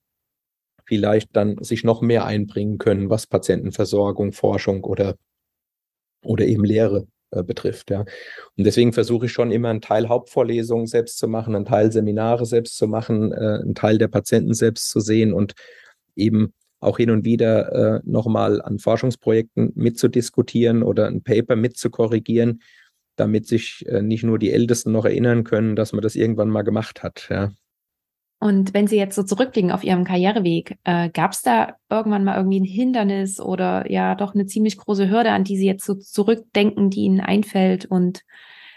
[0.85, 5.15] vielleicht dann sich noch mehr einbringen können, was Patientenversorgung, Forschung oder,
[6.23, 7.91] oder eben Lehre äh, betrifft.
[7.91, 8.01] Ja.
[8.01, 8.07] Und
[8.57, 12.77] deswegen versuche ich schon immer einen Teil Hauptvorlesungen selbst zu machen, einen Teil Seminare selbst
[12.77, 15.53] zu machen, äh, einen Teil der Patienten selbst zu sehen und
[16.15, 22.61] eben auch hin und wieder äh, nochmal an Forschungsprojekten mitzudiskutieren oder ein Paper mitzukorrigieren,
[23.15, 26.63] damit sich äh, nicht nur die Ältesten noch erinnern können, dass man das irgendwann mal
[26.63, 27.27] gemacht hat.
[27.29, 27.51] Ja.
[28.41, 32.37] Und wenn Sie jetzt so zurückblicken auf Ihrem Karriereweg, äh, gab es da irgendwann mal
[32.37, 35.95] irgendwie ein Hindernis oder ja doch eine ziemlich große Hürde, an die Sie jetzt so
[35.95, 37.85] zurückdenken, die Ihnen einfällt?
[37.85, 38.23] Und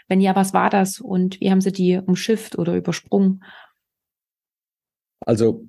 [0.09, 3.41] wenn ja, was war das und wie haben Sie die umschifft oder übersprungen?
[5.25, 5.65] Also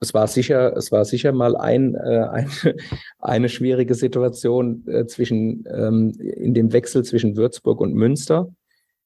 [0.00, 2.50] es war sicher, es war sicher mal ein, äh, ein
[3.18, 8.52] eine schwierige Situation äh, zwischen ähm, in dem Wechsel zwischen Würzburg und Münster,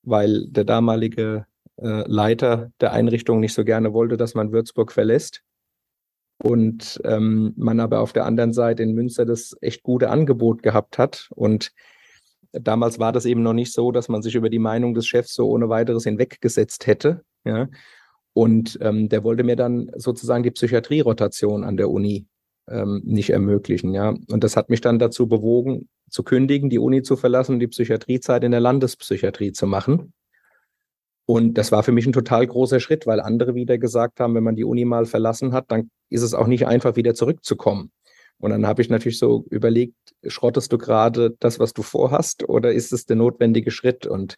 [0.03, 1.47] weil der damalige
[1.77, 5.43] äh, Leiter der Einrichtung nicht so gerne wollte, dass man Würzburg verlässt.
[6.43, 10.99] Und ähm, man aber auf der anderen Seite in Münster das echt gute Angebot gehabt
[10.99, 11.29] hat.
[11.35, 11.71] Und
[12.53, 15.35] damals war das eben noch nicht so, dass man sich über die Meinung des Chefs
[15.35, 17.23] so ohne weiteres hinweggesetzt hätte.
[17.45, 17.69] Ja.
[18.33, 22.27] Und ähm, der wollte mir dann sozusagen die Psychiatrie-Rotation an der Uni
[22.69, 23.95] ähm, nicht ermöglichen.
[23.95, 24.15] Ja.
[24.29, 27.69] Und das hat mich dann dazu bewogen, zu kündigen, die Uni zu verlassen und die
[27.69, 30.13] Psychiatriezeit in der Landespsychiatrie zu machen.
[31.27, 34.45] Und das war für mich ein total großer Schritt, weil andere wieder gesagt haben, wenn
[34.45, 37.91] man die Uni mal verlassen hat, dann ist es auch nicht einfach wieder zurückzukommen.
[38.39, 39.97] Und dann habe ich natürlich so überlegt,
[40.27, 44.07] schrottest du gerade das, was du vorhast, oder ist es der notwendige Schritt?
[44.07, 44.37] Und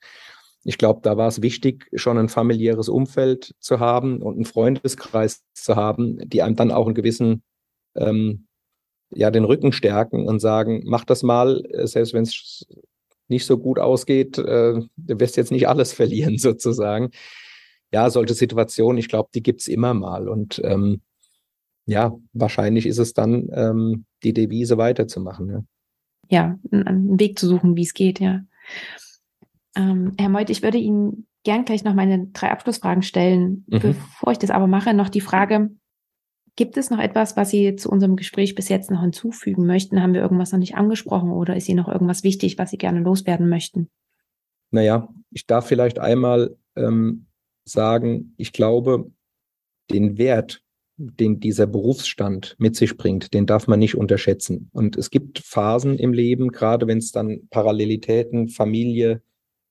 [0.63, 5.43] ich glaube, da war es wichtig, schon ein familiäres Umfeld zu haben und einen Freundeskreis
[5.55, 7.43] zu haben, die einem dann auch einen gewissen,
[7.97, 8.47] ähm,
[9.11, 12.67] ja, den Rücken stärken und sagen, mach das mal, selbst wenn es
[13.29, 17.11] nicht so gut ausgeht, äh, du wirst jetzt nicht alles verlieren sozusagen.
[17.93, 20.29] Ja, solche Situationen, ich glaube, die gibt's immer mal.
[20.29, 21.03] Und ähm,
[21.87, 25.67] ja, wahrscheinlich ist es dann ähm, die Devise weiterzumachen.
[26.29, 28.41] Ja, ja einen Weg zu suchen, wie es geht, ja.
[29.77, 33.65] Ähm, Herr Meut, ich würde Ihnen gern gleich noch meine drei Abschlussfragen stellen.
[33.69, 33.79] Mhm.
[33.81, 35.71] Bevor ich das aber mache, noch die Frage,
[36.57, 40.03] Gibt es noch etwas, was Sie zu unserem Gespräch bis jetzt noch hinzufügen möchten?
[40.03, 43.01] Haben wir irgendwas noch nicht angesprochen oder ist Ihnen noch irgendwas wichtig, was Sie gerne
[43.01, 43.91] loswerden möchten?
[44.71, 47.27] Naja, ich darf vielleicht einmal ähm,
[47.65, 49.11] sagen, ich glaube,
[49.91, 50.63] den Wert,
[50.97, 54.71] den dieser Berufsstand mit sich bringt, den darf man nicht unterschätzen.
[54.73, 59.21] Und es gibt Phasen im Leben, gerade wenn es dann Parallelitäten, Familie,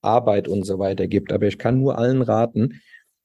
[0.02, 1.34] Arbeit und so weiter gibt.
[1.34, 2.80] Aber ich kann nur allen raten,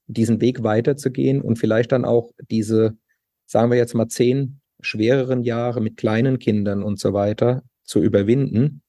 [0.07, 2.97] diesen Weg weiterzugehen und vielleicht dann auch diese
[3.51, 8.83] sagen wir jetzt mal zehn schwereren Jahre mit kleinen Kindern und so weiter zu überwinden.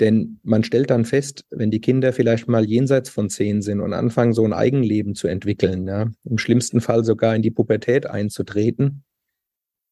[0.00, 3.92] Denn man stellt dann fest, wenn die Kinder vielleicht mal jenseits von zehn sind und
[3.92, 9.04] anfangen, so ein Eigenleben zu entwickeln, ja, im schlimmsten Fall sogar in die Pubertät einzutreten,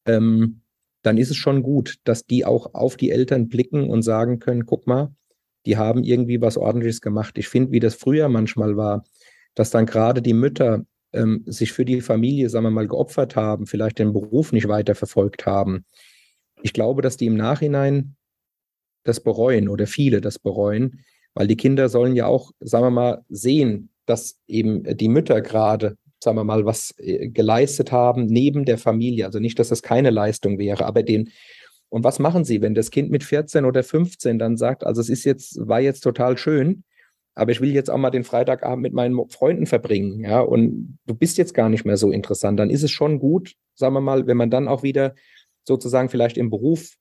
[0.04, 0.62] ähm,
[1.02, 4.66] dann ist es schon gut, dass die auch auf die Eltern blicken und sagen können,
[4.66, 5.14] guck mal,
[5.64, 7.38] die haben irgendwie was ordentliches gemacht.
[7.38, 9.04] Ich finde, wie das früher manchmal war,
[9.54, 13.66] dass dann gerade die Mütter ähm, sich für die Familie, sagen wir mal, geopfert haben,
[13.66, 15.84] vielleicht den Beruf nicht weiter verfolgt haben.
[16.62, 18.16] Ich glaube, dass die im Nachhinein
[19.04, 21.04] das bereuen oder viele das bereuen,
[21.34, 25.96] weil die Kinder sollen ja auch, sagen wir mal, sehen, dass eben die Mütter gerade,
[26.22, 29.26] sagen wir mal, was äh, geleistet haben neben der Familie.
[29.26, 31.30] Also nicht, dass das keine Leistung wäre, aber den,
[31.88, 35.08] und was machen sie, wenn das Kind mit 14 oder 15 dann sagt, also es
[35.08, 36.84] ist jetzt, war jetzt total schön,
[37.36, 41.14] aber ich will jetzt auch mal den Freitagabend mit meinen Freunden verbringen, ja, und du
[41.14, 44.26] bist jetzt gar nicht mehr so interessant, dann ist es schon gut, sagen wir mal,
[44.26, 45.14] wenn man dann auch wieder
[45.64, 46.94] sozusagen vielleicht im Beruf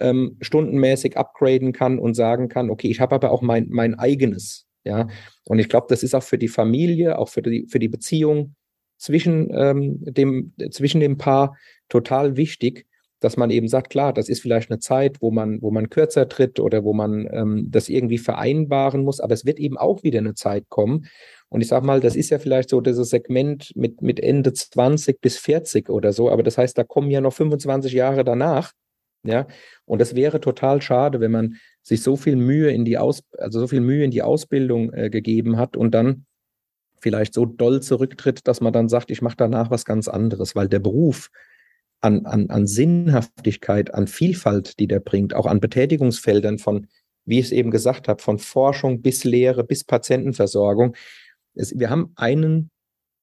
[0.00, 4.66] ähm, stundenmäßig upgraden kann und sagen kann, okay, ich habe aber auch mein, mein eigenes
[4.84, 5.08] Ja,
[5.44, 8.54] und ich glaube, das ist auch für die Familie, auch für die, für die Beziehung
[8.96, 11.56] zwischen, ähm, dem, zwischen dem Paar
[11.90, 12.86] total wichtig,
[13.20, 16.28] dass man eben sagt, klar, das ist vielleicht eine Zeit, wo man, wo man kürzer
[16.28, 20.18] tritt oder wo man ähm, das irgendwie vereinbaren muss, aber es wird eben auch wieder
[20.18, 21.06] eine Zeit kommen.
[21.48, 25.20] Und ich sage mal, das ist ja vielleicht so dieses Segment mit, mit Ende 20
[25.20, 28.72] bis 40 oder so, aber das heißt, da kommen ja noch 25 Jahre danach.
[29.22, 29.46] Ja,
[29.84, 33.60] und das wäre total schade, wenn man sich so viel Mühe in die Aus, also
[33.60, 36.24] so viel Mühe in die Ausbildung äh, gegeben hat und dann
[37.02, 40.68] vielleicht so doll zurücktritt, dass man dann sagt, ich mache danach was ganz anderes, weil
[40.68, 41.30] der Beruf
[42.00, 46.86] an, an, an Sinnhaftigkeit, an Vielfalt, die der bringt, auch an Betätigungsfeldern von,
[47.24, 50.96] wie ich es eben gesagt habe, von Forschung bis Lehre bis Patientenversorgung.
[51.54, 52.70] Es, wir haben einen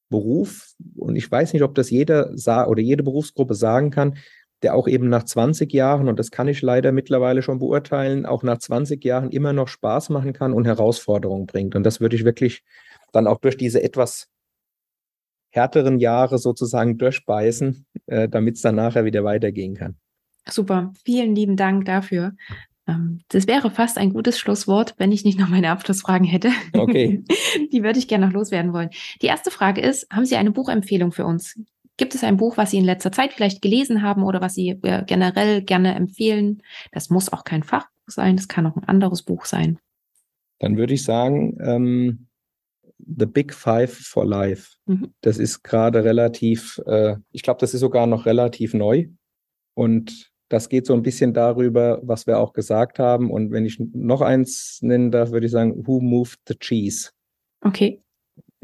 [0.10, 4.18] Beruf, und ich weiß nicht, ob das jeder sah oder jede Berufsgruppe sagen kann,
[4.64, 8.44] der auch eben nach 20 Jahren, und das kann ich leider mittlerweile schon beurteilen, auch
[8.44, 11.76] nach 20 Jahren immer noch Spaß machen kann und Herausforderungen bringt.
[11.76, 12.64] Und das würde ich wirklich
[13.12, 14.30] dann auch durch diese etwas
[15.58, 19.96] härteren Jahre sozusagen durchbeißen, äh, damit es dann nachher wieder weitergehen kann.
[20.48, 22.34] Super, vielen lieben Dank dafür.
[22.88, 26.52] Ähm, das wäre fast ein gutes Schlusswort, wenn ich nicht noch meine Abschlussfragen hätte.
[26.74, 27.24] Okay.
[27.74, 28.90] Die würde ich gerne noch loswerden wollen.
[29.22, 31.60] Die erste Frage ist, haben Sie eine Buchempfehlung für uns?
[31.98, 34.70] Gibt es ein Buch, was Sie in letzter Zeit vielleicht gelesen haben oder was Sie
[34.84, 36.62] äh, generell gerne empfehlen?
[36.92, 39.80] Das muss auch kein Fachbuch sein, das kann auch ein anderes Buch sein.
[40.60, 42.27] Dann würde ich sagen, ähm,
[43.00, 44.76] The Big Five for Life.
[44.86, 45.14] Mhm.
[45.22, 49.08] Das ist gerade relativ, äh, ich glaube, das ist sogar noch relativ neu.
[49.76, 53.30] Und das geht so ein bisschen darüber, was wir auch gesagt haben.
[53.30, 57.12] Und wenn ich noch eins nennen darf, würde ich sagen, Who Moved the Cheese?
[57.62, 58.02] Okay.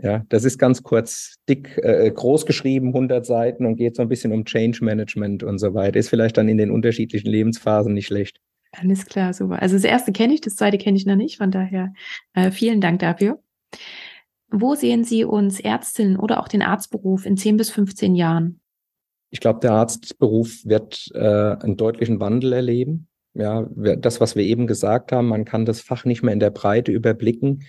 [0.01, 4.09] Ja, das ist ganz kurz, dick, äh, groß geschrieben, 100 Seiten und geht so ein
[4.09, 5.99] bisschen um Change Management und so weiter.
[5.99, 8.41] Ist vielleicht dann in den unterschiedlichen Lebensphasen nicht schlecht.
[8.71, 9.61] Alles klar, super.
[9.61, 11.37] Also das erste kenne ich, das zweite kenne ich noch nicht.
[11.37, 11.93] Von daher
[12.33, 13.39] äh, vielen Dank dafür.
[14.55, 18.59] Wo sehen Sie uns Ärztinnen oder auch den Arztberuf in 10 bis 15 Jahren?
[19.31, 23.07] Ich glaube, der Arztberuf wird äh, einen deutlichen Wandel erleben.
[23.33, 26.51] Ja, das, was wir eben gesagt haben, man kann das Fach nicht mehr in der
[26.51, 27.63] Breite überblicken,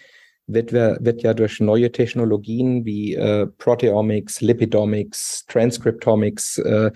[0.47, 6.93] wird, wird ja durch neue Technologien wie äh, Proteomics, Lipidomics, Transcriptomics, äh,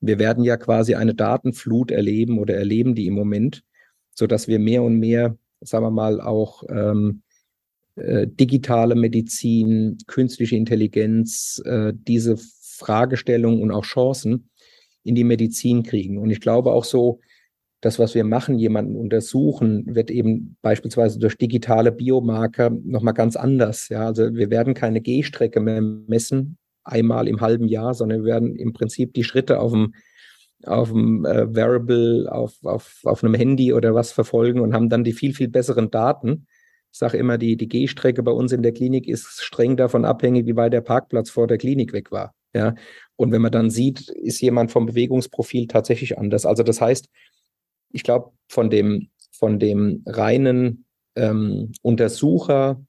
[0.00, 3.64] wir werden ja quasi eine Datenflut erleben oder erleben die im Moment,
[4.14, 7.22] so dass wir mehr und mehr, sagen wir mal, auch ähm,
[7.96, 14.50] äh, digitale Medizin, künstliche Intelligenz, äh, diese Fragestellungen und auch Chancen
[15.02, 16.18] in die Medizin kriegen.
[16.18, 17.20] Und ich glaube auch so,
[17.80, 23.88] das, was wir machen, jemanden untersuchen, wird eben beispielsweise durch digitale Biomarker nochmal ganz anders.
[23.88, 28.56] Ja, also wir werden keine Gehstrecke mehr messen, einmal im halben Jahr, sondern wir werden
[28.56, 29.94] im Prinzip die Schritte auf dem,
[30.64, 35.04] auf dem äh, Variable, auf, auf, auf einem Handy oder was verfolgen und haben dann
[35.04, 36.46] die viel, viel besseren Daten
[36.92, 40.46] ich sage immer, die, die Gehstrecke bei uns in der Klinik ist streng davon abhängig,
[40.46, 42.34] wie weit der Parkplatz vor der Klinik weg war.
[42.54, 42.74] Ja.
[43.16, 46.46] Und wenn man dann sieht, ist jemand vom Bewegungsprofil tatsächlich anders.
[46.46, 47.08] Also das heißt,
[47.92, 50.86] ich glaube, von dem, von dem reinen
[51.16, 52.82] ähm, Untersucher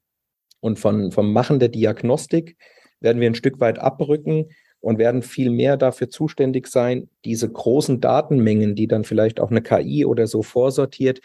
[0.60, 2.56] und von, vom Machen der Diagnostik
[3.00, 4.46] werden wir ein Stück weit abrücken
[4.80, 9.62] und werden viel mehr dafür zuständig sein, diese großen Datenmengen, die dann vielleicht auch eine
[9.62, 11.20] KI oder so vorsortiert,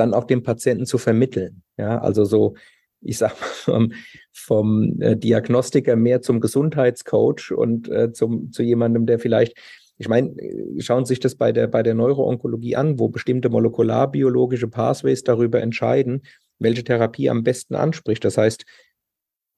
[0.00, 1.62] dann auch dem Patienten zu vermitteln.
[1.76, 2.54] Ja, also so,
[3.00, 3.92] ich sag mal, vom,
[4.32, 9.56] vom äh, Diagnostiker mehr zum Gesundheitscoach und äh, zum, zu jemandem, der vielleicht,
[9.98, 13.48] ich meine, äh, schauen Sie sich das bei der, bei der Neuroonkologie an, wo bestimmte
[13.48, 16.22] molekularbiologische Pathways darüber entscheiden,
[16.58, 18.24] welche Therapie am besten anspricht.
[18.24, 18.64] Das heißt,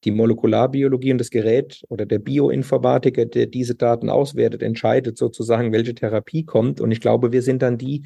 [0.04, 5.94] die Molekularbiologie und das Gerät oder der Bioinformatiker, der diese Daten auswertet, entscheidet sozusagen, welche
[5.94, 6.80] Therapie kommt.
[6.80, 8.04] Und ich glaube, wir sind dann die,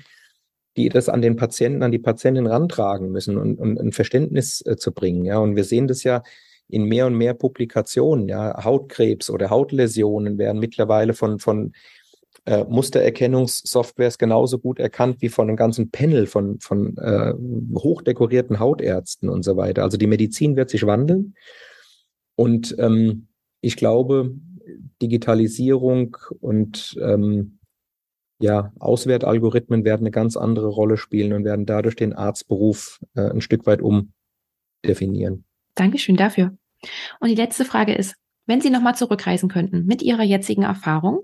[0.77, 4.77] die das an den Patienten, an die Patientin rantragen müssen und, und ein Verständnis äh,
[4.77, 5.25] zu bringen.
[5.25, 6.23] Ja, und wir sehen das ja
[6.69, 8.29] in mehr und mehr Publikationen.
[8.29, 11.73] Ja, Hautkrebs oder Hautläsionen werden mittlerweile von, von
[12.45, 17.33] äh, Mustererkennungssoftwares genauso gut erkannt wie von einem ganzen Panel von, von äh,
[17.75, 19.83] hochdekorierten Hautärzten und so weiter.
[19.83, 21.35] Also die Medizin wird sich wandeln.
[22.35, 23.29] Und ähm,
[23.61, 24.35] ich glaube,
[25.01, 27.59] Digitalisierung und ähm,
[28.39, 33.41] ja, Auswertalgorithmen werden eine ganz andere Rolle spielen und werden dadurch den Arztberuf äh, ein
[33.41, 35.45] Stück weit umdefinieren.
[35.75, 36.57] Dankeschön dafür.
[37.21, 38.15] Und die letzte Frage ist,
[38.47, 41.21] wenn Sie nochmal zurückreisen könnten mit Ihrer jetzigen Erfahrung,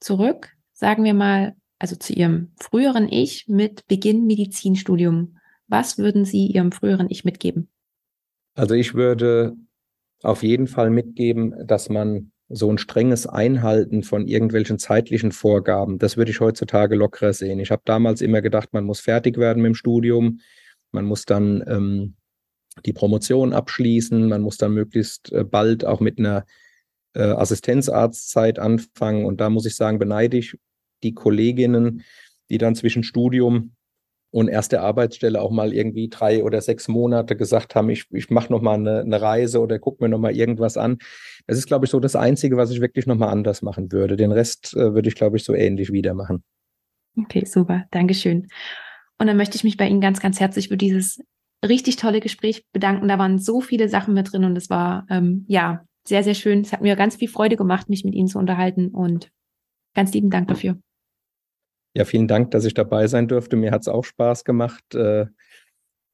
[0.00, 5.38] zurück, sagen wir mal, also zu Ihrem früheren Ich mit Beginn Medizinstudium,
[5.68, 7.68] was würden Sie Ihrem früheren Ich mitgeben?
[8.54, 9.56] Also ich würde
[10.22, 16.16] auf jeden Fall mitgeben, dass man so ein strenges Einhalten von irgendwelchen zeitlichen Vorgaben, das
[16.16, 17.58] würde ich heutzutage lockerer sehen.
[17.58, 20.40] Ich habe damals immer gedacht, man muss fertig werden mit dem Studium,
[20.90, 22.14] man muss dann ähm,
[22.84, 24.28] die Promotion abschließen.
[24.28, 26.44] Man muss dann möglichst äh, bald auch mit einer
[27.14, 29.26] äh, Assistenzarztzeit anfangen.
[29.26, 30.56] Und da muss ich sagen, beneide ich
[31.02, 32.02] die Kolleginnen,
[32.50, 33.74] die dann zwischen Studium
[34.32, 38.50] und erste Arbeitsstelle auch mal irgendwie drei oder sechs Monate gesagt haben, ich, ich mache
[38.50, 40.98] noch mal eine, eine Reise oder gucke mir noch mal irgendwas an.
[41.46, 44.16] Das ist, glaube ich, so das Einzige, was ich wirklich noch mal anders machen würde.
[44.16, 46.42] Den Rest äh, würde ich, glaube ich, so ähnlich wieder machen.
[47.16, 47.84] Okay, super.
[47.90, 48.48] Dankeschön.
[49.18, 51.20] Und dann möchte ich mich bei Ihnen ganz, ganz herzlich für dieses
[51.64, 53.08] richtig tolle Gespräch bedanken.
[53.08, 56.62] Da waren so viele Sachen mit drin und es war, ähm, ja, sehr, sehr schön.
[56.62, 59.30] Es hat mir ganz viel Freude gemacht, mich mit Ihnen zu unterhalten und
[59.94, 60.78] ganz lieben Dank dafür.
[61.94, 63.56] Ja, vielen Dank, dass ich dabei sein durfte.
[63.56, 64.94] Mir hat es auch Spaß gemacht.
[64.94, 65.26] Äh,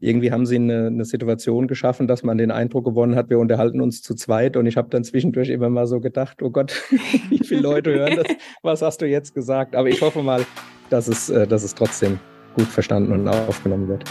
[0.00, 3.80] irgendwie haben Sie eine, eine, Situation geschaffen, dass man den Eindruck gewonnen hat, wir unterhalten
[3.80, 4.56] uns zu zweit.
[4.56, 6.72] Und ich habe dann zwischendurch immer mal so gedacht, oh Gott,
[7.30, 8.26] wie viele Leute hören das?
[8.62, 9.76] Was hast du jetzt gesagt?
[9.76, 10.44] Aber ich hoffe mal,
[10.90, 12.18] dass es, äh, dass es trotzdem
[12.54, 14.04] gut verstanden und aufgenommen wird.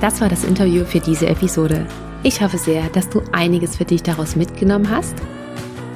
[0.00, 1.86] Das war das Interview für diese Episode.
[2.22, 5.14] Ich hoffe sehr, dass du einiges für dich daraus mitgenommen hast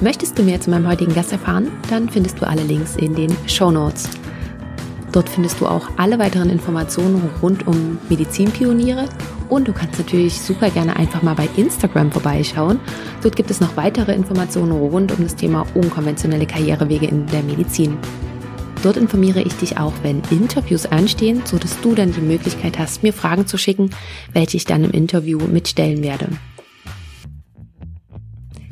[0.01, 1.71] Möchtest du mehr zu meinem heutigen Gast erfahren?
[1.89, 4.09] Dann findest du alle Links in den Show Notes.
[5.13, 9.07] Dort findest du auch alle weiteren Informationen rund um Medizinpioniere
[9.47, 12.81] und du kannst natürlich super gerne einfach mal bei Instagram vorbeischauen.
[13.23, 17.97] Dort gibt es noch weitere Informationen rund um das Thema unkonventionelle Karrierewege in der Medizin.
[18.83, 23.13] Dort informiere ich dich auch, wenn Interviews anstehen, sodass du dann die Möglichkeit hast, mir
[23.13, 23.91] Fragen zu schicken,
[24.33, 26.27] welche ich dann im Interview mitstellen werde.